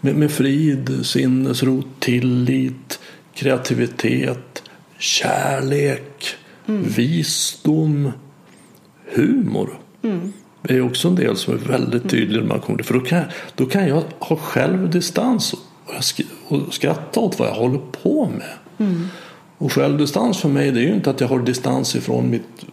Med, 0.00 0.14
med 0.14 0.30
frid, 0.30 1.06
sinnesro, 1.06 1.82
tillit, 1.98 3.00
kreativitet, 3.34 4.62
kärlek, 4.98 6.26
mm. 6.66 6.82
visdom, 6.82 8.12
humor. 9.14 9.78
Mm. 10.02 10.32
Det 10.68 10.74
är 10.74 10.86
också 10.86 11.08
en 11.08 11.14
del 11.14 11.36
som 11.36 11.54
är 11.54 11.58
väldigt 11.58 12.10
tydlig 12.10 12.40
när 12.40 12.48
man 12.48 12.60
kommer 12.60 12.76
till. 12.76 12.86
För 12.86 12.94
då 12.94 13.00
kan, 13.00 13.18
jag, 13.18 13.26
då 13.54 13.66
kan 13.66 13.88
jag 13.88 14.02
ha 14.18 14.36
självdistans 14.36 15.52
och, 15.52 15.60
och 16.48 16.74
skratta 16.74 17.20
åt 17.20 17.38
vad 17.38 17.48
jag 17.48 17.54
håller 17.54 17.80
på 18.02 18.28
med. 18.38 18.52
Mm. 18.78 19.08
Och 19.58 19.72
självdistans 19.72 20.38
för 20.38 20.48
mig 20.48 20.70
det 20.70 20.80
är 20.80 20.82
ju 20.82 20.94
inte 20.94 21.10
att 21.10 21.20
jag 21.20 21.28
har 21.28 21.38
distans 21.38 21.96
ifrån 21.96 22.30
mitt 22.30 22.64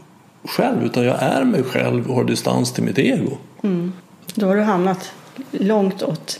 själv 0.43 0.83
utan 0.83 1.03
jag 1.03 1.23
är 1.23 1.43
mig 1.43 1.63
själv 1.63 2.07
och 2.07 2.15
har 2.15 2.23
distans 2.23 2.73
till 2.73 2.83
mitt 2.83 2.99
ego. 2.99 3.37
Mm. 3.63 3.93
Då 4.35 4.47
har 4.47 4.55
du 4.55 4.61
hamnat 4.61 5.11
långt 5.51 6.03
åt 6.03 6.39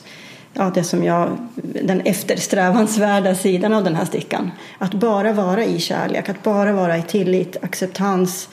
ja, 0.54 0.72
det 0.76 0.84
som 0.84 1.04
jag, 1.04 1.38
den 1.84 2.02
eftersträvansvärda 2.02 3.36
sidan 3.36 3.74
av 3.74 3.84
den 3.84 3.96
här 3.96 4.06
stickan. 4.06 4.52
Att 4.78 4.94
bara 4.94 5.34
vara 5.34 5.66
i 5.66 5.80
kärlek, 5.80 6.30
att 6.30 6.44
bara 6.44 6.74
vara 6.74 6.98
i 6.98 7.04
tillit, 7.04 7.58
acceptans, 7.62 8.50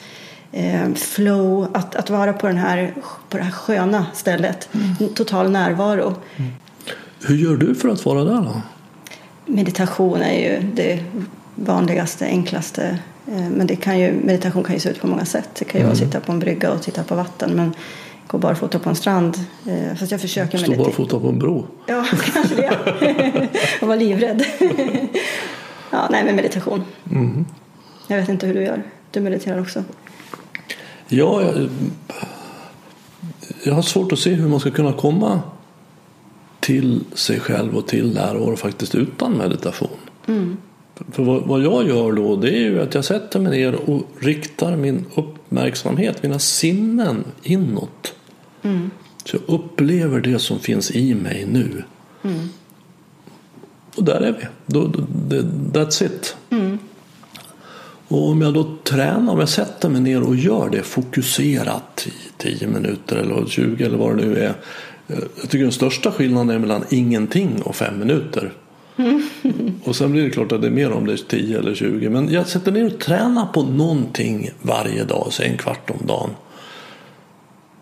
eh, 0.51 0.93
flow, 0.93 1.67
att, 1.73 1.95
att 1.95 2.09
vara 2.09 2.33
på, 2.33 2.47
den 2.47 2.57
här, 2.57 2.93
på 3.29 3.37
det 3.37 3.43
här 3.43 3.51
sköna 3.51 4.05
stället. 4.13 4.69
Mm. 4.73 5.13
Total 5.13 5.51
närvaro. 5.51 6.15
Mm. 6.37 6.51
Hur 7.27 7.35
gör 7.35 7.57
du 7.57 7.75
för 7.75 7.89
att 7.89 8.05
vara 8.05 8.23
där 8.23 8.41
då? 8.41 8.61
Meditation 9.45 10.21
är 10.21 10.39
ju 10.39 10.67
det 10.73 11.03
vanligaste, 11.55 12.25
enklaste. 12.25 12.99
Eh, 13.27 13.49
men 13.49 13.67
det 13.67 13.75
kan 13.75 13.99
ju, 13.99 14.13
meditation 14.13 14.63
kan 14.63 14.75
ju 14.75 14.79
se 14.79 14.89
ut 14.89 15.01
på 15.01 15.07
många 15.07 15.25
sätt. 15.25 15.49
Det 15.59 15.65
kan 15.65 15.79
ju 15.79 15.85
mm. 15.85 15.87
vara 15.87 15.93
att 15.93 16.11
sitta 16.11 16.19
på 16.19 16.31
en 16.31 16.39
brygga 16.39 16.71
och 16.71 16.81
titta 16.81 17.03
på 17.03 17.15
vatten. 17.15 17.55
Men 17.55 17.73
gå 18.27 18.37
barfota 18.37 18.79
på 18.79 18.89
en 18.89 18.95
strand. 18.95 19.39
Eh, 19.67 19.95
fast 19.95 20.11
jag 20.11 20.21
försöker 20.21 20.57
Stå 20.57 20.75
barfota 20.75 21.19
på 21.19 21.27
en 21.29 21.39
bro? 21.39 21.67
Ja, 21.85 22.05
kanske 22.33 22.55
det. 22.55 23.49
och 23.81 23.87
vara 23.87 23.97
livrädd. 23.97 24.45
ja, 25.91 26.07
nej, 26.11 26.23
men 26.23 26.35
meditation. 26.35 26.83
Mm. 27.11 27.45
Jag 28.07 28.17
vet 28.17 28.29
inte 28.29 28.47
hur 28.47 28.53
du 28.53 28.61
gör. 28.61 28.83
Du 29.11 29.19
mediterar 29.19 29.61
också. 29.61 29.83
Ja, 31.09 31.41
jag, 31.41 31.69
jag 33.63 33.73
har 33.73 33.81
svårt 33.81 34.11
att 34.11 34.19
se 34.19 34.33
hur 34.33 34.47
man 34.47 34.59
ska 34.59 34.71
kunna 34.71 34.93
komma 34.93 35.41
till 36.59 37.03
sig 37.13 37.39
själv 37.39 37.77
och 37.77 37.87
till 37.87 38.13
närvaro 38.13 38.55
faktiskt 38.55 38.95
utan 38.95 39.31
meditation. 39.31 39.97
Mm. 40.27 40.57
För 41.11 41.23
vad, 41.23 41.61
jag 41.63 41.87
gör 41.87 42.11
då 42.11 42.35
det 42.35 42.49
är 42.49 42.59
ju 42.59 42.81
att 42.81 42.95
jag 42.95 43.05
sätter 43.05 43.39
mig 43.39 43.51
ner 43.51 43.89
och 43.89 44.01
riktar 44.19 44.75
min 44.75 45.05
uppmärksamhet, 45.15 46.23
mina 46.23 46.39
sinnen 46.39 47.23
inåt. 47.43 48.13
Mm. 48.61 48.91
Så 49.25 49.35
jag 49.35 49.55
upplever 49.55 50.21
det 50.21 50.39
som 50.39 50.59
finns 50.59 50.91
i 50.91 51.15
mig 51.15 51.45
nu. 51.45 51.83
Mm. 52.23 52.49
Och 53.95 54.03
där 54.03 54.21
är 54.21 54.31
vi. 54.31 54.75
That's 55.73 56.05
it. 56.05 56.35
Mm. 56.49 56.79
Och 58.09 58.29
om 58.29 58.41
jag 58.41 58.53
då 58.53 58.77
tränar, 58.83 59.33
om 59.33 59.39
jag 59.39 59.49
sätter 59.49 59.89
mig 59.89 60.01
ner 60.01 60.23
och 60.23 60.35
gör 60.35 60.69
det 60.69 60.83
fokuserat 60.83 62.07
i 62.07 62.11
10 62.37 62.67
minuter 62.67 63.15
eller 63.15 63.45
20 63.45 63.83
eller 63.83 63.97
vad 63.97 64.17
det 64.17 64.25
nu 64.25 64.37
är. 64.37 64.53
Jag 65.07 65.49
tycker 65.49 65.63
den 65.63 65.71
största 65.71 66.11
skillnaden 66.11 66.49
är 66.49 66.59
mellan 66.59 66.83
ingenting 66.89 67.61
och 67.61 67.75
fem 67.75 67.99
minuter. 67.99 68.53
Och 69.83 69.95
sen 69.95 70.11
blir 70.11 70.23
det 70.23 70.29
klart 70.29 70.51
att 70.51 70.61
det 70.61 70.67
är 70.67 70.71
mer 70.71 70.91
om 70.91 71.05
det 71.05 71.13
är 71.13 71.17
10 71.17 71.59
eller 71.59 71.75
20. 71.75 72.09
Men 72.09 72.31
jag 72.31 72.47
sätter 72.47 72.71
ner 72.71 72.85
och 72.85 72.99
tränar 72.99 73.45
på 73.45 73.63
någonting 73.63 74.49
varje 74.61 75.03
dag, 75.03 75.27
säg 75.31 75.49
en 75.49 75.57
kvart 75.57 75.89
om 75.89 76.07
dagen. 76.07 76.29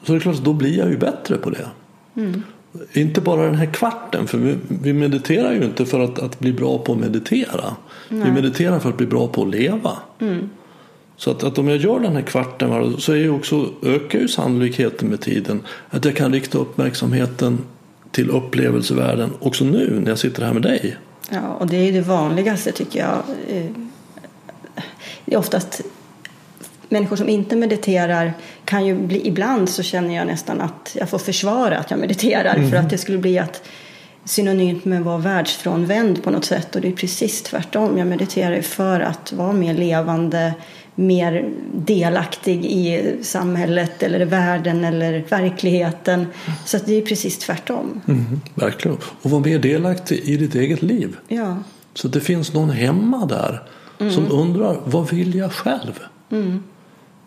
Så 0.04 0.12
det 0.12 0.18
är 0.18 0.20
klart, 0.20 0.44
då 0.44 0.54
blir 0.54 0.78
jag 0.78 0.90
ju 0.90 0.98
bättre 0.98 1.38
på 1.38 1.50
det. 1.50 1.68
Mm. 2.16 2.44
Inte 2.94 3.22
bara 3.22 3.46
den 3.46 3.56
här 3.56 3.66
kvarten, 3.66 4.28
för 4.28 4.38
vi, 4.38 4.58
vi 4.68 4.94
mediterar 4.94 5.54
ju 5.54 5.64
inte 5.64 5.86
för 5.86 6.00
att, 6.00 6.20
att 6.20 6.40
bli 6.40 6.54
bra 6.54 6.78
på 6.78 6.94
att 6.94 7.00
meditera. 7.00 7.76
Nej. 8.10 8.24
Vi 8.26 8.32
mediterar 8.32 8.80
för 8.80 8.90
att 8.90 8.98
bli 8.98 9.08
bra 9.08 9.28
på 9.28 9.42
att 9.42 9.50
leva. 9.50 9.92
Mm. 10.20 10.50
Så 11.18 11.32
att, 11.32 11.44
att, 11.44 11.58
om 11.58 11.68
jag 11.68 11.78
gör 11.78 12.00
den 12.00 12.16
här 12.16 12.22
kvarten 12.22 12.96
så 13.00 13.12
är 13.12 13.18
ju 13.18 13.30
också, 13.30 13.70
ökar 13.84 14.20
ju 14.20 14.28
sannolikheten 14.28 15.08
med 15.08 15.22
tiden 15.22 15.62
att 15.90 16.06
jag 16.06 16.16
kan 16.16 16.34
rikta 16.34 16.58
uppmärksamheten 16.58 17.58
till 18.12 18.30
upplevelsevärlden 18.30 19.30
också 19.40 19.64
nu 19.64 20.00
när 20.04 20.10
jag 20.10 20.20
sitter 20.20 20.46
här 20.46 20.54
med 20.54 20.62
dig. 20.62 20.98
Ja, 21.30 21.54
och 21.60 21.68
det 21.68 21.78
är 21.78 21.84
ju 21.84 21.92
det 21.92 22.02
vanligaste 22.02 22.72
tycker 22.72 23.00
jag. 23.00 23.18
Eh, 23.58 23.72
det 25.26 25.34
är 25.34 25.38
oftast 25.38 25.82
människor 26.90 27.16
som 27.16 27.30
inte 27.30 27.56
mediterar 27.56 28.34
kan 28.66 28.86
ju 28.86 28.96
bli, 28.96 29.28
ibland 29.28 29.70
så 29.70 29.84
känner 29.84 30.16
jag 30.16 30.28
nästan 30.28 30.62
att 30.62 30.96
jag 31.00 31.10
får 31.10 31.20
försvara 31.20 31.78
att 31.78 31.92
jag 31.92 32.00
mediterar 32.00 32.56
mm. 32.56 32.70
för 32.70 32.78
att 32.78 32.90
det 32.90 32.98
skulle 32.98 33.18
bli 33.18 33.40
att 33.40 33.64
synonymt 34.26 34.86
med 34.86 35.00
att 35.00 35.06
vara 35.06 35.18
världsfrånvänd 35.18 36.24
på 36.24 36.32
något 36.32 36.46
sätt 36.46 36.76
och 36.76 36.82
det 36.82 36.88
är 36.88 36.92
precis 36.92 37.44
tvärtom. 37.44 37.98
Jag 37.98 38.08
mediterar 38.08 38.62
för 38.62 39.00
att 39.00 39.34
vara 39.34 39.54
mer 39.54 39.74
levande, 39.74 40.54
mer 40.96 41.50
delaktig 41.74 42.66
i 42.66 43.16
samhället 43.22 44.04
eller 44.04 44.26
världen 44.26 44.84
eller 44.84 45.26
verkligheten. 45.30 46.26
Så 46.66 46.78
det 46.86 46.94
är 46.94 47.02
precis 47.02 47.38
tvärtom. 47.38 48.02
Mm, 48.08 48.42
verkligen. 48.56 48.98
Och 49.22 49.32
vara 49.32 49.42
mer 49.42 49.60
delaktig 49.60 50.20
i 50.24 50.38
ditt 50.38 50.56
eget 50.56 50.82
liv. 50.82 51.18
Ja. 51.28 51.58
Så 51.94 52.08
det 52.08 52.20
finns 52.20 52.54
någon 52.54 52.70
hemma 52.70 53.26
där 53.26 53.64
mm. 54.00 54.14
som 54.14 54.32
undrar 54.32 54.80
vad 54.86 55.10
vill 55.10 55.36
jag 55.36 55.52
själv? 55.52 56.00
Mm. 56.32 56.64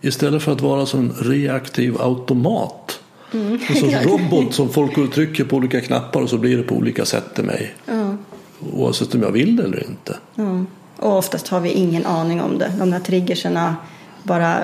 Istället 0.01 0.42
för 0.42 0.53
att 0.53 0.61
vara 0.61 0.86
som 0.86 1.01
en 1.01 1.12
reaktiv 1.12 2.01
automat. 2.01 3.01
Mm. 3.32 3.59
En 3.68 3.76
sorts 3.76 4.05
robot 4.05 4.55
som 4.55 4.68
folk 4.68 5.12
trycker 5.14 5.44
på 5.44 5.57
olika 5.57 5.80
knappar 5.80 6.20
och 6.20 6.30
så 6.30 6.38
blir 6.38 6.57
det 6.57 6.62
på 6.62 6.74
olika 6.74 7.05
sätt 7.05 7.34
till 7.34 7.44
mig. 7.44 7.74
Ja. 7.86 8.16
Oavsett 8.72 9.14
om 9.14 9.22
jag 9.22 9.30
vill 9.30 9.57
det 9.57 9.62
eller 9.62 9.86
inte. 9.86 10.16
Ja. 10.34 10.64
Och 10.96 11.18
oftast 11.18 11.48
har 11.48 11.61
vi 11.61 11.70
ingen 11.70 12.07
aning 12.07 12.40
om 12.40 12.59
det. 12.59 12.72
De 12.78 12.92
här 12.92 13.01
triggerserna 13.01 13.76
bara 14.22 14.59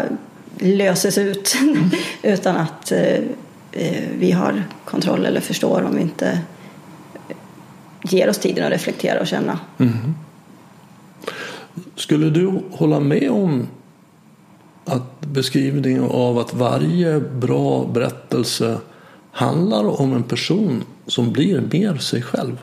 löses 0.58 1.18
ut 1.18 1.56
mm. 1.60 1.90
utan 2.22 2.56
att 2.56 2.92
eh, 2.92 3.18
eh, 3.72 4.04
vi 4.18 4.32
har 4.32 4.64
kontroll 4.84 5.26
eller 5.26 5.40
förstår 5.40 5.82
om 5.82 5.96
vi 5.96 6.02
inte 6.02 6.40
ger 8.02 8.28
oss 8.28 8.38
tiden 8.38 8.64
att 8.64 8.72
reflektera 8.72 9.20
och 9.20 9.26
känna. 9.26 9.58
Mm. 9.78 10.14
Skulle 11.94 12.30
du 12.30 12.60
hålla 12.70 13.00
med 13.00 13.30
om 13.30 13.66
att 14.86 15.20
beskrivningen 15.20 16.04
av 16.04 16.38
att 16.38 16.54
varje 16.54 17.20
bra 17.20 17.86
berättelse 17.86 18.78
handlar 19.32 20.00
om 20.00 20.12
en 20.12 20.22
person 20.22 20.84
som 21.06 21.32
blir 21.32 21.60
mer 21.72 21.96
sig 21.96 22.22
själv. 22.22 22.58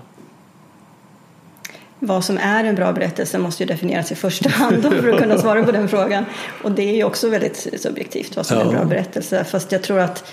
Vad 1.99 2.23
som 2.25 2.37
är 2.37 2.63
en 2.63 2.75
bra 2.75 2.93
berättelse 2.93 3.37
måste 3.37 3.63
ju 3.63 3.67
definieras 3.67 4.11
i 4.11 4.15
första 4.15 4.49
hand 4.49 4.83
för 4.83 5.09
att 5.09 5.19
kunna 5.19 5.37
svara 5.37 5.63
på 5.63 5.71
den 5.71 5.89
frågan. 5.89 6.25
Och 6.63 6.71
det 6.71 6.89
är 6.89 6.95
ju 6.95 7.03
också 7.03 7.29
väldigt 7.29 7.67
subjektivt 7.77 8.35
vad 8.35 8.45
som 8.45 8.57
ja. 8.57 8.63
är 8.63 8.67
en 8.67 8.75
bra 8.75 8.85
berättelse. 8.85 9.43
Fast 9.43 9.71
jag 9.71 9.83
tror 9.83 9.99
att 9.99 10.31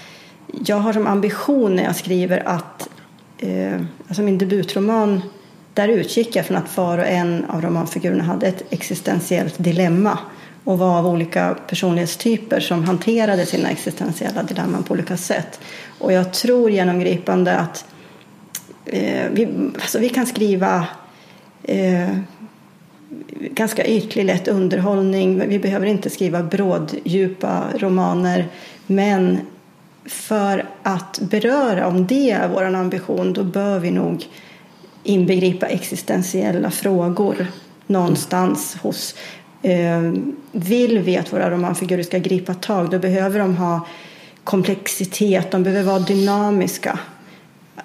jag 0.64 0.76
har 0.76 0.92
som 0.92 1.06
ambition 1.06 1.76
när 1.76 1.84
jag 1.84 1.96
skriver 1.96 2.48
att 2.48 2.88
eh, 3.38 3.80
alltså 4.08 4.22
min 4.22 4.38
debutroman 4.38 5.22
där 5.74 5.88
utgick 5.88 6.36
jag 6.36 6.46
från 6.46 6.56
att 6.56 6.76
var 6.76 6.98
och 6.98 7.06
en 7.06 7.44
av 7.44 7.62
romanfigurerna 7.62 8.24
hade 8.24 8.46
ett 8.46 8.62
existentiellt 8.70 9.54
dilemma 9.58 10.18
och 10.70 10.78
var 10.78 10.98
av 10.98 11.06
olika 11.06 11.56
personlighetstyper 11.66 12.60
som 12.60 12.84
hanterade 12.84 13.46
sina 13.46 13.70
existentiella 13.70 14.42
dilemman 14.42 14.82
på 14.82 14.94
olika 14.94 15.16
sätt. 15.16 15.60
Och 15.98 16.12
jag 16.12 16.32
tror 16.32 16.70
genomgripande 16.70 17.58
att 17.58 17.84
eh, 18.86 19.30
vi, 19.32 19.48
alltså 19.74 19.98
vi 19.98 20.08
kan 20.08 20.26
skriva 20.26 20.86
eh, 21.62 22.16
ganska 23.40 23.86
ytlig, 23.86 24.24
lätt 24.24 24.48
underhållning. 24.48 25.48
Vi 25.48 25.58
behöver 25.58 25.86
inte 25.86 26.10
skriva 26.10 26.42
bråddjupa 26.42 27.64
romaner. 27.78 28.48
Men 28.86 29.38
för 30.06 30.64
att 30.82 31.18
beröra, 31.20 31.86
om 31.86 32.06
det 32.06 32.30
är 32.30 32.48
vår 32.48 32.64
ambition, 32.64 33.32
då 33.32 33.44
bör 33.44 33.78
vi 33.78 33.90
nog 33.90 34.26
inbegripa 35.02 35.66
existentiella 35.66 36.70
frågor 36.70 37.46
någonstans 37.86 38.76
hos 38.82 39.14
Eh, 39.62 40.12
vill 40.52 40.98
vi 40.98 41.16
att 41.16 41.32
våra 41.32 41.50
romanfigurer 41.50 42.02
ska 42.02 42.18
gripa 42.18 42.54
tag 42.54 42.90
då 42.90 42.98
behöver 42.98 43.38
de 43.38 43.56
ha 43.56 43.86
komplexitet, 44.44 45.50
de 45.50 45.62
behöver 45.62 45.84
vara 45.84 45.98
dynamiska. 45.98 46.98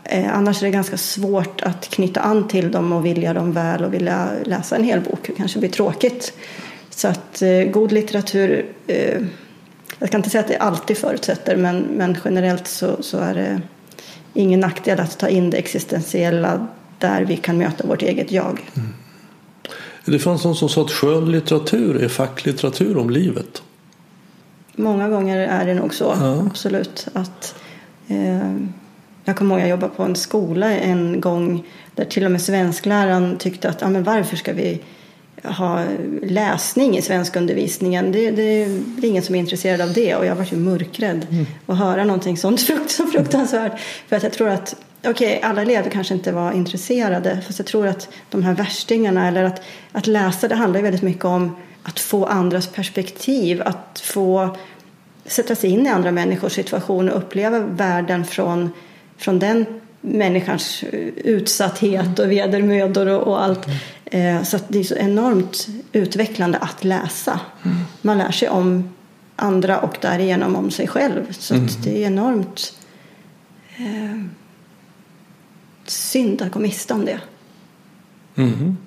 Eh, 0.03 0.37
annars 0.37 0.61
är 0.61 0.65
det 0.65 0.71
ganska 0.71 0.97
svårt 0.97 1.61
att 1.61 1.89
knyta 1.89 2.19
an 2.19 2.47
till 2.47 2.71
dem 2.71 2.93
och 2.93 3.05
vilja 3.05 3.33
dem 3.33 3.51
väl 3.51 3.83
och 3.83 3.93
vilja 3.93 4.29
läsa 4.45 4.75
en 4.75 4.83
hel 4.83 5.01
bok. 5.01 5.19
Det 5.27 5.33
kanske 5.33 5.59
blir 5.59 5.69
tråkigt. 5.69 6.33
Så 6.89 7.07
att 7.07 7.41
eh, 7.41 7.63
god 7.63 7.91
litteratur, 7.91 8.65
eh, 8.87 9.21
jag 9.99 10.11
kan 10.11 10.19
inte 10.19 10.29
säga 10.29 10.41
att 10.41 10.47
det 10.47 10.57
alltid 10.57 10.97
förutsätter 10.97 11.55
men, 11.55 11.79
men 11.79 12.17
generellt 12.25 12.67
så, 12.67 13.03
så 13.03 13.17
är 13.17 13.33
det 13.33 13.61
ingen 14.33 14.59
nackdel 14.59 14.99
att 14.99 15.17
ta 15.17 15.27
in 15.27 15.49
det 15.49 15.57
existentiella 15.57 16.67
där 16.99 17.21
vi 17.21 17.37
kan 17.37 17.57
möta 17.57 17.87
vårt 17.87 18.01
eget 18.01 18.31
jag. 18.31 18.61
Mm. 18.75 18.93
Det 20.05 20.19
fanns 20.19 20.45
någon 20.45 20.55
som 20.55 20.69
sa 20.69 20.81
att 20.81 20.91
skönlitteratur 20.91 22.03
är 22.03 22.07
facklitteratur 22.07 22.97
om 22.97 23.09
livet. 23.09 23.63
Många 24.75 25.09
gånger 25.09 25.37
är 25.37 25.65
det 25.65 25.73
nog 25.73 25.93
så, 25.93 26.15
ja. 26.19 26.43
absolut. 26.47 27.07
Att, 27.13 27.55
eh, 28.07 28.55
jag 29.25 29.35
kommer 29.35 29.55
ihåg 29.55 29.61
att 29.61 29.67
jag 29.67 29.69
jobbade 29.69 29.93
på 29.95 30.03
en 30.03 30.15
skola 30.15 30.71
en 30.71 31.21
gång 31.21 31.63
där 31.95 32.05
till 32.05 32.25
och 32.25 32.31
med 32.31 32.41
svenskläraren 32.41 33.37
tyckte 33.37 33.69
att 33.69 33.81
ja, 33.81 33.89
men 33.89 34.03
varför 34.03 34.35
ska 34.35 34.53
vi 34.53 34.81
ha 35.43 35.83
läsning 36.23 36.97
i 36.97 37.01
svenskundervisningen. 37.01 38.11
Det, 38.11 38.31
det, 38.31 38.65
det 38.65 39.07
är 39.07 39.09
ingen 39.09 39.23
som 39.23 39.35
är 39.35 39.39
intresserad 39.39 39.81
av 39.81 39.93
det 39.93 40.15
och 40.15 40.25
jag 40.25 40.35
var 40.35 40.45
ju 40.45 40.57
mörkrädd 40.57 41.27
mm. 41.29 41.45
att 41.65 41.77
höra 41.77 42.03
någonting 42.03 42.37
sånt 42.37 42.59
så 42.87 43.07
fruktansvärt. 43.07 43.79
För 44.07 44.15
att 44.15 44.23
jag 44.23 44.33
tror 44.33 44.49
att 44.49 44.75
okej, 45.09 45.37
okay, 45.37 45.49
alla 45.49 45.61
elever 45.61 45.89
kanske 45.89 46.13
inte 46.13 46.31
var 46.31 46.51
intresserade. 46.51 47.41
Fast 47.47 47.59
jag 47.59 47.65
tror 47.65 47.87
att 47.87 48.09
de 48.29 48.43
här 48.43 48.53
värstingarna 48.53 49.27
eller 49.27 49.43
att, 49.43 49.61
att 49.91 50.07
läsa 50.07 50.47
det 50.47 50.55
handlar 50.55 50.81
väldigt 50.81 51.01
mycket 51.01 51.25
om 51.25 51.55
att 51.83 51.99
få 51.99 52.25
andras 52.25 52.67
perspektiv. 52.67 53.61
Att 53.61 53.99
få 54.03 54.57
sätta 55.25 55.55
sig 55.55 55.69
in 55.69 55.85
i 55.85 55.89
andra 55.89 56.11
människors 56.11 56.53
situation 56.53 57.09
och 57.09 57.17
uppleva 57.17 57.59
världen 57.59 58.25
från, 58.25 58.71
från 59.17 59.39
den 59.39 59.65
människans 60.01 60.83
utsatthet 61.15 62.19
och 62.19 62.31
vedermödor 62.31 63.07
och, 63.07 63.27
och 63.27 63.43
allt. 63.43 63.65
Mm. 64.05 64.45
så 64.45 64.59
det 64.67 64.79
är 64.79 64.83
så 64.83 64.95
enormt 64.95 65.67
utvecklande 65.91 66.57
att 66.57 66.83
läsa. 66.83 67.39
Mm. 67.63 67.77
Man 68.01 68.17
lär 68.17 68.31
sig 68.31 68.49
om 68.49 68.93
andra 69.35 69.79
och 69.79 69.97
därigenom 70.01 70.55
om 70.55 70.71
sig 70.71 70.87
själv. 70.87 71.33
Så 71.33 71.53
mm. 71.53 71.67
det 71.83 72.03
är 72.03 72.07
enormt 72.07 72.73
eh, 73.77 74.25
synd 75.89 76.41
att 76.41 76.51
gå 76.51 76.59
miste 76.59 76.93
om 76.93 77.05
det. 77.05 77.19
Mm. 78.35 78.77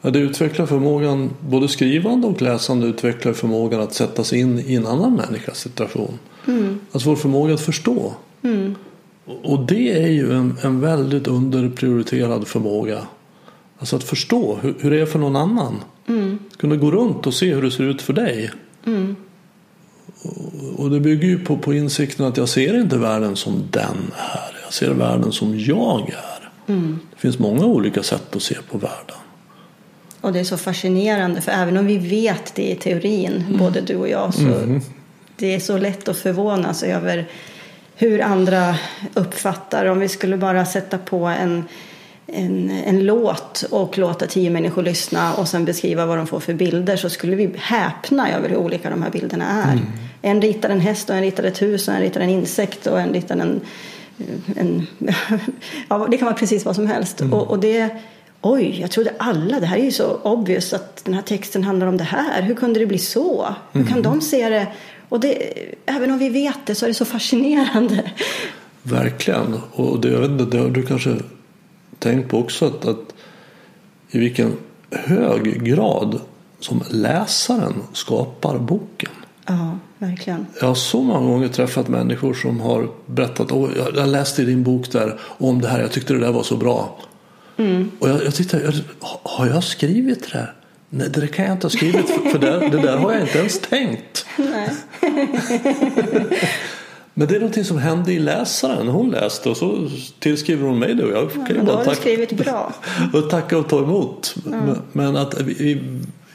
Ja, 0.00 0.10
det 0.10 0.18
utvecklar 0.18 0.66
förmågan, 0.66 1.30
både 1.40 1.68
skrivande 1.68 2.26
och 2.26 2.42
läsande 2.42 2.86
utvecklar 2.86 3.32
förmågan 3.32 3.80
att 3.80 3.94
sätta 3.94 4.24
sig 4.24 4.40
in 4.40 4.58
i 4.58 4.74
en 4.74 4.86
annan 4.86 5.14
människas 5.14 5.58
situation. 5.58 6.18
Mm. 6.46 6.80
Alltså 6.92 7.08
vår 7.08 7.16
förmåga 7.16 7.54
att 7.54 7.60
förstå. 7.60 8.14
Mm. 8.42 8.74
Och 9.42 9.66
det 9.66 10.02
är 10.02 10.08
ju 10.08 10.32
en, 10.32 10.56
en 10.62 10.80
väldigt 10.80 11.26
underprioriterad 11.26 12.46
förmåga. 12.46 13.06
Alltså 13.78 13.96
att 13.96 14.04
förstå 14.04 14.58
hur, 14.62 14.74
hur 14.80 14.90
det 14.90 15.00
är 15.00 15.06
för 15.06 15.18
någon 15.18 15.36
annan. 15.36 15.74
Mm. 16.06 16.38
Kunna 16.56 16.76
gå 16.76 16.90
runt 16.90 17.26
och 17.26 17.34
se 17.34 17.54
hur 17.54 17.62
det 17.62 17.70
ser 17.70 17.84
ut 17.84 18.02
för 18.02 18.12
dig. 18.12 18.50
Mm. 18.86 19.16
Och, 20.22 20.80
och 20.80 20.90
det 20.90 21.00
bygger 21.00 21.28
ju 21.28 21.44
på, 21.44 21.58
på 21.58 21.74
insikten 21.74 22.26
att 22.26 22.36
jag 22.36 22.48
ser 22.48 22.80
inte 22.80 22.98
världen 22.98 23.36
som 23.36 23.62
den 23.70 24.12
är. 24.16 24.57
Jag 24.68 24.74
ser 24.74 24.90
världen 24.90 25.32
som 25.32 25.58
jag 25.58 26.10
är. 26.10 26.72
Mm. 26.72 26.98
Det 27.10 27.20
finns 27.20 27.38
många 27.38 27.64
olika 27.64 28.02
sätt 28.02 28.36
att 28.36 28.42
se 28.42 28.54
på 28.70 28.78
världen. 28.78 29.16
Och 30.20 30.32
det 30.32 30.40
är 30.40 30.44
så 30.44 30.56
fascinerande 30.56 31.40
för 31.40 31.52
även 31.52 31.76
om 31.76 31.86
vi 31.86 31.98
vet 31.98 32.54
det 32.54 32.70
i 32.70 32.74
teorin, 32.74 33.44
mm. 33.46 33.58
både 33.58 33.80
du 33.80 33.96
och 33.96 34.08
jag, 34.08 34.34
så 34.34 34.40
mm. 34.40 34.80
det 35.36 35.54
är 35.54 35.60
så 35.60 35.78
lätt 35.78 36.08
att 36.08 36.16
förvånas 36.16 36.82
över 36.82 37.26
hur 37.96 38.22
andra 38.22 38.76
uppfattar. 39.14 39.86
Om 39.86 39.98
vi 39.98 40.08
skulle 40.08 40.36
bara 40.36 40.66
sätta 40.66 40.98
på 40.98 41.26
en, 41.26 41.64
en, 42.26 42.70
en 42.70 43.06
låt 43.06 43.64
och 43.70 43.98
låta 43.98 44.26
tio 44.26 44.50
människor 44.50 44.82
lyssna 44.82 45.34
och 45.34 45.48
sen 45.48 45.64
beskriva 45.64 46.06
vad 46.06 46.16
de 46.16 46.26
får 46.26 46.40
för 46.40 46.54
bilder 46.54 46.96
så 46.96 47.10
skulle 47.10 47.36
vi 47.36 47.50
häpna 47.56 48.32
över 48.32 48.48
hur 48.48 48.56
olika 48.56 48.90
de 48.90 49.02
här 49.02 49.10
bilderna 49.10 49.62
är. 49.64 49.72
Mm. 49.72 49.86
En 50.22 50.42
ritar 50.42 50.70
en 50.70 50.80
häst 50.80 51.10
och 51.10 51.16
en 51.16 51.22
ritar 51.22 51.44
ett 51.44 51.62
hus 51.62 51.88
och 51.88 51.94
en 51.94 52.00
ritar 52.00 52.20
en 52.20 52.30
insekt 52.30 52.86
och 52.86 53.00
en 53.00 53.12
ritar 53.12 53.36
en 53.36 53.60
en, 54.56 54.86
ja, 55.88 56.06
det 56.10 56.16
kan 56.16 56.26
vara 56.26 56.36
precis 56.36 56.64
vad 56.64 56.74
som 56.74 56.86
helst. 56.86 57.20
Mm. 57.20 57.32
Och, 57.32 57.50
och, 57.50 57.58
det, 57.58 57.90
oj, 58.40 58.80
jag 58.80 58.90
trodde 58.90 59.12
alla, 59.18 59.60
det 59.60 59.66
här 59.66 59.76
är 59.76 59.84
ju 59.84 59.92
så 59.92 60.20
obvious 60.22 60.72
att 60.72 61.04
den 61.04 61.14
här 61.14 61.22
texten 61.22 61.64
handlar 61.64 61.86
om 61.86 61.96
det 61.96 62.04
här. 62.04 62.42
Hur 62.42 62.54
kunde 62.54 62.80
det 62.80 62.86
bli 62.86 62.98
så? 62.98 63.54
Hur 63.72 63.82
kan 63.82 63.98
mm. 63.98 64.02
de 64.02 64.20
se 64.20 64.48
det? 64.48 64.66
Och 65.08 65.20
det, 65.20 65.52
även 65.86 66.10
om 66.10 66.18
vi 66.18 66.28
vet 66.28 66.58
det 66.66 66.74
så 66.74 66.86
är 66.86 66.88
det 66.88 66.94
så 66.94 67.04
fascinerande. 67.04 68.10
Verkligen. 68.82 69.60
Och 69.72 70.00
det, 70.00 70.08
jag 70.08 70.20
vet 70.20 70.30
inte, 70.30 70.44
det 70.44 70.58
har 70.58 70.70
du 70.70 70.82
kanske 70.82 71.16
tänkt 71.98 72.30
på 72.30 72.38
också 72.38 72.66
att, 72.66 72.84
att 72.84 73.14
i 74.10 74.18
vilken 74.18 74.56
hög 74.90 75.64
grad 75.64 76.20
som 76.60 76.82
läsaren 76.90 77.82
skapar 77.92 78.58
boken. 78.58 79.10
Ja, 79.46 79.78
verkligen. 79.98 80.46
Jag 80.60 80.66
har 80.66 80.74
så 80.74 81.02
många 81.02 81.26
gånger 81.26 81.48
träffat 81.48 81.88
människor 81.88 82.34
som 82.34 82.60
har 82.60 82.88
berättat 83.06 83.52
att 83.52 83.76
jag 83.94 84.08
läste 84.08 84.42
i 84.42 84.44
din 84.44 84.62
bok 84.62 84.92
där 84.92 85.20
om 85.20 85.60
det 85.60 85.68
här, 85.68 85.80
jag 85.80 85.92
tyckte 85.92 86.12
det 86.12 86.20
där 86.20 86.32
var 86.32 86.42
så 86.42 86.56
bra. 86.56 86.98
Mm. 87.56 87.90
Och 87.98 88.08
jag, 88.08 88.24
jag 88.24 88.34
tittade, 88.34 88.72
har 89.22 89.46
jag 89.46 89.64
skrivit 89.64 90.32
det? 90.32 90.48
Nej, 90.90 91.08
det 91.10 91.26
kan 91.26 91.44
jag 91.44 91.54
inte 91.54 91.64
ha 91.64 91.70
skrivit 91.70 92.10
för, 92.10 92.30
för 92.30 92.38
det, 92.38 92.68
det 92.68 92.82
där 92.82 92.96
har 92.96 93.12
jag 93.12 93.22
inte 93.22 93.38
ens 93.38 93.60
tänkt. 93.60 94.26
Men 97.14 97.28
det 97.28 97.36
är 97.36 97.40
någonting 97.40 97.64
som 97.64 97.78
hände 97.78 98.12
i 98.12 98.18
läsaren. 98.18 98.88
Hon 98.88 99.10
läste 99.10 99.48
och 99.48 99.56
så 99.56 99.90
tillskriver 100.18 100.66
hon 100.66 100.78
mig 100.78 100.94
det. 100.94 101.04
Och 101.04 101.10
jag 101.10 101.46
kan 101.46 101.66
ja, 101.66 101.84
du 101.88 101.94
skrivit 101.94 102.32
bra. 102.32 102.72
och 103.12 103.30
tacka 103.30 103.58
och 103.58 103.68
ta 103.68 103.82
emot. 103.82 104.34
Mm. 104.46 104.76
Men 104.92 105.16
att 105.16 105.40
vi, 105.40 105.82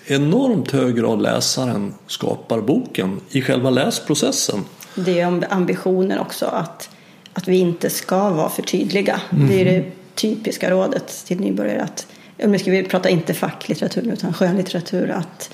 enormt 0.08 0.72
hög 0.72 0.96
grad 0.96 1.22
läsaren 1.22 1.94
skapar 2.08 2.62
boken 2.62 3.22
i 3.32 3.42
själva 3.42 3.70
läsprocessen. 3.70 4.60
Det 4.96 5.20
är 5.20 5.54
ambitionen 5.54 6.20
också 6.20 6.46
att, 6.46 6.90
att 7.34 7.48
vi 7.48 7.58
inte 7.58 7.90
ska 7.90 8.30
vara 8.30 8.50
för 8.50 8.62
tydliga. 8.62 9.22
Mm. 9.32 9.48
Det 9.48 9.62
är 9.62 9.66
det 9.66 9.86
typiska 10.16 10.72
rådet 10.72 11.26
till 11.26 11.40
nybörjare 11.40 11.82
att, 11.82 12.08
nu 12.38 12.60
ska 12.60 12.72
vi 12.72 12.84
prata 12.84 13.10
inte 13.10 13.34
facklitteratur 13.34 14.14
utan 14.14 14.34
skönlitteratur, 14.34 15.10
att 15.10 15.50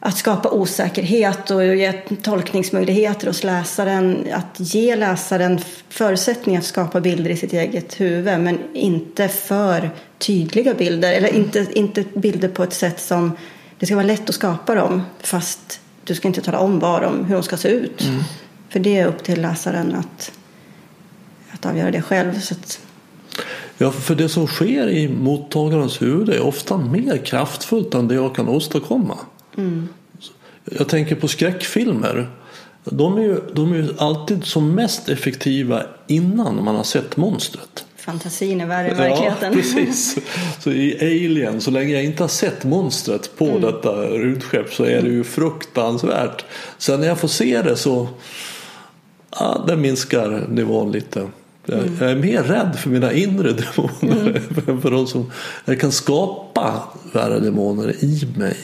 att 0.00 0.16
skapa 0.16 0.50
osäkerhet 0.50 1.50
och 1.50 1.64
ge 1.64 1.92
tolkningsmöjligheter 2.22 3.26
hos 3.26 3.44
läsaren. 3.44 4.26
Att 4.32 4.56
ge 4.60 4.96
läsaren 4.96 5.60
förutsättningar 5.88 6.60
att 6.60 6.66
skapa 6.66 7.00
bilder 7.00 7.30
i 7.30 7.36
sitt 7.36 7.52
eget 7.52 8.00
huvud 8.00 8.40
men 8.40 8.58
inte 8.74 9.28
för 9.28 9.90
tydliga 10.18 10.74
bilder. 10.74 11.12
Eller 11.12 11.34
inte, 11.34 11.66
inte 11.72 12.04
bilder 12.14 12.48
på 12.48 12.62
ett 12.62 12.72
sätt 12.72 13.00
som 13.00 13.32
det 13.78 13.86
ska 13.86 13.94
vara 13.94 14.06
lätt 14.06 14.28
att 14.28 14.34
skapa 14.34 14.74
dem 14.74 15.02
fast 15.20 15.80
du 16.04 16.14
ska 16.14 16.28
inte 16.28 16.42
tala 16.42 16.58
om 16.58 16.78
vad 16.78 17.02
de, 17.02 17.24
hur 17.24 17.34
de 17.34 17.42
ska 17.42 17.56
se 17.56 17.68
ut. 17.68 18.04
Mm. 18.04 18.22
För 18.68 18.80
det 18.80 18.98
är 18.98 19.06
upp 19.06 19.22
till 19.22 19.42
läsaren 19.42 19.94
att, 19.94 20.32
att 21.50 21.66
avgöra 21.66 21.90
det 21.90 22.02
själv. 22.02 22.40
Så 22.40 22.54
att... 22.54 22.80
Ja, 23.78 23.90
för 23.92 24.14
det 24.14 24.28
som 24.28 24.46
sker 24.46 24.88
i 24.88 25.08
mottagarens 25.08 26.02
huvud 26.02 26.28
är 26.28 26.40
ofta 26.40 26.76
mer 26.76 27.16
kraftfullt 27.16 27.94
än 27.94 28.08
det 28.08 28.14
jag 28.14 28.34
kan 28.34 28.48
åstadkomma. 28.48 29.18
Mm. 29.56 29.88
Jag 30.64 30.88
tänker 30.88 31.14
på 31.14 31.28
skräckfilmer. 31.28 32.30
De 32.84 33.18
är, 33.18 33.22
ju, 33.22 33.40
de 33.52 33.72
är 33.72 33.76
ju 33.76 33.88
alltid 33.98 34.44
som 34.44 34.74
mest 34.74 35.08
effektiva 35.08 35.82
innan 36.06 36.64
man 36.64 36.76
har 36.76 36.84
sett 36.84 37.16
monstret. 37.16 37.86
Fantasin 37.96 38.60
är 38.60 38.66
värre 38.66 38.88
än 38.88 38.96
verkligheten. 38.96 39.52
Ja, 39.52 39.58
precis. 39.58 40.18
Så 40.60 40.70
i 40.72 40.98
Alien, 41.00 41.60
så 41.60 41.70
länge 41.70 41.94
jag 41.94 42.04
inte 42.04 42.22
har 42.22 42.28
sett 42.28 42.64
monstret 42.64 43.38
på 43.38 43.48
mm. 43.48 43.60
detta 43.60 43.90
rymdskepp 44.02 44.74
så 44.74 44.84
är 44.84 45.02
det 45.02 45.08
ju 45.08 45.24
fruktansvärt. 45.24 46.44
Sen 46.78 47.00
när 47.00 47.06
jag 47.06 47.18
får 47.18 47.28
se 47.28 47.62
det 47.62 47.76
så 47.76 48.08
ja, 49.30 49.64
det 49.68 49.76
minskar 49.76 50.46
nivån 50.48 50.92
lite. 50.92 51.28
Jag, 51.66 51.78
mm. 51.78 51.96
jag 52.00 52.10
är 52.10 52.16
mer 52.16 52.42
rädd 52.42 52.78
för 52.78 52.90
mina 52.90 53.12
inre 53.12 53.52
demoner 53.52 54.28
mm. 54.28 54.42
än 54.66 54.82
för 54.82 54.90
de 54.90 55.06
som 55.06 55.32
jag 55.64 55.80
kan 55.80 55.92
skapa 55.92 56.82
värre 57.12 57.40
demoner 57.40 58.04
i 58.04 58.28
mig. 58.36 58.56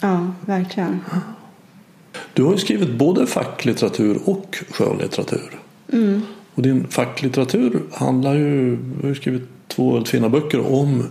Ja, 0.00 0.32
verkligen. 0.46 1.00
Du 2.34 2.42
har 2.42 2.52
ju 2.52 2.58
skrivit 2.58 2.90
både 2.90 3.26
facklitteratur 3.26 4.18
och 4.24 4.58
skönlitteratur. 4.70 5.60
Mm. 5.92 6.22
Och 6.54 6.62
din 6.62 6.88
facklitteratur 6.88 7.82
handlar 7.92 8.34
ju, 8.34 8.76
du 8.76 9.08
har 9.08 9.14
skrivit 9.14 9.48
två 9.68 9.92
väldigt 9.92 10.08
fina 10.08 10.28
böcker 10.28 10.72
om 10.72 11.04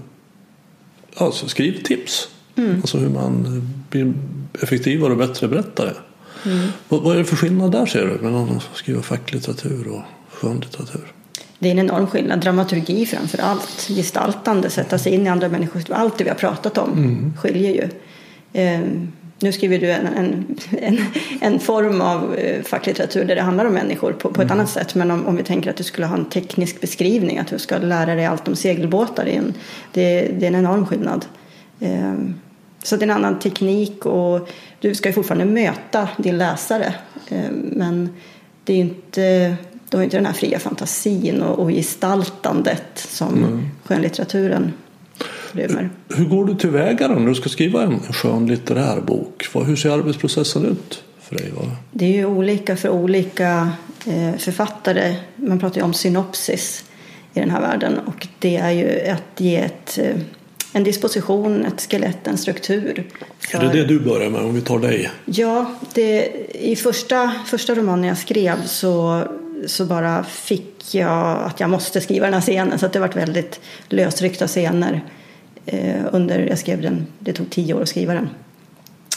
alltså 1.16 1.48
skrivtips. 1.48 2.30
Mm. 2.56 2.76
Alltså 2.76 2.98
hur 2.98 3.10
man 3.10 3.64
blir 3.90 4.14
effektivare 4.62 5.12
och 5.12 5.18
bättre 5.18 5.48
berättare. 5.48 5.94
Mm. 6.46 6.68
Vad, 6.90 7.02
vad, 7.02 7.14
är 7.14 7.18
det 7.18 7.26
för 7.26 7.36
skillnad 7.36 7.72
där 7.72 7.86
ser 7.86 8.06
du 8.06 8.24
mellan 8.24 8.50
att 8.50 8.70
skriva 8.74 9.02
facklitteratur 9.02 9.88
och 9.88 10.02
skönlitteratur? 10.32 11.14
Det 11.60 11.68
är 11.68 11.72
en 11.72 11.80
enorm 11.80 12.08
skillnad. 12.08 12.40
Dramaturgi 12.40 13.06
framför 13.06 13.38
allt. 13.38 13.88
Gestaltande, 13.88 14.70
sätta 14.70 14.98
sig 14.98 15.14
in 15.14 15.26
i 15.26 15.30
andra 15.30 15.50
människor. 15.50 15.82
Allt 15.90 16.18
det 16.18 16.24
vi 16.24 16.30
har 16.30 16.38
pratat 16.38 16.78
om 16.78 16.94
mm. 16.94 17.34
skiljer 17.38 17.74
ju. 17.74 17.90
Um, 18.54 19.12
nu 19.42 19.52
skriver 19.52 19.80
du 19.80 19.92
en, 19.92 20.08
en, 20.08 20.58
en, 20.72 20.98
en 21.42 21.60
form 21.60 22.02
av 22.02 22.36
eh, 22.36 22.64
facklitteratur 22.64 23.26
där 23.26 23.36
det 23.36 23.42
handlar 23.42 23.66
om 23.66 23.74
människor 23.74 24.14
på, 24.14 24.30
på 24.30 24.42
ett 24.42 24.48
mm. 24.48 24.60
annat 24.60 24.70
sätt. 24.70 24.96
Men 24.96 25.12
om, 25.12 25.28
om 25.28 25.36
vi 25.36 25.44
tänker 25.44 25.70
att 25.70 25.78
du 25.78 25.84
skulle 25.84 26.08
ha 26.08 26.18
en 26.18 26.26
teknisk 26.26 26.82
beskrivning, 26.82 27.38
att 27.38 27.48
du 27.48 27.60
ska 27.60 27.78
lära 27.78 28.16
dig 28.16 28.26
allt 28.26 28.48
om 28.48 28.56
segelbåtar, 28.56 29.26
det 29.26 29.32
är 29.32 29.38
en, 29.38 29.54
det, 29.94 30.22
det 30.22 30.46
är 30.46 30.48
en 30.48 30.56
enorm 30.56 30.86
skillnad. 30.86 31.26
Um, 31.80 32.36
så 32.84 32.96
det 32.96 33.02
är 33.02 33.10
en 33.10 33.16
annan 33.16 33.40
teknik 33.40 34.06
och 34.06 34.50
du 34.80 34.96
ska 34.96 35.10
ju 35.10 35.14
fortfarande 35.14 35.46
möta 35.46 36.10
din 36.18 36.38
läsare. 36.38 36.94
Um, 37.32 37.72
men 37.76 38.10
det 38.64 38.74
är 38.74 38.78
inte, 38.78 39.56
du 39.90 39.98
har 39.98 40.04
inte 40.04 40.18
den 40.18 40.26
här 40.26 40.34
fria 40.34 40.60
fantasin 40.60 41.42
och, 41.42 41.60
och 41.60 41.70
gestaltandet 41.70 42.92
som 42.96 43.38
mm. 43.38 43.68
skönlitteraturen 43.84 44.74
rymmer. 45.52 45.90
Hur 46.16 46.26
går 46.26 46.46
du 46.46 46.56
tillväga 46.56 47.08
när 47.08 47.28
du 47.30 47.36
ska 47.36 47.50
skriva 47.50 47.84
en 47.84 48.00
skönlitterär 48.00 49.02
bok? 49.02 49.48
Hur 49.54 49.76
ser 49.76 49.90
arbetsprocessen 49.90 50.66
ut 50.66 51.04
för 51.22 51.36
dig? 51.36 51.52
Det 51.92 52.06
är 52.06 52.10
ju 52.10 52.26
olika 52.26 52.76
för 52.78 52.90
olika 52.90 53.72
eh, 54.08 54.38
författare. 54.38 55.16
Man 55.36 55.60
pratar 55.60 55.78
ju 55.78 55.84
om 55.84 55.94
synopsis 55.94 56.84
i 57.34 57.40
den 57.40 57.50
här 57.50 57.62
världen 57.62 58.00
och 58.00 58.28
det 58.40 58.58
är 58.58 58.72
ju 58.72 59.10
att 59.10 59.40
ge 59.42 59.56
ett, 59.56 59.98
eh, 59.98 60.16
en 60.74 60.84
disposition, 60.84 61.66
ett 61.66 61.88
skelett, 61.90 62.28
en 62.28 62.38
struktur. 62.38 63.08
För... 63.40 63.58
Är 63.58 63.62
det 63.62 63.82
det 63.82 63.86
du 63.86 64.00
börjar 64.00 64.30
med 64.30 64.42
om 64.42 64.56
vi 64.56 64.62
tar 64.62 64.80
dig? 64.80 65.10
Ja, 65.26 65.74
det, 65.94 66.28
i 66.52 66.76
första, 66.76 67.32
första 67.46 67.76
romanen 67.76 68.04
jag 68.04 68.18
skrev 68.18 68.66
så 68.66 69.24
så 69.68 69.86
bara 69.86 70.24
fick 70.24 70.96
jag 70.96 71.44
att 71.44 71.60
jag 71.60 71.70
måste 71.70 72.02
skriva 72.02 72.26
den 72.26 72.34
här 72.34 72.42
scenen 72.42 72.80
så 72.80 72.86
att 72.86 72.94
det 72.94 73.00
varit 73.00 73.16
väldigt 73.16 73.60
lösryckta 73.90 74.48
scener 74.48 75.02
under, 76.12 76.40
jag 76.40 76.60
skrev 76.60 76.82
den, 76.82 77.08
det 77.20 77.34
tog 77.34 77.50
tio 77.50 77.74
år 77.74 77.82
att 77.82 77.90
skriva 77.90 78.14
den. 78.14 78.30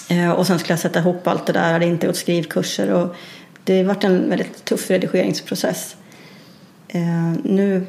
Eh, 0.09 0.30
och 0.30 0.46
sen 0.46 0.59
skulle 0.59 0.72
jag 0.72 0.80
sätta 0.80 0.98
ihop 0.98 1.26
allt 1.26 1.46
det 1.46 1.53
där, 1.53 1.72
hade 1.72 1.86
inte 1.86 2.07
gått 2.07 2.16
skrivkurser 2.16 2.92
och 2.92 3.16
det 3.64 3.82
varit 3.82 4.05
en 4.05 4.28
väldigt 4.28 4.64
tuff 4.64 4.90
redigeringsprocess. 4.90 5.96
Eh, 6.88 7.32
nu, 7.44 7.86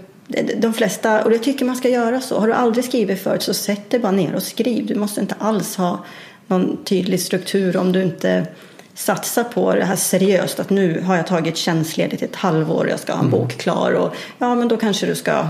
de 0.58 0.74
flesta, 0.74 1.24
och 1.24 1.34
jag 1.34 1.44
tycker 1.44 1.66
man 1.66 1.76
ska 1.76 1.90
göra 1.90 2.22
så, 2.22 2.40
har 2.40 2.48
du 2.48 2.54
aldrig 2.54 2.86
skrivit 2.86 3.24
förut 3.24 3.44
så 3.44 3.54
sätt 3.54 3.90
dig 3.90 4.00
bara 4.00 4.12
ner 4.12 4.36
och 4.36 4.44
skriv. 4.44 4.86
Du 4.86 4.96
måste 4.96 5.22
inte 5.22 5.36
alls 5.40 5.76
ha 5.76 6.06
någon 6.48 6.84
tydlig 6.84 7.20
struktur 7.20 7.78
om 7.78 7.92
du 7.92 8.04
inte 8.04 8.48
satsar 8.94 9.44
på 9.44 9.76
det 9.76 9.86
här 9.86 9.96
seriöst 9.96 10.60
att 10.60 10.70
nu 10.70 11.02
har 11.02 11.16
jag 11.16 11.28
tagit 11.28 11.58
tjänstledigt 11.58 12.24
ett 12.24 12.36
halvår 12.36 12.86
och 12.86 12.92
jag 12.92 13.00
ska 13.00 13.14
ha 13.14 13.20
en 13.20 13.28
mm. 13.28 13.40
bok 13.40 13.58
klar 13.58 13.92
och 13.92 14.16
ja 14.38 14.56
men 14.56 14.68
då 14.68 14.78
kanske 14.78 15.06
du 15.06 15.16
ska 15.16 15.48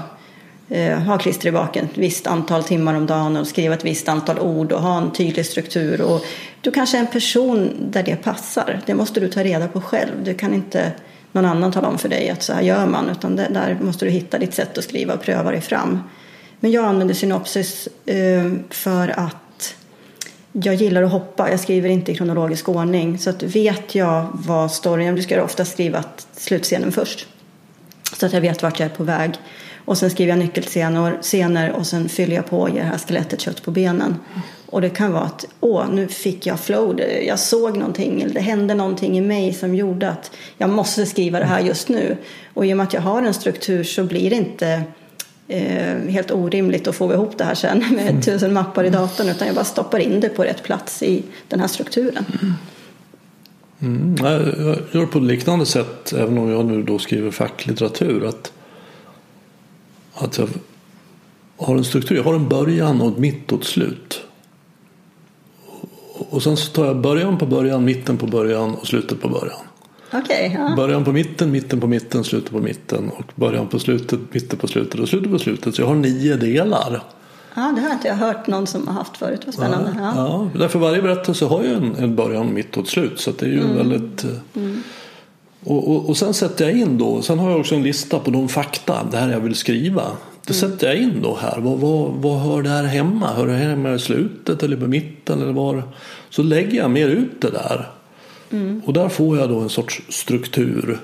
eh, 0.74 1.00
ha 1.00 1.18
klister 1.18 1.48
i 1.48 1.52
baken 1.52 1.86
ett 1.86 1.98
visst 1.98 2.28
antal 2.28 2.64
timmar 2.64 2.94
om 2.94 3.06
dagen 3.06 3.38
och 3.38 3.48
skriva 3.48 3.74
ett 3.74 3.86
visst 3.86 4.10
antal 4.10 4.40
ord 4.40 4.72
och 4.72 4.82
ha 4.82 4.98
en 4.98 5.12
tydlig 5.12 5.46
struktur. 5.46 6.02
Och 6.02 6.26
du 6.62 6.72
kanske 6.72 6.98
är 6.98 7.02
en 7.02 7.08
person 7.08 7.72
där 7.92 8.04
det 8.04 8.16
passar. 8.16 8.82
Det 8.86 8.94
måste 8.94 9.20
du 9.20 9.28
ta 9.28 9.44
reda 9.44 9.68
på 9.68 9.82
själv. 9.82 10.24
Du 10.24 10.34
kan 10.34 10.54
inte 10.54 10.92
någon 11.32 11.46
annan 11.46 11.72
tala 11.72 11.88
om 11.88 11.98
för 11.98 12.10
dig 12.10 12.30
att 12.30 12.44
så 12.44 12.54
här 12.54 12.62
gör 12.62 12.86
man. 12.86 13.10
Utan 13.10 13.36
det, 13.36 13.48
där 13.50 13.78
måste 13.82 14.06
du 14.06 14.12
hitta 14.12 14.38
ditt 14.38 14.54
sätt 14.54 14.78
att 14.78 14.84
skriva 14.84 15.14
och 15.14 15.22
pröva 15.22 15.52
dig 15.52 15.62
fram. 15.62 16.00
Men 16.60 16.72
jag 16.72 16.86
använder 16.86 17.14
synopsis 17.14 17.88
eh, 18.06 18.52
för 18.70 19.20
att 19.20 19.76
jag 20.52 20.76
gillar 20.76 21.04
att 21.04 21.12
hoppa. 21.12 21.52
Jag 21.52 21.60
skriver 21.60 21.90
inte 21.90 22.12
i 22.12 22.16
kronologisk 22.16 22.70
ordning. 22.70 23.18
Så 23.18 23.30
att 23.30 23.44
vet 23.44 23.96
jag 23.96 24.28
vad 24.34 24.72
storyn... 24.72 25.06
Jag 25.06 25.16
brukar 25.16 25.40
ofta 25.40 25.66
skriva 25.66 26.04
slutscenen 26.38 26.92
först. 26.92 27.28
Så 28.20 28.26
att 28.26 28.34
jag 28.34 28.42
vet 28.42 28.64
vart 28.64 28.80
jag 28.80 28.86
är 28.86 28.96
på 28.96 29.04
väg. 29.04 29.32
Och 29.86 29.98
sen 29.98 30.10
skriver 30.10 30.32
jag 30.32 30.40
nyckelscener 30.40 31.18
scener, 31.22 31.72
och 31.72 31.88
sen 31.88 32.10
fyller 32.10 32.36
jag 32.36 32.46
på 32.46 32.60
och 32.60 32.70
ger 32.70 32.80
det 32.80 32.84
här 32.84 32.98
skelettet 32.98 33.42
kött 33.42 33.64
på 33.64 33.72
benen. 33.72 34.16
Och 34.66 34.82
det 34.82 34.90
kan 34.90 35.12
vara 35.12 35.24
att 35.24 35.46
åh, 35.60 35.90
nu 35.92 36.08
fick 36.08 36.46
jag 36.46 36.60
flow. 36.60 37.00
Jag 37.28 37.40
såg 37.40 37.78
någonting 37.78 38.22
eller 38.22 38.34
det 38.34 38.40
hände 38.40 38.74
någonting 38.74 39.18
i 39.18 39.22
mig 39.22 39.54
som 39.54 39.76
gjorde 39.76 40.10
att 40.10 40.32
jag 40.58 40.70
måste 40.70 41.06
skriva 41.06 41.40
det 41.40 41.46
här 41.46 41.60
just 41.60 41.90
nu. 41.90 42.18
Och 42.54 42.66
i 42.66 42.74
och 42.74 42.78
med 42.78 42.84
att 42.84 42.94
jag 42.94 43.02
har 43.02 43.22
en 43.22 43.34
struktur 43.34 43.84
så 43.84 44.04
blir 44.04 44.30
det 44.30 44.36
inte 44.36 44.84
eh, 45.48 46.10
helt 46.10 46.32
orimligt 46.32 46.88
att 46.88 46.96
få 46.96 47.14
ihop 47.14 47.38
det 47.38 47.44
här 47.44 47.56
sen 47.56 47.80
med 47.96 48.10
mm. 48.10 48.22
tusen 48.22 48.54
mappar 48.54 48.84
i 48.84 48.90
datorn 48.90 49.30
utan 49.30 49.48
jag 49.48 49.56
bara 49.56 49.66
stoppar 49.66 50.00
in 50.00 50.20
det 50.20 50.30
på 50.30 50.44
rätt 50.44 50.64
plats 50.64 51.04
i 51.04 51.24
den 51.48 51.60
här 51.60 51.68
strukturen. 51.68 52.26
Mm. 52.42 52.54
Mm, 53.82 54.16
jag 54.22 54.78
gör 54.92 55.06
på 55.06 55.18
ett 55.18 55.24
liknande 55.24 55.66
sätt 55.66 56.14
även 56.14 56.38
om 56.38 56.50
jag 56.50 56.66
nu 56.66 56.84
då 56.84 57.00
skriver 57.00 57.32
facklitteratur. 57.32 58.26
Att 58.26 58.52
att 60.14 60.38
jag 60.38 60.50
har 61.58 61.78
en 61.78 61.84
struktur. 61.84 62.16
Jag 62.16 62.24
har 62.24 62.34
en 62.34 62.50
början 62.50 63.02
och 63.02 63.12
ett 63.12 63.18
mitt 63.18 63.52
och 63.52 63.60
ett 63.60 63.66
slut. 63.66 64.22
Och 66.14 66.44
sen 66.44 66.58
så 66.58 66.72
tar 66.72 66.86
jag 66.86 67.02
början 67.02 67.38
på 67.38 67.46
början, 67.46 67.86
mitten 67.86 68.18
på 68.18 68.28
början 68.28 68.76
och 68.76 68.88
slutet 68.88 69.22
på 69.22 69.30
början. 69.30 69.60
Okay, 70.14 70.54
ja. 70.54 70.74
Början 70.76 71.06
på 71.06 71.12
mitten, 71.12 71.52
mitten 71.52 71.80
på 71.80 71.88
mitten, 71.88 72.24
slutet 72.24 72.52
på 72.52 72.60
mitten 72.60 73.10
och 73.10 73.32
början 73.36 73.68
på 73.68 73.80
slutet, 73.80 74.20
mitten 74.32 74.60
på 74.60 74.68
slutet 74.68 75.00
och 75.00 75.10
slutet 75.10 75.32
på 75.32 75.40
slutet. 75.40 75.76
Så 75.76 75.82
jag 75.82 75.88
har 75.88 75.96
nio 75.96 76.36
delar. 76.36 77.04
Ja, 77.56 77.74
det 77.76 77.82
har 77.82 77.92
inte 77.92 78.08
jag 78.08 78.16
hört 78.16 78.48
någon 78.48 78.68
som 78.68 78.88
har 78.88 78.94
haft 78.94 79.18
förut. 79.18 79.42
Vad 79.46 79.56
spännande. 79.56 79.96
Ja, 80.00 80.14
ja. 80.16 80.60
därför 80.60 80.80
varje 80.80 81.02
berättelse 81.02 81.46
har 81.46 81.64
ju 81.64 81.74
en, 81.74 81.96
en 81.96 82.16
början, 82.16 82.54
mitt 82.54 82.78
och 82.78 82.84
ett 82.84 82.90
slut. 82.90 83.20
Så 83.20 83.32
det 83.32 83.46
är 83.46 83.50
ju 83.50 83.62
mm. 83.62 83.76
väldigt... 83.76 84.24
Eh, 84.24 84.30
mm. 84.56 84.84
Och, 85.64 85.92
och, 85.92 86.10
och, 86.10 86.18
sen 86.18 86.34
sätter 86.34 86.66
jag 86.66 86.78
in 86.78 86.98
då, 86.98 87.22
sen 87.22 87.40
har 87.40 87.52
jag 87.52 87.60
också 87.60 87.76
en 87.76 87.84
lista 87.84 88.20
på 88.20 88.32
de 88.32 88.50
fakta, 88.50 89.08
det 89.12 89.18
här 89.18 89.32
jag 89.32 89.40
vill 89.40 89.56
skriva. 89.56 90.04
Det 90.46 90.54
mm. 90.54 90.72
sätter 90.72 90.88
jag 90.88 90.96
in 90.96 91.22
då 91.22 91.38
här. 91.42 91.60
Vad, 91.60 91.80
vad, 91.80 92.12
vad 92.12 92.40
hör 92.40 92.62
det 92.62 92.70
här 92.70 92.84
hemma? 92.84 93.34
Hör 93.34 93.48
det 93.48 93.54
hemma 93.54 93.94
i 93.94 94.00
slutet 94.00 94.64
eller 94.64 94.78
på 94.78 94.88
mitten? 94.88 95.42
Eller 95.42 95.54
var? 95.54 95.84
Så 96.30 96.44
lägger 96.44 96.78
jag 96.78 96.92
mer 96.92 97.08
ut 97.08 97.42
det 97.42 97.50
där. 97.50 97.90
Mm. 98.52 98.82
Och 98.86 98.94
där 98.94 99.10
får 99.10 99.38
jag 99.38 99.50
då 99.50 99.60
en 99.60 99.70
sorts 99.70 100.02
struktur. 100.10 101.00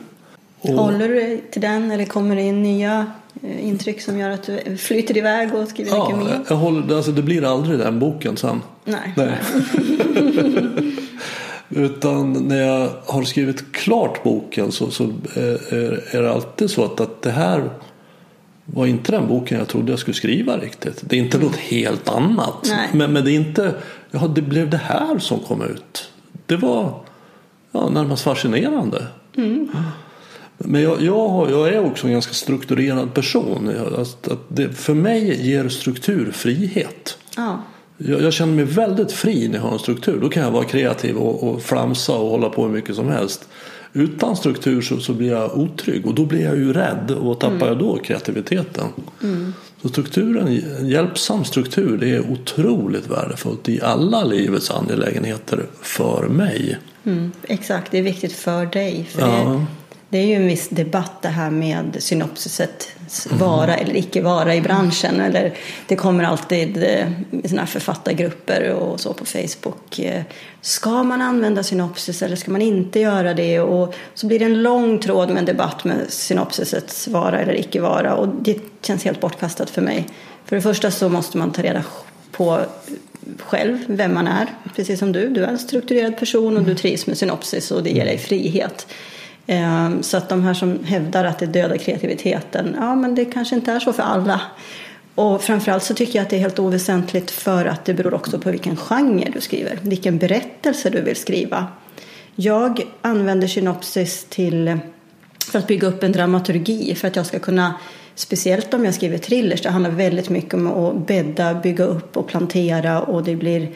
Och, 0.62 0.74
Håller 0.74 1.10
du 1.10 1.16
dig 1.16 1.44
till 1.52 1.62
den 1.62 1.92
eller 1.92 2.06
kommer 2.06 2.36
det 2.36 2.42
in 2.42 2.64
nya 2.64 3.12
eh, 3.44 3.68
intryck 3.68 4.02
som 4.02 4.20
gör 4.20 4.30
att 4.30 4.44
du 4.44 4.78
flyter 4.78 5.18
iväg 5.18 5.56
och 5.56 5.68
skriver 5.68 5.92
ja, 5.92 6.10
mycket 6.10 6.26
mer? 6.26 6.46
Jag 6.50 6.56
håller, 6.56 6.96
alltså 6.96 7.12
det 7.12 7.22
blir 7.22 7.44
aldrig 7.44 7.80
den 7.80 8.00
boken 8.00 8.38
sen. 8.38 8.62
Nej. 8.86 9.14
Nej. 9.16 9.38
Utan 11.70 12.34
när 12.34 12.62
jag 12.62 12.90
har 13.06 13.24
skrivit 13.24 13.72
klart 13.72 14.24
boken 14.24 14.72
så, 14.72 14.92
så 14.92 15.04
är, 15.34 16.16
är 16.16 16.22
det 16.22 16.32
alltid 16.32 16.70
så 16.70 16.86
att, 16.86 17.00
att 17.00 17.22
det 17.22 17.32
här 17.32 17.70
var 18.66 18.86
inte 18.86 19.12
den 19.12 19.28
boken 19.28 19.60
jag 19.60 19.68
trodde 19.68 19.92
jag 19.92 20.00
skulle 20.00 20.16
skriva 20.16 20.58
riktigt. 20.58 21.02
Det 21.02 21.16
är 21.16 21.20
inte 21.20 21.38
något 21.38 21.56
helt 21.56 22.10
annat. 22.10 22.72
Men, 22.94 23.14
men 23.14 23.26
det 23.26 23.32
är 23.32 23.36
inte, 23.36 23.76
ja 24.12 24.28
det 24.28 24.42
blev 24.42 24.70
det 24.70 24.78
här 24.78 25.20
som 25.20 25.40
kom 25.40 25.62
ut. 25.62 26.12
Det 26.46 26.56
var 26.56 27.00
ja, 27.72 27.90
närmast 27.90 28.24
fascinerande. 28.24 29.08
Mm. 29.38 29.70
Men 30.58 30.82
jag, 30.82 31.02
jag, 31.02 31.52
jag, 31.52 31.68
är 31.68 31.86
också 31.86 32.08
en 32.08 32.14
ganska 32.14 32.34
strukturerad 32.34 33.14
person. 33.14 33.70
Att, 33.98 34.28
att 34.28 34.40
det, 34.48 34.74
för 34.74 34.94
mig 34.94 35.50
ger 35.50 35.70
struktur 35.70 36.32
frihet. 36.32 37.18
Ja. 37.36 37.64
Jag, 38.02 38.22
jag, 38.22 38.34
känner 38.34 38.54
mig 38.54 38.66
väldigt 38.66 39.12
fri 39.12 39.48
när 39.48 39.56
jag 39.56 39.64
har 39.64 39.74
en 39.74 39.80
struktur. 39.80 40.20
Då 40.22 40.30
kan 40.30 40.44
jag 40.44 40.52
vara 40.52 40.64
kreativ 40.64 41.18
och, 41.18 41.44
och 41.44 41.62
flamsa 41.62 42.14
och 42.14 42.30
hålla 42.30 42.50
på 42.50 42.64
hur 42.64 42.70
mycket 42.70 42.96
som 42.96 43.10
helst. 43.10 43.48
Utan 43.94 44.36
struktur 44.36 44.82
så, 44.82 45.00
så 45.00 45.14
blir 45.14 45.32
jag 45.32 45.58
otrygg 45.58 46.06
och 46.08 46.14
då 46.14 46.26
blir 46.26 46.44
jag 46.44 46.56
ju 46.56 46.74
rädd 46.74 47.12
och 47.12 47.40
tappar 47.40 47.56
mm. 47.56 47.68
jag 47.68 47.80
då 47.80 47.98
kreativiteten. 47.98 48.88
Mm. 49.24 49.54
Så 49.82 49.90
strukturen, 49.90 50.48
en 50.80 50.90
hjälpsam 50.90 51.46
struktur 51.46 51.98
det 51.98 52.10
är 52.10 52.32
otroligt 52.32 53.08
värdefullt 53.08 53.70
i 53.70 53.82
alla 53.82 54.24
livets 54.24 54.72
angelägenheter 54.72 55.66
för 55.82 56.28
mig. 56.28 56.78
Mm, 57.04 57.32
exakt, 57.44 57.92
det 57.92 57.98
är 57.98 58.04
viktigt 58.04 58.34
för 58.34 58.66
dig. 58.66 59.10
För 59.12 59.22
ja. 59.22 59.66
Det, 60.10 60.18
är 60.18 60.26
ju 60.26 60.34
en 60.34 60.48
viss 60.48 60.70
debatt 60.70 61.22
det 61.22 61.28
här 61.28 61.50
med 61.50 61.98
synopsiset 62.00 62.90
vara 63.30 63.76
eller 63.76 63.98
icke 63.98 64.22
vara 64.22 64.56
i 64.56 64.62
branschen. 64.62 65.20
Eller 65.20 65.54
det 65.88 65.96
kommer 65.96 66.24
alltid 66.24 66.84
eh, 66.84 67.08
såna 67.46 67.62
här 67.62 67.68
författargrupper 67.68 68.74
och 68.74 69.00
så 69.00 69.14
på 69.14 69.26
Facebook. 69.26 70.00
Eh, 70.00 70.22
ska 70.62 71.04
man 71.04 71.22
använda 71.22 71.64
synopsis 71.64 72.22
eller 72.22 72.36
ska 72.36 72.52
man 72.52 72.62
inte 72.62 73.00
göra 73.00 73.34
det? 73.34 73.60
Och 73.60 73.96
så 74.14 74.28
blir 74.28 74.40
det 74.40 74.46
en 74.46 74.62
lång 74.62 75.00
tråd 75.00 75.30
med 75.30 75.38
en 75.38 75.46
debatt 75.46 75.84
med 75.84 75.98
synopsisets 76.10 77.08
vara 77.08 77.40
eller 77.40 77.60
icke 77.60 77.82
vara. 77.82 78.16
Och 78.16 78.28
det 78.28 78.58
känns 78.82 79.04
helt 79.04 79.22
bortkastat 79.22 79.70
för 79.70 79.82
mig. 79.82 80.08
För 80.46 80.56
det 80.56 80.62
första 80.62 80.92
så 80.92 81.10
måste 81.10 81.38
man 81.38 81.52
ta 81.52 81.62
reda 81.62 81.84
på 82.32 82.60
själv 83.38 83.78
vem 83.88 84.14
man 84.14 84.28
är. 84.28 84.48
Precis 84.76 85.00
som 85.00 85.12
du. 85.12 85.30
Du 85.30 85.44
är 85.44 85.48
en 85.48 85.60
strukturerad 85.60 86.18
person 86.18 86.58
och 86.58 86.64
du 86.64 86.76
trivs 86.76 87.08
med 87.08 87.18
synopsis 87.18 87.72
och 87.72 87.84
det 87.84 87.90
ger 87.90 88.06
dig 88.06 88.18
frihet. 88.18 88.88
Ehm, 89.52 90.04
så 90.04 90.18
att 90.18 90.30
de 90.30 90.44
här 90.44 90.54
som 90.54 90.84
hävdar 90.84 91.26
att 91.26 91.40
det 91.40 91.46
dödar 91.46 91.78
kreativiteten, 91.78 92.76
ja 92.80 92.96
men 92.96 93.16
det 93.16 93.26
kanske 93.26 93.56
inte 93.56 93.72
är 93.72 93.80
så 93.80 93.94
för 93.94 94.04
alla. 94.04 94.42
Och 95.16 95.42
framförallt 95.42 95.84
så 95.84 95.94
tycker 95.94 96.20
jag 96.20 96.24
att 96.24 96.30
det 96.30 96.36
är 96.36 96.40
helt 96.40 96.60
oväsentligt 96.60 97.32
för 97.32 97.66
att 97.66 97.86
det 97.86 97.94
beror 97.94 98.14
också 98.14 98.40
på 98.40 98.52
vilken 98.52 98.78
genre 98.78 99.32
du 99.34 99.42
skriver, 99.42 99.80
vilken 99.82 100.18
berättelse 100.18 100.90
du 100.90 101.02
vill 101.02 101.16
skriva. 101.16 101.68
Jag 102.36 102.82
använder 103.02 103.48
synopsis 103.48 104.26
till 104.30 104.80
för 105.52 105.60
att 105.60 105.68
bygga 105.68 105.88
upp 105.88 106.04
en 106.04 106.12
dramaturgi 106.12 106.96
för 106.96 107.08
att 107.08 107.16
jag 107.16 107.26
ska 107.26 107.40
kunna 107.40 107.74
Speciellt 108.16 108.74
om 108.74 108.86
jag 108.86 108.94
skriver 108.94 109.18
thrillers, 109.18 109.62
det 109.62 109.70
handlar 109.70 109.92
väldigt 109.92 110.30
mycket 110.30 110.54
om 110.54 110.68
att 110.68 111.08
bädda, 111.08 111.54
bygga 111.54 111.84
upp 111.84 112.18
och 112.18 112.28
plantera 112.28 113.02
och 113.02 113.24
det 113.24 113.36
blir, 113.36 113.70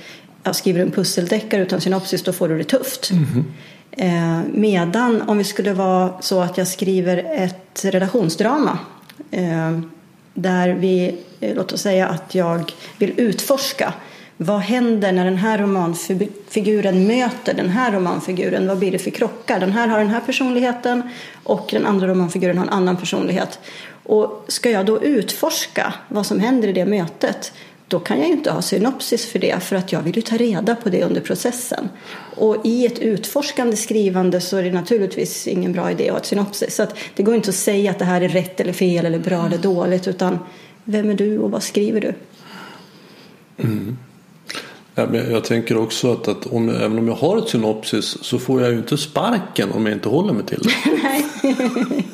jag 0.43 0.55
skriver 0.55 0.81
en 0.81 0.91
pusseldeckare 0.91 1.61
utan 1.61 1.81
synopsis 1.81 2.23
då 2.23 2.33
får 2.33 2.49
du 2.49 2.57
det 2.57 2.63
tufft. 2.63 3.11
Mm. 3.11 3.45
Eh, 3.97 4.41
medan 4.53 5.21
om 5.21 5.37
vi 5.37 5.43
skulle 5.43 5.73
vara 5.73 6.13
så 6.19 6.41
att 6.41 6.57
jag 6.57 6.67
skriver 6.67 7.17
ett 7.35 7.85
relationsdrama 7.85 8.79
eh, 9.31 9.79
där 10.33 10.69
vi, 10.69 11.15
eh, 11.39 11.55
låt 11.55 11.71
oss 11.71 11.81
säga 11.81 12.07
att 12.07 12.35
jag 12.35 12.73
vill 12.97 13.13
utforska 13.17 13.93
vad 14.37 14.59
händer 14.59 15.11
när 15.11 15.25
den 15.25 15.37
här 15.37 15.57
romanfiguren 15.57 17.07
möter 17.07 17.53
den 17.53 17.69
här 17.69 17.91
romanfiguren? 17.91 18.67
Vad 18.67 18.77
blir 18.77 18.91
det 18.91 18.99
för 18.99 19.11
krockar? 19.11 19.59
Den 19.59 19.71
här 19.71 19.87
har 19.87 19.99
den 19.99 20.09
här 20.09 20.19
personligheten 20.19 21.09
och 21.43 21.69
den 21.71 21.85
andra 21.85 22.07
romanfiguren 22.07 22.57
har 22.57 22.65
en 22.65 22.73
annan 22.73 22.97
personlighet. 22.97 23.59
Och 24.03 24.45
ska 24.47 24.69
jag 24.69 24.85
då 24.85 25.03
utforska 25.03 25.93
vad 26.07 26.25
som 26.25 26.39
händer 26.39 26.67
i 26.67 26.73
det 26.73 26.85
mötet 26.85 27.53
då 27.93 27.99
kan 27.99 28.19
jag 28.19 28.27
ju 28.27 28.33
inte 28.33 28.51
ha 28.51 28.61
synopsis 28.61 29.25
för 29.25 29.39
det 29.39 29.63
för 29.63 29.75
att 29.75 29.91
jag 29.91 30.01
vill 30.01 30.15
ju 30.15 30.21
ta 30.21 30.37
reda 30.37 30.75
på 30.75 30.89
det 30.89 31.03
under 31.03 31.21
processen. 31.21 31.89
Och 32.35 32.57
i 32.63 32.85
ett 32.85 32.99
utforskande 32.99 33.75
skrivande 33.75 34.41
så 34.41 34.57
är 34.57 34.63
det 34.63 34.71
naturligtvis 34.71 35.47
ingen 35.47 35.73
bra 35.73 35.91
idé 35.91 36.03
att 36.03 36.11
ha 36.11 36.17
ett 36.17 36.25
synopsis. 36.25 36.75
Så 36.75 36.85
det 37.15 37.23
går 37.23 37.35
inte 37.35 37.49
att 37.49 37.55
säga 37.55 37.91
att 37.91 37.99
det 37.99 38.05
här 38.05 38.21
är 38.21 38.29
rätt 38.29 38.59
eller 38.59 38.73
fel 38.73 39.05
eller 39.05 39.19
bra 39.19 39.45
eller 39.45 39.57
dåligt 39.57 40.07
utan 40.07 40.39
vem 40.83 41.09
är 41.09 41.13
du 41.13 41.39
och 41.39 41.51
vad 41.51 41.63
skriver 41.63 42.01
du? 42.01 42.13
Mm. 43.63 43.97
Ja, 44.95 45.07
men 45.11 45.31
jag 45.31 45.43
tänker 45.43 45.77
också 45.77 46.11
att, 46.11 46.27
att 46.27 46.45
om, 46.45 46.69
även 46.69 46.97
om 46.97 47.07
jag 47.07 47.15
har 47.15 47.37
ett 47.37 47.49
synopsis 47.49 48.17
så 48.21 48.39
får 48.39 48.61
jag 48.61 48.71
ju 48.71 48.77
inte 48.77 48.97
sparken 48.97 49.71
om 49.71 49.85
jag 49.85 49.95
inte 49.95 50.09
håller 50.09 50.33
mig 50.33 50.45
till 50.45 50.59
det. 50.59 50.73
Nej. 51.47 52.05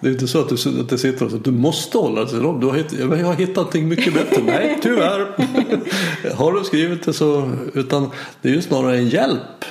Det 0.00 0.08
är 0.08 0.12
inte 0.12 0.28
så 0.28 0.40
att 0.40 0.48
du, 0.48 0.80
att 0.80 0.88
du 0.88 0.98
sitter 0.98 1.24
och 1.24 1.30
säger 1.30 1.36
att 1.36 1.44
du 1.44 1.50
måste 1.50 1.98
hålla 1.98 2.20
dig 2.20 2.30
till 2.30 2.42
dem. 2.42 2.60
Du 2.60 2.66
har 2.66 2.74
hittat, 2.74 2.98
jag 2.98 3.26
har 3.26 3.34
hittat 3.34 3.56
någonting 3.56 3.88
mycket 3.88 4.14
bättre. 4.14 4.42
Nej, 4.46 4.78
tyvärr. 4.82 5.26
har 6.34 6.52
du 6.52 6.64
skrivit 6.64 7.04
det 7.04 7.12
så. 7.12 7.50
Utan 7.74 8.10
det 8.42 8.48
är 8.48 8.52
ju 8.52 8.62
snarare 8.62 8.96
en 8.96 9.08
hjälp. 9.08 9.64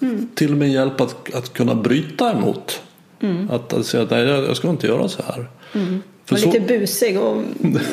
Mm. 0.00 0.28
Till 0.34 0.52
och 0.52 0.58
med 0.58 0.66
en 0.68 0.72
hjälp 0.72 1.00
att, 1.00 1.34
att 1.34 1.52
kunna 1.52 1.74
bryta 1.74 2.32
emot. 2.32 2.82
Mm. 3.20 3.50
Att, 3.50 3.72
att 3.72 3.86
säga 3.86 4.02
att 4.02 4.10
nej, 4.10 4.24
jag 4.24 4.56
ska 4.56 4.68
inte 4.68 4.86
göra 4.86 5.08
så 5.08 5.22
här. 5.22 5.48
Mm. 5.72 6.02
För 6.24 6.34
och 6.34 6.40
så... 6.40 6.46
lite 6.52 6.60
busig 6.60 7.18
och 7.18 7.42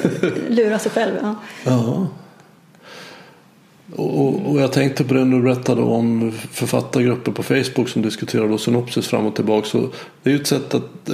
lura 0.49 0.79
sig 0.79 0.91
själv. 0.91 1.13
Ja. 1.21 1.35
ja. 1.63 2.07
Och, 3.97 4.49
och, 4.49 4.61
jag 4.61 4.71
tänkte 4.71 5.03
på 5.03 5.13
det 5.13 5.25
när 5.25 5.37
du 5.37 5.43
berättade 5.43 5.81
om 5.81 6.31
författargrupper 6.51 7.31
på 7.31 7.43
Facebook 7.43 7.89
som 7.89 8.01
diskuterar 8.01 8.57
synopsis 8.57 9.07
fram 9.07 9.25
och 9.25 9.35
tillbaka. 9.35 9.67
Så 9.67 9.89
det 10.23 10.29
är 10.29 10.33
ju 10.33 10.41
ett 10.41 10.47
sätt 10.47 10.73
att, 10.73 11.09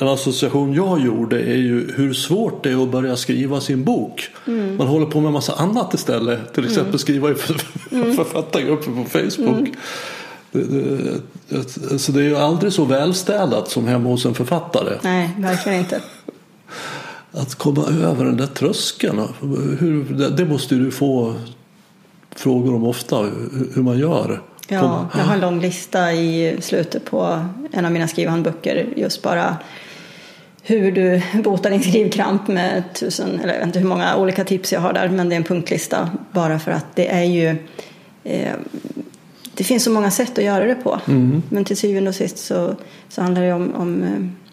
en 0.00 0.08
association 0.08 0.74
jag 0.74 1.00
gjorde 1.00 1.40
är 1.40 1.56
ju 1.56 1.92
hur 1.96 2.12
svårt 2.14 2.64
det 2.64 2.70
är 2.70 2.82
att 2.82 2.90
börja 2.90 3.16
skriva 3.16 3.60
sin 3.60 3.84
bok. 3.84 4.28
Mm. 4.46 4.76
Man 4.76 4.86
håller 4.86 5.06
på 5.06 5.20
med 5.20 5.26
en 5.26 5.32
massa 5.32 5.52
annat 5.52 5.94
istället. 5.94 6.54
Till 6.54 6.64
exempel 6.64 6.88
mm. 6.88 6.98
skriva 6.98 7.30
i 7.30 7.34
mm. 7.90 8.16
författargrupper 8.16 8.90
på 8.90 9.04
Facebook. 9.10 9.58
Mm. 9.58 9.72
Det, 10.52 10.62
det, 11.48 11.92
alltså 11.92 12.12
det 12.12 12.20
är 12.20 12.28
ju 12.28 12.36
aldrig 12.36 12.72
så 12.72 12.84
välstädat 12.84 13.68
som 13.68 13.86
hemma 13.86 14.08
hos 14.08 14.26
en 14.26 14.34
författare. 14.34 14.98
Nej, 15.02 15.30
verkligen 15.38 15.78
inte 15.78 16.00
att 17.32 17.54
komma 17.54 17.84
över 17.86 18.24
den 18.24 18.36
där 18.36 18.46
tröskeln. 18.46 19.20
Hur, 19.78 20.30
det 20.36 20.44
måste 20.44 20.74
du 20.74 20.90
få 20.90 21.34
frågor 22.36 22.74
om 22.74 22.84
ofta, 22.84 23.16
hur 23.74 23.82
man 23.82 23.98
gör. 23.98 24.42
Ja, 24.68 25.08
jag 25.16 25.24
har 25.24 25.34
en 25.34 25.40
lång 25.40 25.60
lista 25.60 26.12
i 26.12 26.56
slutet 26.60 27.04
på 27.04 27.46
en 27.72 27.84
av 27.84 27.92
mina 27.92 28.08
skrivhandböcker. 28.08 28.86
Just 28.96 29.22
bara 29.22 29.56
hur 30.62 30.92
du 30.92 31.22
botar 31.42 31.70
din 31.70 31.82
skrivkramp 31.82 32.48
med 32.48 32.82
tusen, 32.94 33.40
eller 33.40 33.52
jag 33.52 33.58
vet 33.58 33.66
inte 33.66 33.78
hur 33.78 33.86
många 33.86 34.16
olika 34.16 34.44
tips 34.44 34.72
jag 34.72 34.80
har 34.80 34.92
där, 34.92 35.08
men 35.08 35.28
det 35.28 35.34
är 35.34 35.36
en 35.36 35.44
punktlista. 35.44 36.10
Bara 36.32 36.58
för 36.58 36.70
att 36.70 36.86
det 36.94 37.08
är 37.08 37.24
ju 37.24 37.56
eh, 38.24 38.54
det 39.54 39.64
finns 39.64 39.84
så 39.84 39.90
många 39.90 40.10
sätt 40.10 40.38
att 40.38 40.44
göra 40.44 40.64
det 40.64 40.74
på. 40.74 41.00
Mm. 41.06 41.42
Men 41.48 41.64
till 41.64 41.76
syvende 41.76 42.08
och 42.08 42.14
sist 42.14 42.38
så, 42.38 42.74
så 43.08 43.22
handlar 43.22 43.42
det 43.42 43.52
om, 43.52 43.74
om 43.74 44.02
eh, 44.02 44.45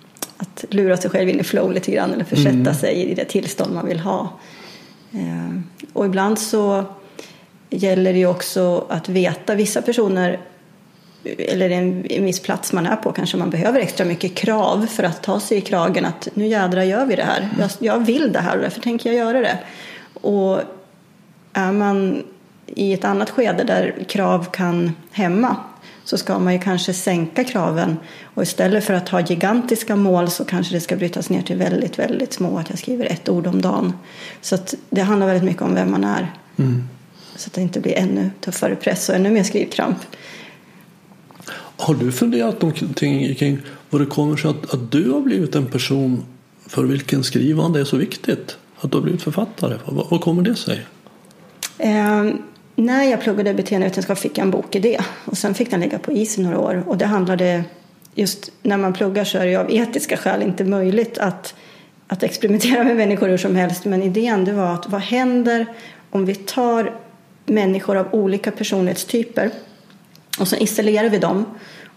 att 0.43 0.65
lura 0.69 0.97
sig 0.97 1.09
själv 1.09 1.29
in 1.29 1.39
i 1.39 1.43
flow 1.43 1.71
lite 1.71 1.91
grann 1.91 2.13
eller 2.13 2.25
försätta 2.25 2.49
mm. 2.49 2.73
sig 2.73 2.95
i 2.95 3.13
det 3.13 3.25
tillstånd 3.25 3.73
man 3.73 3.85
vill 3.85 3.99
ha. 3.99 4.39
Eh, 5.11 5.59
och 5.93 6.05
ibland 6.05 6.39
så 6.39 6.85
gäller 7.69 8.13
det 8.13 8.19
ju 8.19 8.27
också 8.27 8.85
att 8.89 9.09
veta 9.09 9.55
vissa 9.55 9.81
personer 9.81 10.39
eller 11.23 11.69
en, 11.69 12.05
en 12.09 12.25
viss 12.25 12.39
plats 12.39 12.73
man 12.73 12.85
är 12.85 12.95
på 12.95 13.11
kanske 13.11 13.37
man 13.37 13.49
behöver 13.49 13.79
extra 13.79 14.05
mycket 14.05 14.35
krav 14.35 14.85
för 14.85 15.03
att 15.03 15.23
ta 15.23 15.39
sig 15.39 15.57
i 15.57 15.61
kragen 15.61 16.05
att 16.05 16.27
nu 16.33 16.47
jädra 16.47 16.85
gör 16.85 17.05
vi 17.05 17.15
det 17.15 17.23
här. 17.23 17.49
Jag, 17.59 17.69
jag 17.79 18.05
vill 18.05 18.31
det 18.31 18.39
här 18.39 18.55
och 18.55 18.61
därför 18.61 18.81
tänker 18.81 19.09
jag 19.09 19.17
göra 19.17 19.39
det. 19.39 19.59
Och 20.13 20.59
är 21.53 21.71
man 21.71 22.23
i 22.65 22.93
ett 22.93 23.05
annat 23.05 23.29
skede 23.29 23.63
där 23.63 24.05
krav 24.07 24.45
kan 24.51 24.95
hämma 25.11 25.57
så 26.03 26.17
ska 26.17 26.39
man 26.39 26.53
ju 26.53 26.59
kanske 26.59 26.93
sänka 26.93 27.43
kraven 27.43 27.97
och 28.23 28.43
istället 28.43 28.83
för 28.83 28.93
att 28.93 29.09
ha 29.09 29.21
gigantiska 29.21 29.95
mål 29.95 30.29
så 30.29 30.45
kanske 30.45 30.75
det 30.75 30.81
ska 30.81 30.95
brytas 30.95 31.29
ner 31.29 31.41
till 31.41 31.57
väldigt, 31.57 31.99
väldigt 31.99 32.33
små, 32.33 32.57
att 32.57 32.69
jag 32.69 32.79
skriver 32.79 33.05
ett 33.05 33.29
ord 33.29 33.47
om 33.47 33.61
dagen. 33.61 33.93
Så 34.41 34.57
det 34.89 35.01
handlar 35.01 35.27
väldigt 35.27 35.43
mycket 35.43 35.61
om 35.61 35.75
vem 35.75 35.91
man 35.91 36.03
är. 36.03 36.33
Mm. 36.57 36.83
Så 37.35 37.47
att 37.47 37.53
det 37.53 37.61
inte 37.61 37.79
blir 37.79 37.97
ännu 37.97 38.31
tuffare 38.41 38.75
press 38.75 39.09
och 39.09 39.15
ännu 39.15 39.31
mer 39.31 39.43
skrivkramp. 39.43 39.97
Har 41.77 41.95
du 41.95 42.11
funderat 42.11 42.61
någonting 42.61 43.35
kring 43.35 43.59
vad 43.89 44.01
det 44.01 44.05
kommer 44.05 44.37
sig 44.37 44.49
att, 44.49 44.73
att 44.73 44.91
du 44.91 45.11
har 45.11 45.21
blivit 45.21 45.55
en 45.55 45.65
person 45.65 46.25
för 46.67 46.83
vilken 46.83 47.23
skrivande 47.23 47.79
är 47.79 47.85
så 47.85 47.97
viktigt? 47.97 48.57
Att 48.79 48.91
du 48.91 48.97
har 48.97 49.03
blivit 49.03 49.21
författare? 49.21 49.77
Vad, 49.85 50.09
vad 50.09 50.21
kommer 50.21 50.41
det 50.41 50.55
sig? 50.55 50.85
Um, 51.79 52.41
när 52.75 53.03
jag 53.03 53.21
pluggade 53.21 53.53
beteendevetenskap 53.53 54.17
fick 54.17 54.37
jag 54.37 54.45
en 54.45 54.51
bokidé 54.51 54.99
och 55.25 55.37
sen 55.37 55.53
fick 55.53 55.71
den 55.71 55.79
ligga 55.79 55.99
på 55.99 56.11
is 56.11 56.37
i 56.37 56.41
några 56.41 56.59
år 56.59 56.83
och 56.87 56.97
det 56.97 57.05
handlade 57.05 57.63
just 58.15 58.51
när 58.63 58.77
man 58.77 58.93
pluggar 58.93 59.23
så 59.23 59.37
är 59.37 59.45
det 59.45 59.55
av 59.55 59.71
etiska 59.71 60.17
skäl 60.17 60.41
inte 60.41 60.63
möjligt 60.63 61.17
att, 61.17 61.55
att 62.07 62.23
experimentera 62.23 62.83
med 62.83 62.95
människor 62.95 63.27
hur 63.27 63.37
som 63.37 63.55
helst 63.55 63.85
men 63.85 64.03
idén 64.03 64.45
det 64.45 64.53
var 64.53 64.73
att 64.73 64.89
vad 64.89 65.01
händer 65.01 65.65
om 66.09 66.25
vi 66.25 66.35
tar 66.35 66.95
människor 67.45 67.97
av 67.97 68.07
olika 68.11 68.51
personlighetstyper 68.51 69.51
och 70.39 70.47
så 70.47 70.55
isolerar 70.55 71.09
vi 71.09 71.17
dem 71.17 71.45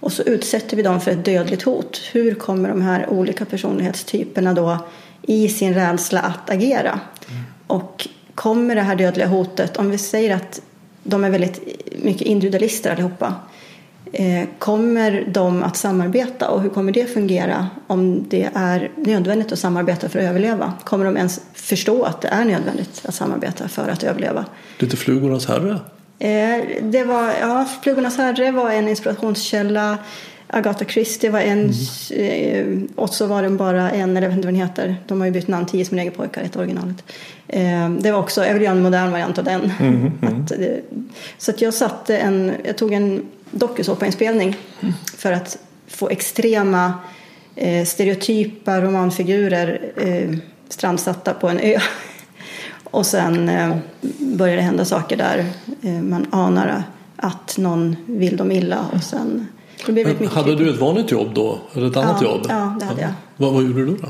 och 0.01 0.13
så 0.13 0.23
utsätter 0.23 0.77
vi 0.77 0.83
dem 0.83 1.01
för 1.01 1.11
ett 1.11 1.25
dödligt 1.25 1.63
hot. 1.63 2.01
Hur 2.13 2.35
kommer 2.35 2.69
de 2.69 2.83
här 2.83 3.11
olika 3.11 3.45
personlighetstyperna 3.45 4.55
då 4.55 4.79
i 5.23 5.49
sin 5.49 5.75
rädsla 5.75 6.21
att 6.21 6.51
agera? 6.51 7.01
Mm. 7.29 7.43
Och 7.67 8.09
kommer 8.37 8.75
det 8.75 8.83
här 8.83 8.97
dödliga 8.97 9.27
hotet, 9.27 9.77
om 9.77 9.91
vi 9.91 9.99
säger 9.99 10.37
att 10.37 10.61
de 11.03 11.25
är 11.25 11.31
väldigt 11.31 11.61
mycket 12.03 12.23
individualister 12.23 12.91
allihopa, 12.91 13.35
eh, 14.13 14.49
kommer 14.59 15.25
de 15.29 15.63
att 15.63 15.77
samarbeta 15.77 16.49
och 16.49 16.63
hur 16.63 16.69
kommer 16.69 16.93
det 16.93 17.07
fungera 17.07 17.67
om 17.87 18.29
det 18.29 18.51
är 18.55 18.91
nödvändigt 18.97 19.53
att 19.53 19.59
samarbeta 19.59 20.09
för 20.09 20.19
att 20.19 20.25
överleva? 20.25 20.73
Kommer 20.85 21.05
de 21.05 21.17
ens 21.17 21.41
förstå 21.55 22.03
att 22.03 22.21
det 22.21 22.29
är 22.29 22.45
nödvändigt 22.45 23.03
att 23.05 23.15
samarbeta 23.15 23.69
för 23.69 23.89
att 23.89 24.03
överleva? 24.03 24.45
Lite 24.79 24.97
Flugornas 24.97 25.47
herre? 25.47 25.81
Eh, 26.19 26.65
det 26.83 27.05
var, 27.05 27.33
ja, 27.41 27.67
Flugornas 27.83 28.17
herre 28.17 28.51
var 28.51 28.71
en 28.71 28.89
inspirationskälla. 28.89 29.99
Agatha 30.49 30.85
Christie 30.85 31.31
var 31.31 31.41
en 31.41 31.73
mm. 32.11 32.89
eh, 32.89 32.91
och 32.95 33.15
så 33.15 33.27
var 33.27 33.43
den 33.43 33.57
bara 33.57 33.91
en, 33.91 34.17
eller 34.17 34.23
jag 34.23 34.29
vet 34.29 34.37
inte 34.37 34.47
vad 34.47 34.55
den 34.55 34.63
heter. 34.63 34.97
De 35.07 35.21
har 35.21 35.27
ju 35.27 35.33
bytt 35.33 35.49
namn, 35.49 35.67
Tio 35.67 35.85
små 35.85 35.97
negerpojkar, 35.97 36.43
ett 36.43 36.57
originalet. 36.57 37.05
Eh, 37.49 37.91
det 37.91 38.13
var 38.13 38.19
också, 38.19 38.47
jag 38.47 38.55
vill 38.55 38.63
göra 38.63 38.77
en 38.77 38.83
modern 38.83 39.11
variant 39.11 39.39
av 39.39 39.45
den. 39.45 39.73
Mm. 39.81 40.13
Mm. 40.23 40.43
Att, 40.45 40.53
eh, 40.53 40.59
så 41.39 41.51
att 41.51 41.61
jag 41.61 41.75
satte 41.75 42.19
en, 42.19 42.53
jag 42.65 42.77
tog 42.77 42.93
en 42.93 43.27
dokusåpainspelning 43.51 44.57
mm. 44.81 44.95
för 45.17 45.33
att 45.33 45.59
få 45.87 46.09
extrema 46.09 46.93
eh, 47.57 47.85
stereotypa 47.85 48.81
romanfigurer 48.81 49.93
strandsatta 50.69 51.35
på 51.35 51.49
en 51.49 51.61
ö. 51.61 51.79
och 52.85 53.07
sen 53.07 53.51
började 54.19 54.57
det 54.57 54.63
hända 54.63 54.85
saker 54.85 55.17
där 55.17 55.45
man 56.03 56.27
anar 56.31 56.83
att 57.17 57.59
någon 57.59 57.97
vill 58.07 58.37
dem 58.37 58.53
illa 58.53 58.87
och 58.93 59.03
sen 59.03 59.47
men 59.87 60.29
hade 60.29 60.57
du 60.57 60.71
ett 60.71 60.81
vanligt 60.81 61.11
jobb 61.11 61.35
då? 61.35 61.59
Eller 61.75 61.87
ett 61.87 61.97
annat 61.97 62.23
ja, 62.23 62.29
jobb? 62.29 62.47
Ja, 62.49 62.77
det 62.81 62.85
hade 62.85 63.01
jag. 63.01 63.11
Vad, 63.37 63.53
vad 63.53 63.63
gjorde 63.63 63.85
du 63.85 63.97
då? 63.97 64.09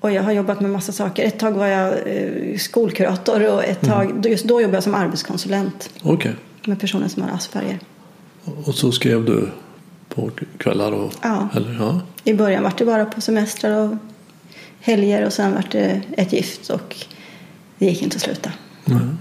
Och 0.00 0.12
jag 0.12 0.22
har 0.22 0.32
jobbat 0.32 0.60
med 0.60 0.70
massa 0.70 0.92
saker. 0.92 1.24
Ett 1.24 1.38
tag 1.38 1.52
var 1.52 1.66
jag 1.66 1.92
eh, 2.06 2.56
skolkurator 2.58 3.54
och 3.54 3.64
ett 3.64 3.80
tag, 3.80 4.10
mm. 4.10 4.22
just 4.22 4.44
då 4.44 4.60
jobbade 4.60 4.76
jag 4.76 4.84
som 4.84 4.94
arbetskonsulent. 4.94 5.90
Okay. 6.02 6.32
Med 6.64 6.80
personer 6.80 7.08
som 7.08 7.22
har 7.22 7.30
Asperger. 7.30 7.78
Och 8.64 8.74
så 8.74 8.92
skrev 8.92 9.24
du 9.24 9.48
på 10.08 10.30
kvällar? 10.58 10.92
Och, 10.92 11.12
ja. 11.22 11.48
Eller, 11.56 11.76
ja. 11.80 12.00
I 12.24 12.34
början 12.34 12.62
var 12.62 12.72
det 12.76 12.84
bara 12.84 13.04
på 13.04 13.20
semestrar 13.20 13.80
och 13.80 13.96
helger 14.80 15.26
och 15.26 15.32
sen 15.32 15.54
var 15.54 15.64
det 15.70 16.02
ett 16.16 16.32
gift 16.32 16.70
och 16.70 16.96
det 17.78 17.86
gick 17.86 18.02
inte 18.02 18.16
att 18.16 18.22
sluta. 18.22 18.52
Mm. 18.86 19.18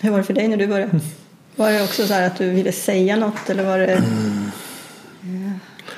Hur 0.00 0.10
var 0.10 0.18
det 0.18 0.24
för 0.24 0.34
dig 0.34 0.48
när 0.48 0.56
du 0.56 0.66
började? 0.66 1.00
Var 1.56 1.72
det 1.72 1.82
också 1.82 2.06
så 2.06 2.14
här 2.14 2.26
att 2.26 2.38
du 2.38 2.50
ville 2.50 2.72
säga 2.72 3.16
något 3.16 3.50
eller 3.50 3.64
var 3.64 3.78
det 3.78 3.92
Mm. 3.92 4.50
Ja, 5.22 5.52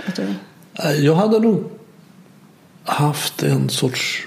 att 0.06 0.16
du... 0.16 1.04
Jag 1.04 1.14
hade 1.14 1.38
nog 1.38 1.70
haft 2.84 3.42
en 3.42 3.68
sorts 3.68 4.26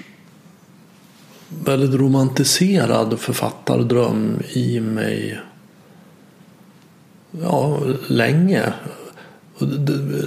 väldigt 1.48 1.94
romantiserad 1.94 3.20
författardröm 3.20 4.42
i 4.52 4.80
mig 4.80 5.40
ja, 7.30 7.80
länge. 8.08 8.72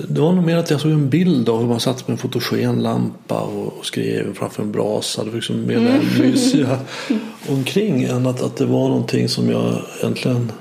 Det, 0.08 0.22
var 0.22 0.34
nog 0.34 0.46
mer 0.46 0.58
att 0.58 0.70
jag 0.70 0.82
såg 0.82 0.92
en 0.92 1.10
bild 1.10 1.50
av 1.50 1.60
hur 1.60 1.68
man 1.68 1.80
satt 1.80 2.08
med 2.08 2.14
en 2.14 2.18
fotogenlampa 2.18 3.40
och, 3.40 3.78
och 3.78 3.86
skrev 3.86 4.34
framför 4.34 4.64
en 4.64 4.72
brasa. 4.72 5.24
Det 5.24 5.30
var 5.30 5.36
liksom 5.36 5.66
mer 5.66 5.80
det 5.80 6.24
mysiga 6.24 6.80
omkring 7.50 8.04
än 8.04 8.28
att, 8.28 8.42
att 8.42 8.56
det 8.56 8.66
var 8.66 8.90
någonting 8.90 9.30
som 9.30 9.50
jag 9.50 9.82
egentligen 10.00 10.52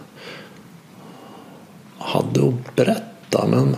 hade 2.11 2.49
att 2.49 2.77
berätta. 2.77 3.47
Men, 3.47 3.77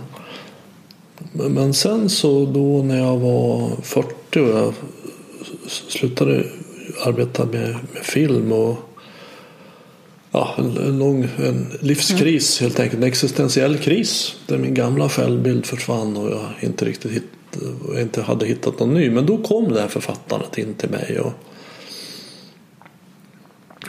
men 1.32 1.74
sen 1.74 2.08
så 2.08 2.46
då 2.46 2.82
när 2.82 2.98
jag 2.98 3.16
var 3.16 3.70
40 3.82 4.40
och 4.40 4.48
jag 4.48 4.74
slutade 5.68 6.44
arbeta 7.04 7.44
med, 7.44 7.76
med 7.92 8.02
film 8.02 8.52
och 8.52 8.76
ja, 10.30 10.54
en, 10.58 10.76
en 10.76 10.98
lång 10.98 11.28
en 11.38 11.66
livskris 11.80 12.60
helt 12.60 12.80
enkelt. 12.80 13.02
En 13.02 13.08
existentiell 13.08 13.78
kris 13.78 14.36
där 14.46 14.58
min 14.58 14.74
gamla 14.74 15.08
självbild 15.08 15.66
försvann 15.66 16.16
och 16.16 16.30
jag 16.30 16.48
inte 16.60 16.84
riktigt 16.84 17.12
hitt, 17.12 17.58
inte 17.98 18.22
hade 18.22 18.46
hittat 18.46 18.80
någon 18.80 18.94
ny. 18.94 19.10
Men 19.10 19.26
då 19.26 19.38
kom 19.38 19.72
det 19.72 19.80
här 19.80 19.88
författandet 19.88 20.58
in 20.58 20.74
till 20.74 20.90
mig. 20.90 21.20
Och 21.20 21.32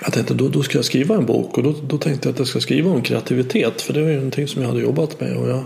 jag 0.03 0.13
tänkte 0.13 0.33
då, 0.33 0.47
då 0.47 0.63
ska 0.63 0.77
jag 0.77 0.85
skriva 0.85 1.15
en 1.15 1.25
bok 1.25 1.57
och 1.57 1.63
då, 1.63 1.73
då 1.87 1.97
tänkte 1.97 2.27
jag 2.27 2.33
att 2.33 2.39
jag 2.39 2.47
ska 2.47 2.59
skriva 2.59 2.91
om 2.91 3.01
kreativitet 3.01 3.81
för 3.81 3.93
det 3.93 4.01
var 4.01 4.09
ju 4.09 4.15
någonting 4.15 4.47
som 4.47 4.61
jag 4.61 4.69
hade 4.69 4.81
jobbat 4.81 5.19
med 5.19 5.37
och 5.37 5.49
jag 5.49 5.63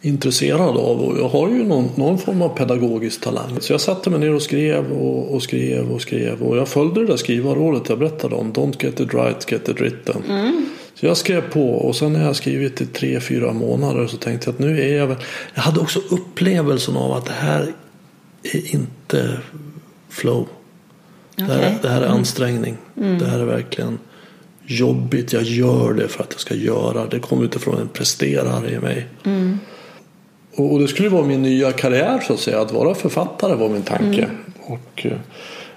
är 0.00 0.08
intresserad 0.08 0.76
av 0.76 1.00
och 1.00 1.18
jag 1.18 1.28
har 1.28 1.48
ju 1.48 1.64
någon, 1.64 1.90
någon 1.94 2.18
form 2.18 2.42
av 2.42 2.48
pedagogisk 2.48 3.20
talang. 3.20 3.60
Så 3.60 3.72
jag 3.72 3.80
satte 3.80 4.10
mig 4.10 4.20
ner 4.20 4.34
och 4.34 4.42
skrev 4.42 4.92
och, 4.92 5.34
och 5.34 5.42
skrev 5.42 5.92
och 5.92 6.00
skrev 6.00 6.42
och 6.42 6.56
jag 6.56 6.68
följde 6.68 7.00
det 7.00 7.06
där 7.06 7.16
skrivarrådet 7.16 7.88
jag 7.88 7.98
berättade 7.98 8.34
om. 8.34 8.52
Don't 8.52 8.84
get 8.84 9.00
it 9.00 9.14
right, 9.14 9.52
get 9.52 9.68
it 9.68 9.80
written. 9.80 10.22
Så 10.94 11.06
jag 11.06 11.16
skrev 11.16 11.40
på 11.40 11.70
och 11.70 11.96
sen 11.96 12.12
när 12.12 12.24
jag 12.24 12.36
skrivit 12.36 12.80
i 12.80 12.86
tre, 12.86 13.20
fyra 13.20 13.52
månader 13.52 14.06
så 14.06 14.16
tänkte 14.16 14.48
jag 14.48 14.54
att 14.54 14.58
nu 14.58 14.80
är 14.80 14.96
jag 14.96 15.06
väl... 15.06 15.16
Jag 15.54 15.62
hade 15.62 15.80
också 15.80 16.00
upplevelsen 16.10 16.96
av 16.96 17.12
att 17.12 17.26
det 17.26 17.32
här 17.32 17.72
är 18.42 18.74
inte 18.74 19.38
flow. 20.08 20.46
Det, 21.36 21.42
här, 21.42 21.78
det 21.82 21.88
här 21.88 22.02
är 22.02 22.06
ansträngning. 22.06 22.76
Det 22.94 23.26
här 23.26 23.38
är 23.38 23.44
verkligen 23.44 23.98
jobbigt. 24.66 25.32
Jag 25.32 25.42
gör 25.42 25.92
det 25.92 26.08
för 26.08 26.22
att 26.22 26.32
jag 26.32 26.40
ska 26.40 26.54
göra. 26.54 27.06
Det 27.06 27.18
kommer 27.18 27.44
utifrån 27.44 27.80
en 27.80 27.88
presterare 27.88 28.70
i 28.70 28.78
mig. 28.78 29.06
Och, 30.54 30.72
och 30.72 30.80
det 30.80 30.88
skulle 30.88 31.08
vara 31.08 31.26
min 31.26 31.42
nya 31.42 31.72
karriär 31.72 32.20
så 32.26 32.32
att 32.32 32.40
säga. 32.40 32.60
Att 32.60 32.72
vara 32.72 32.94
författare 32.94 33.54
var 33.54 33.68
min 33.68 33.82
tanke. 33.82 34.30
Och 34.60 35.06
eh, 35.06 35.18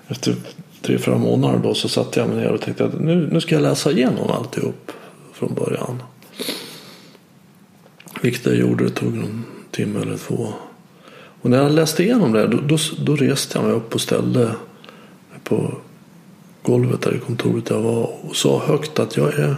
efter 0.07 0.35
tre, 0.81 0.97
fyra 0.97 1.17
månader 1.17 1.59
då 1.63 1.73
så 1.73 1.89
satte 1.89 2.19
jag 2.19 2.29
mig 2.29 2.37
ner 2.37 2.51
och 2.51 2.61
tänkte 2.61 2.85
att 2.85 2.99
nu, 2.99 3.29
nu 3.31 3.41
ska 3.41 3.55
jag 3.55 3.61
läsa 3.61 3.91
igenom 3.91 4.31
alltihop 4.31 4.91
från 5.33 5.53
början. 5.53 6.03
Vilket 8.21 8.45
jag 8.45 8.55
gjorde. 8.55 8.83
Det 8.83 8.89
tog 8.89 9.13
någon 9.13 9.43
timme 9.71 9.99
eller 10.01 10.17
två. 10.17 10.47
Och 11.41 11.49
när 11.49 11.57
jag 11.57 11.71
läste 11.71 12.03
igenom 12.03 12.31
det 12.31 12.47
då, 12.47 12.57
då, 12.57 12.77
då 12.99 13.15
reste 13.15 13.57
jag 13.57 13.65
mig 13.65 13.73
upp 13.73 13.95
och 13.95 14.01
ställde 14.01 14.51
på 15.49 15.73
golvet 16.63 17.01
där 17.01 17.15
i 17.15 17.19
kontoret 17.19 17.69
jag 17.69 17.81
var 17.81 18.09
och 18.21 18.35
sa 18.35 18.59
högt 18.65 18.99
att 18.99 19.17
jag 19.17 19.33
är 19.33 19.55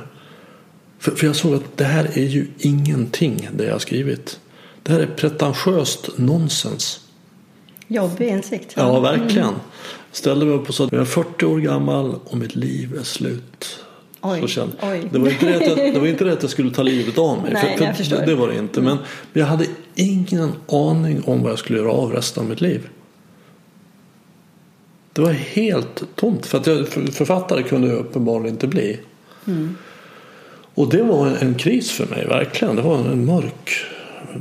för, 0.99 1.11
för 1.11 1.25
jag 1.27 1.35
såg 1.35 1.53
att 1.53 1.77
det 1.77 1.83
här 1.83 2.17
är 2.17 2.25
ju 2.25 2.47
ingenting 2.57 3.49
det 3.53 3.63
jag 3.65 3.71
har 3.71 3.79
skrivit. 3.79 4.39
Det 4.83 4.91
här 4.93 4.99
är 4.99 5.05
pretentiöst 5.05 6.09
nonsens. 6.17 6.99
Jobbig 7.87 8.27
insikt. 8.27 8.73
Ja, 8.75 8.99
verkligen. 8.99 9.53
Ställde 10.11 10.45
mig 10.45 10.55
upp 10.55 10.69
och 10.69 10.75
sa 10.75 10.85
att 10.85 10.91
jag 10.91 11.01
är 11.01 11.05
40 11.05 11.45
år 11.45 11.59
gammal 11.59 12.15
och 12.25 12.37
mitt 12.37 12.55
liv 12.55 12.97
är 12.99 13.03
slut. 13.03 13.79
Oj, 14.21 14.41
Så 14.41 14.47
kände. 14.47 14.75
oj. 14.81 15.09
Det, 15.11 15.19
var 15.19 15.29
inte 15.29 15.45
det, 15.45 15.55
att 15.55 15.77
jag, 15.77 15.93
det 15.93 15.99
var 15.99 16.07
inte 16.07 16.23
det 16.23 16.33
att 16.33 16.41
jag 16.41 16.51
skulle 16.51 16.71
ta 16.71 16.83
livet 16.83 17.17
av 17.17 17.41
mig. 17.41 17.53
Nej, 17.53 17.77
för, 17.77 18.03
för 18.03 18.25
det 18.25 18.35
var 18.35 18.47
det 18.47 18.57
inte. 18.57 18.81
Men 18.81 18.97
jag 19.33 19.45
hade 19.45 19.65
ingen 19.95 20.51
aning 20.67 21.23
om 21.25 21.43
vad 21.43 21.51
jag 21.51 21.59
skulle 21.59 21.79
göra 21.79 21.91
av 21.91 22.11
resten 22.11 22.43
av 22.43 22.49
mitt 22.49 22.61
liv. 22.61 22.89
Det 25.13 25.21
var 25.21 25.31
helt 25.31 26.03
tomt. 26.15 26.45
För 26.45 26.57
att 26.57 26.67
jag, 26.67 26.87
för- 26.87 27.11
författare 27.11 27.63
kunde 27.63 27.87
jag 27.87 27.97
uppenbarligen 27.97 28.55
inte 28.55 28.67
bli. 28.67 28.99
Och 30.75 30.89
det 30.89 31.03
var 31.03 31.27
en, 31.27 31.35
en 31.35 31.55
kris 31.55 31.91
för 31.91 32.05
mig, 32.05 32.25
verkligen. 32.27 32.75
Det 32.75 32.81
var 32.81 32.97
en, 32.97 33.25
mörk, 33.25 33.85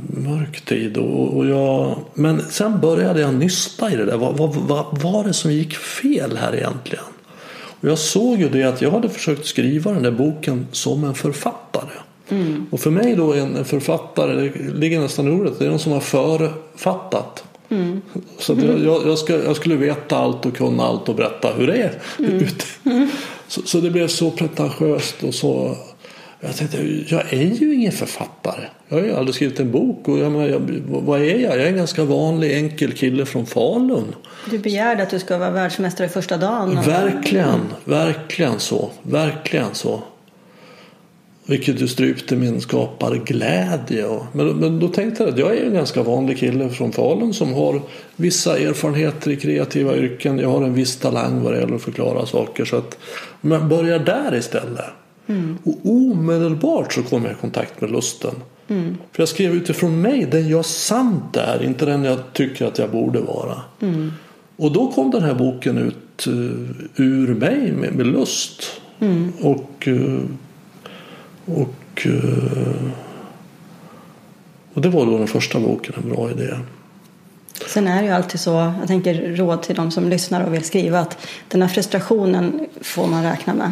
mörk 0.07 0.61
tid. 0.65 0.97
Och, 0.97 1.37
och 1.37 1.45
jag, 1.45 1.99
men 2.13 2.41
sen 2.49 2.79
började 2.79 3.21
jag 3.21 3.33
nysta 3.33 3.91
i 3.93 3.95
det 3.95 4.05
där. 4.05 4.17
Vad, 4.17 4.37
vad, 4.37 4.55
vad 4.55 5.01
var 5.01 5.23
det 5.23 5.33
som 5.33 5.51
gick 5.51 5.75
fel 5.75 6.37
här 6.37 6.55
egentligen? 6.55 7.03
Och 7.81 7.89
jag 7.89 7.97
såg 7.97 8.39
ju 8.39 8.49
det 8.49 8.63
att 8.63 8.81
jag 8.81 8.91
hade 8.91 9.09
försökt 9.09 9.45
skriva 9.45 9.91
den 9.91 10.03
där 10.03 10.11
boken 10.11 10.67
som 10.71 11.03
en 11.03 11.13
författare. 11.15 11.89
Och 12.71 12.79
för 12.79 12.91
mig 12.91 13.15
då 13.15 13.33
en 13.33 13.55
en 13.55 13.65
författare, 13.65 14.35
det 14.49 14.73
ligger 14.73 14.99
nästan 14.99 15.27
i 15.27 15.31
ordet, 15.31 15.59
det 15.59 15.65
är 15.65 15.69
någon 15.69 15.79
som 15.79 15.91
har 15.91 15.99
författat. 15.99 17.43
Så 18.39 18.53
att 18.53 18.63
jag, 18.63 19.07
jag, 19.07 19.17
ska, 19.17 19.43
jag 19.43 19.55
skulle 19.55 19.75
veta 19.75 20.17
allt 20.17 20.45
och 20.45 20.55
kunna 20.57 20.83
allt 20.83 21.09
och 21.09 21.15
berätta 21.15 21.53
hur 21.53 21.67
det 21.67 21.77
är. 21.77 21.93
ute. 22.17 22.65
Så, 23.47 23.61
så 23.61 23.79
det 23.79 23.89
blev 23.89 24.07
så 24.07 24.31
pretentiöst 24.31 25.23
och 25.23 25.33
så. 25.33 25.77
Jag 26.39 26.55
tänkte, 26.55 26.77
jag 27.07 27.33
är 27.33 27.55
ju 27.61 27.73
ingen 27.75 27.91
författare. 27.91 28.63
Jag 28.87 28.97
har 28.97 29.03
ju 29.03 29.15
aldrig 29.15 29.35
skrivit 29.35 29.59
en 29.59 29.71
bok. 29.71 30.07
Och 30.07 30.17
jag, 30.17 30.31
menar, 30.31 30.47
jag, 30.47 30.61
vad 30.87 31.21
är 31.21 31.25
jag? 31.25 31.57
Jag 31.57 31.61
är 31.61 31.67
en 31.67 31.75
ganska 31.75 32.03
vanlig 32.03 32.57
enkel 32.57 32.91
kille 32.91 33.25
från 33.25 33.45
Falun. 33.45 34.15
Du 34.49 34.57
begärde 34.57 35.03
att 35.03 35.09
du 35.09 35.19
ska 35.19 35.37
vara 35.37 35.51
världsmästare 35.51 36.09
första 36.09 36.37
dagen. 36.37 36.75
Verkligen, 36.85 37.59
verkligen 37.85 38.59
så. 38.59 38.89
Verkligen 39.03 39.73
så. 39.73 40.03
Vilket 41.45 41.81
ju 41.81 41.87
strypte 41.87 42.35
min 42.35 42.61
skaparglädje. 42.61 44.19
Men, 44.31 44.47
men 44.47 44.79
då 44.79 44.87
tänkte 44.87 45.23
jag 45.23 45.33
att 45.33 45.39
jag 45.39 45.57
är 45.57 45.65
en 45.65 45.73
ganska 45.73 46.03
vanlig 46.03 46.37
kille 46.37 46.69
från 46.69 46.91
Falun 46.91 47.33
som 47.33 47.53
har 47.53 47.81
vissa 48.15 48.57
erfarenheter 48.57 49.31
i 49.31 49.35
kreativa 49.35 49.97
yrken. 49.97 50.39
Jag 50.39 50.49
har 50.49 50.63
en 50.63 50.73
viss 50.73 50.95
talang 50.95 51.43
vad 51.43 51.53
det 51.53 51.59
gäller 51.59 51.75
att 51.75 51.81
förklara 51.81 52.25
saker. 52.25 52.65
Så 52.65 52.75
att, 52.75 52.97
men 53.41 53.69
börjar 53.69 53.99
där 53.99 54.35
istället. 54.35 54.85
Och 55.63 55.77
omedelbart 55.83 56.93
så 56.93 57.03
kom 57.03 57.23
jag 57.23 57.31
i 57.31 57.35
kontakt 57.35 57.81
med 57.81 57.91
lusten. 57.91 58.35
För 59.11 59.21
jag 59.21 59.29
skrev 59.29 59.53
utifrån 59.53 60.01
mig, 60.01 60.27
den 60.31 60.49
jag 60.49 60.65
sant 60.65 61.37
är, 61.37 61.63
inte 61.63 61.85
den 61.85 62.03
jag 62.03 62.19
tycker 62.33 62.65
att 62.65 62.77
jag 62.77 62.91
borde 62.91 63.19
vara. 63.19 63.61
Och 64.57 64.71
då 64.71 64.91
kom 64.91 65.11
den 65.11 65.23
här 65.23 65.33
boken 65.33 65.77
ut 65.77 66.27
uh, 66.27 66.69
ur 66.95 67.33
mig 67.33 67.71
med, 67.71 67.95
med 67.95 68.07
lust. 68.07 68.63
Och, 69.41 69.87
uh, 69.87 70.19
och, 71.55 72.05
uh, 72.05 72.91
och 74.73 74.81
det 74.81 74.89
var 74.89 75.05
då 75.05 75.17
den 75.17 75.27
första 75.27 75.59
boken, 75.59 75.93
en 76.03 76.09
bra 76.09 76.31
idé. 76.31 76.55
Sen 77.67 77.87
är 77.87 78.01
det 78.01 78.07
ju 78.07 78.13
alltid 78.13 78.39
så, 78.39 78.73
jag 78.79 78.87
tänker 78.87 79.35
råd 79.35 79.63
till 79.63 79.75
de 79.75 79.91
som 79.91 80.09
lyssnar 80.09 80.43
och 80.43 80.53
vill 80.53 80.63
skriva, 80.63 80.99
att 80.99 81.17
den 81.47 81.61
här 81.61 81.69
frustrationen 81.69 82.67
får 82.81 83.07
man 83.07 83.23
räkna 83.23 83.53
med. 83.53 83.71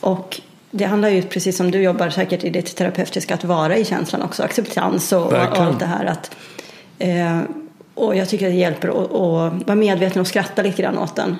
Och 0.00 0.40
det 0.70 0.84
handlar 0.84 1.08
ju, 1.08 1.22
precis 1.22 1.56
som 1.56 1.70
du 1.70 1.82
jobbar 1.82 2.10
säkert 2.10 2.44
i 2.44 2.50
ditt 2.50 2.76
terapeutiska, 2.76 3.34
att 3.34 3.44
vara 3.44 3.76
i 3.76 3.84
känslan 3.84 4.22
också, 4.22 4.42
acceptans 4.42 5.12
och, 5.12 5.26
och 5.26 5.58
allt 5.58 5.78
det 5.78 5.86
här. 5.86 6.04
Att, 6.04 6.36
eh, 6.98 7.40
och 7.94 8.16
jag 8.16 8.28
tycker 8.28 8.46
att 8.46 8.52
det 8.52 8.58
hjälper 8.58 8.88
att, 8.88 8.96
att 9.04 9.66
vara 9.66 9.74
medveten 9.74 10.20
och 10.20 10.26
skratta 10.26 10.62
lite 10.62 10.82
grann 10.82 10.98
åt 10.98 11.16
den. 11.16 11.36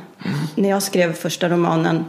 När 0.54 0.68
jag 0.68 0.82
skrev 0.82 1.12
första 1.12 1.48
romanen 1.48 2.04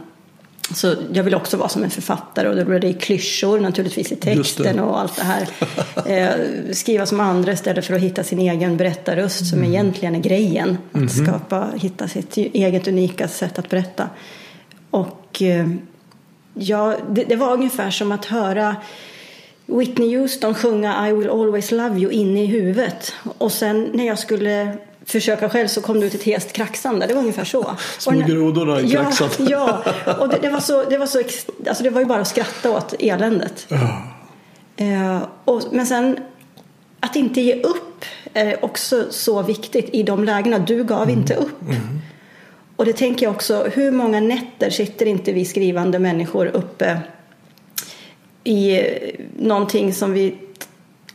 så 0.70 0.94
jag 1.12 1.24
vill 1.24 1.34
också 1.34 1.56
vara 1.56 1.68
som 1.68 1.84
en 1.84 1.90
författare 1.90 2.48
och 2.48 2.56
då 2.56 2.64
blev 2.64 2.80
det 2.80 2.88
i 2.88 2.94
klyschor 2.94 3.60
naturligtvis 3.60 4.12
i 4.12 4.16
texten 4.16 4.80
och 4.80 5.00
allt 5.00 5.16
det 5.16 5.22
här. 5.22 5.48
Eh, 6.06 6.72
skriva 6.72 7.06
som 7.06 7.20
andra 7.20 7.52
istället 7.52 7.86
för 7.86 7.94
att 7.94 8.00
hitta 8.00 8.24
sin 8.24 8.38
egen 8.38 8.76
berättarröst 8.76 9.46
som 9.46 9.64
egentligen 9.64 10.14
är 10.14 10.20
grejen. 10.20 10.78
Att 10.92 11.12
skapa, 11.12 11.68
hitta 11.76 12.08
sitt 12.08 12.36
eget 12.36 12.88
unika 12.88 13.28
sätt 13.28 13.58
att 13.58 13.68
berätta. 13.68 14.08
Och 14.90 15.42
eh, 15.42 15.68
ja, 16.54 16.96
det, 17.10 17.24
det 17.24 17.36
var 17.36 17.52
ungefär 17.52 17.90
som 17.90 18.12
att 18.12 18.24
höra 18.24 18.76
Whitney 19.66 20.18
Houston 20.18 20.54
sjunga 20.54 21.08
I 21.08 21.12
will 21.12 21.30
always 21.30 21.70
love 21.70 21.98
you 21.98 22.12
inne 22.12 22.42
i 22.42 22.46
huvudet. 22.46 23.12
Och 23.38 23.52
sen 23.52 23.90
när 23.94 24.06
jag 24.06 24.18
skulle 24.18 24.76
försöka 25.06 25.48
själv 25.48 25.68
så 25.68 25.80
kom 25.80 26.00
det 26.00 26.06
ut 26.06 26.14
ett 26.14 26.22
hest 26.22 26.52
kraxande. 26.52 27.06
Det 27.06 27.14
var 27.14 27.20
ungefär 27.20 27.44
så. 27.44 27.76
Små 27.98 28.20
grodorna 28.20 28.80
i 28.80 28.86
ja, 28.86 29.02
kraxan. 29.02 29.28
ja, 29.38 29.82
och 30.20 30.28
det, 30.28 30.38
det 30.42 30.50
var 30.50 30.60
så, 30.60 30.84
det 30.84 30.98
var 30.98 31.06
så, 31.06 31.22
alltså 31.68 31.84
det 31.84 31.90
var 31.90 32.00
ju 32.00 32.06
bara 32.06 32.20
att 32.20 32.28
skratta 32.28 32.70
åt 32.70 32.94
eländet. 32.98 33.66
Eh, 34.76 35.22
och, 35.44 35.62
men 35.70 35.86
sen 35.86 36.18
att 37.00 37.16
inte 37.16 37.40
ge 37.40 37.62
upp 37.62 38.04
är 38.32 38.64
också 38.64 39.06
så 39.10 39.42
viktigt 39.42 39.88
i 39.92 40.02
de 40.02 40.24
lägena. 40.24 40.58
Du 40.58 40.84
gav 40.84 41.10
inte 41.10 41.34
upp. 41.34 41.60
Och 42.76 42.84
det 42.84 42.92
tänker 42.92 43.26
jag 43.26 43.34
också, 43.34 43.66
hur 43.74 43.90
många 43.90 44.20
nätter 44.20 44.70
sitter 44.70 45.06
inte 45.06 45.32
vi 45.32 45.44
skrivande 45.44 45.98
människor 45.98 46.46
uppe 46.46 46.98
i 48.44 48.80
någonting 49.38 49.94
som 49.94 50.12
vi 50.12 50.34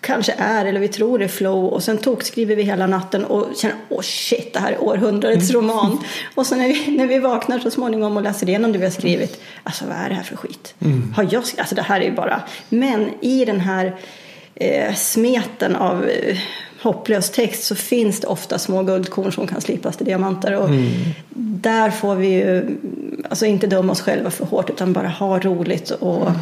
kanske 0.08 0.34
är 0.38 0.66
eller 0.66 0.80
vi 0.80 0.88
tror 0.88 1.22
är 1.22 1.28
flow 1.28 1.66
och 1.66 1.84
sen 1.84 1.98
tokskriver 1.98 2.56
vi 2.56 2.64
hela 2.64 2.88
natten 2.88 3.26
och 3.26 3.48
känner 3.56 3.76
åh 3.90 4.00
oh 4.00 4.02
shit 4.02 4.54
det 4.54 4.60
här 4.60 4.72
är 4.72 4.84
århundradets 4.84 5.50
mm. 5.50 5.62
roman 5.62 6.00
och 6.36 6.46
sen 6.46 6.58
när 6.58 6.68
vi, 6.68 6.98
när 6.98 7.08
vi 7.08 7.20
vaknar 7.20 7.60
så 7.60 7.72
småningom 7.72 8.18
och 8.18 8.24
läser 8.24 8.50
igenom 8.50 8.72
det 8.72 8.78
vi 8.78 8.84
har 8.84 8.92
skrivit 8.92 9.42
alltså 9.64 9.86
vad 9.86 9.98
är 9.98 10.10
det 10.10 10.16
här 10.16 10.24
för 10.24 10.36
skit 10.36 10.74
mm. 10.80 11.14
har 11.16 11.28
jag 11.32 11.44
alltså 11.58 11.76
det 11.76 11.82
här 11.82 12.02
är 12.02 12.06
ju 12.06 12.12
bara 12.12 12.42
men 12.70 13.10
i 13.22 13.46
den 13.46 13.60
här 13.60 13.96
eh, 14.56 14.94
smeten 14.96 15.76
av 15.76 16.06
eh, 16.10 16.38
hopplös 16.82 17.30
text 17.30 17.64
så 17.64 17.76
finns 17.76 18.20
det 18.20 18.28
ofta 18.28 18.60
små 18.60 18.84
guldkorn 18.84 19.32
som 19.32 19.48
kan 19.48 19.62
slipas 19.62 19.98
till 19.98 20.06
diamanter 20.06 20.56
och 20.56 20.70
mm. 20.70 20.90
där 21.62 21.92
får 21.92 22.16
vi 22.16 22.28
ju 22.28 22.78
alltså 23.30 23.46
inte 23.46 23.68
döma 23.68 23.92
oss 23.92 24.02
själva 24.02 24.32
för 24.32 24.46
hårt 24.46 24.70
utan 24.70 24.94
bara 24.94 25.08
ha 25.08 25.40
roligt 25.40 25.92
och 25.92 26.22
mm 26.22 26.40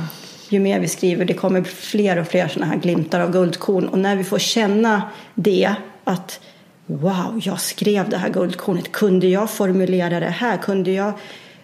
ju 0.56 0.62
mer 0.62 0.80
vi 0.80 0.88
skriver, 0.88 1.26
det 1.26 1.34
kommer 1.34 1.64
fler 1.64 2.18
och 2.18 2.28
fler 2.28 2.48
sådana 2.48 2.72
här 2.72 2.80
glimtar 2.80 3.20
av 3.20 3.32
guldkorn. 3.32 3.88
Och 3.88 4.00
när 4.00 4.16
vi 4.16 4.24
får 4.24 4.40
känna 4.40 5.02
det, 5.36 5.76
att 6.04 6.40
wow, 6.86 7.42
jag 7.44 7.60
skrev 7.60 8.10
det 8.10 8.18
här 8.18 8.30
guldkornet. 8.30 8.92
Kunde 8.92 9.28
jag 9.28 9.50
formulera 9.50 10.20
det 10.20 10.26
här? 10.26 10.58
Kunde 10.58 10.92
jag 10.92 11.14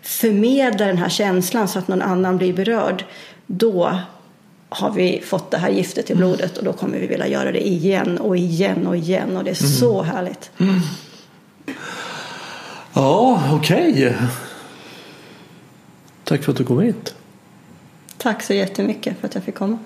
förmedla 0.01 0.85
den 0.85 0.97
här 0.97 1.09
känslan 1.09 1.67
så 1.67 1.79
att 1.79 1.87
någon 1.87 2.01
annan 2.01 2.37
blir 2.37 2.53
berörd? 2.53 3.05
Då 3.47 3.99
har 4.69 4.91
vi 4.91 5.21
fått 5.25 5.51
det 5.51 5.57
här 5.57 5.69
giftet 5.69 6.09
i 6.09 6.15
blodet 6.15 6.57
och 6.57 6.63
då 6.65 6.73
kommer 6.73 6.99
vi 6.99 7.07
vilja 7.07 7.27
göra 7.27 7.51
det 7.51 7.67
igen 7.67 8.17
och 8.17 8.37
igen 8.37 8.87
och 8.87 8.97
igen 8.97 9.37
och 9.37 9.43
det 9.43 9.49
är 9.49 9.63
mm. 9.63 9.71
så 9.71 10.01
härligt. 10.01 10.51
Mm. 10.57 10.79
Ja, 12.93 13.43
okej. 13.53 13.91
Okay. 13.91 14.13
Tack 16.23 16.43
för 16.43 16.51
att 16.51 16.57
du 16.57 16.63
kom 16.63 16.79
hit. 16.79 17.15
Tack 18.21 18.43
så 18.43 18.53
jättemycket 18.53 19.19
för 19.19 19.27
att 19.27 19.35
jag 19.35 19.43
fick 19.43 19.55
komma. 19.55 19.77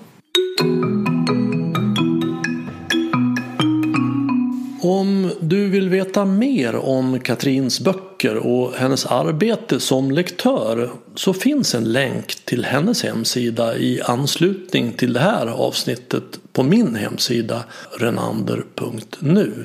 Om 4.82 5.32
du 5.40 5.68
vill 5.68 5.88
veta 5.88 6.24
mer 6.24 6.76
om 6.76 7.20
Katrins 7.20 7.80
böcker 7.80 8.36
och 8.36 8.72
hennes 8.74 9.06
arbete 9.06 9.80
som 9.80 10.10
lektör 10.10 10.90
så 11.14 11.32
finns 11.32 11.74
en 11.74 11.92
länk 11.92 12.34
till 12.44 12.64
hennes 12.64 13.02
hemsida 13.02 13.76
i 13.76 14.00
anslutning 14.02 14.92
till 14.92 15.12
det 15.12 15.20
här 15.20 15.46
avsnittet 15.46 16.40
på 16.52 16.62
min 16.62 16.94
hemsida 16.94 17.64
renander.nu. 17.98 19.64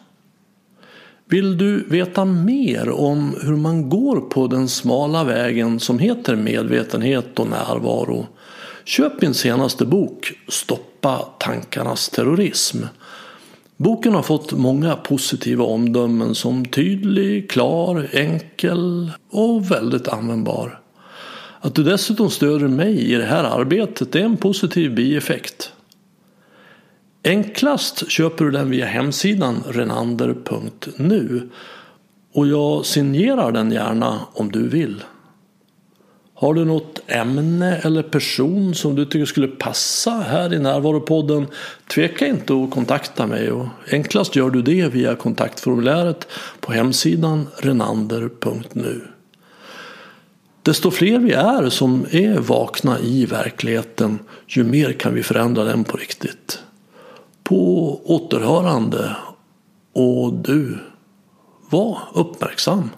Vill 1.31 1.57
du 1.57 1.83
veta 1.87 2.25
mer 2.25 2.89
om 2.89 3.35
hur 3.43 3.55
man 3.55 3.89
går 3.89 4.21
på 4.21 4.47
den 4.47 4.69
smala 4.69 5.23
vägen 5.23 5.79
som 5.79 5.99
heter 5.99 6.35
medvetenhet 6.35 7.39
och 7.39 7.47
närvaro? 7.47 8.27
Köp 8.85 9.21
min 9.21 9.33
senaste 9.33 9.85
bok 9.85 10.33
Stoppa 10.47 11.17
tankarnas 11.39 12.09
terrorism. 12.09 12.77
Boken 13.77 14.13
har 14.13 14.21
fått 14.21 14.51
många 14.51 14.95
positiva 14.95 15.63
omdömen 15.63 16.35
som 16.35 16.65
tydlig, 16.65 17.49
klar, 17.49 18.09
enkel 18.13 19.11
och 19.29 19.71
väldigt 19.71 20.07
användbar. 20.07 20.79
Att 21.59 21.75
du 21.75 21.83
dessutom 21.83 22.29
stöder 22.29 22.67
mig 22.67 23.11
i 23.11 23.15
det 23.15 23.25
här 23.25 23.43
arbetet 23.43 24.15
är 24.15 24.19
en 24.19 24.37
positiv 24.37 24.95
bieffekt. 24.95 25.70
Enklast 27.23 28.11
köper 28.11 28.45
du 28.45 28.51
den 28.51 28.69
via 28.69 28.85
hemsidan 28.85 29.63
renander.nu 29.67 31.49
och 32.33 32.47
jag 32.47 32.85
signerar 32.85 33.51
den 33.51 33.71
gärna 33.71 34.19
om 34.33 34.51
du 34.51 34.67
vill. 34.67 35.03
Har 36.33 36.53
du 36.53 36.65
något 36.65 36.99
ämne 37.07 37.77
eller 37.77 38.03
person 38.03 38.75
som 38.75 38.95
du 38.95 39.05
tycker 39.05 39.25
skulle 39.25 39.47
passa 39.47 40.11
här 40.11 40.53
i 40.53 40.59
Närvaropodden 40.59 41.47
tveka 41.87 42.27
inte 42.27 42.53
att 42.53 42.71
kontakta 42.71 43.27
mig 43.27 43.51
och 43.51 43.67
enklast 43.91 44.35
gör 44.35 44.49
du 44.49 44.61
det 44.61 44.87
via 44.87 45.15
kontaktformuläret 45.15 46.27
på 46.59 46.71
hemsidan 46.71 47.47
renander.nu. 47.57 49.01
Desto 50.63 50.91
fler 50.91 51.19
vi 51.19 51.31
är 51.31 51.69
som 51.69 52.05
är 52.11 52.39
vakna 52.39 52.99
i 52.99 53.25
verkligheten 53.25 54.19
ju 54.47 54.63
mer 54.63 54.93
kan 54.93 55.13
vi 55.13 55.23
förändra 55.23 55.63
den 55.63 55.83
på 55.83 55.97
riktigt. 55.97 56.59
På 57.51 58.01
återhörande 58.05 59.15
och 59.93 60.33
du, 60.33 60.79
var 61.69 61.97
uppmärksam. 62.13 62.89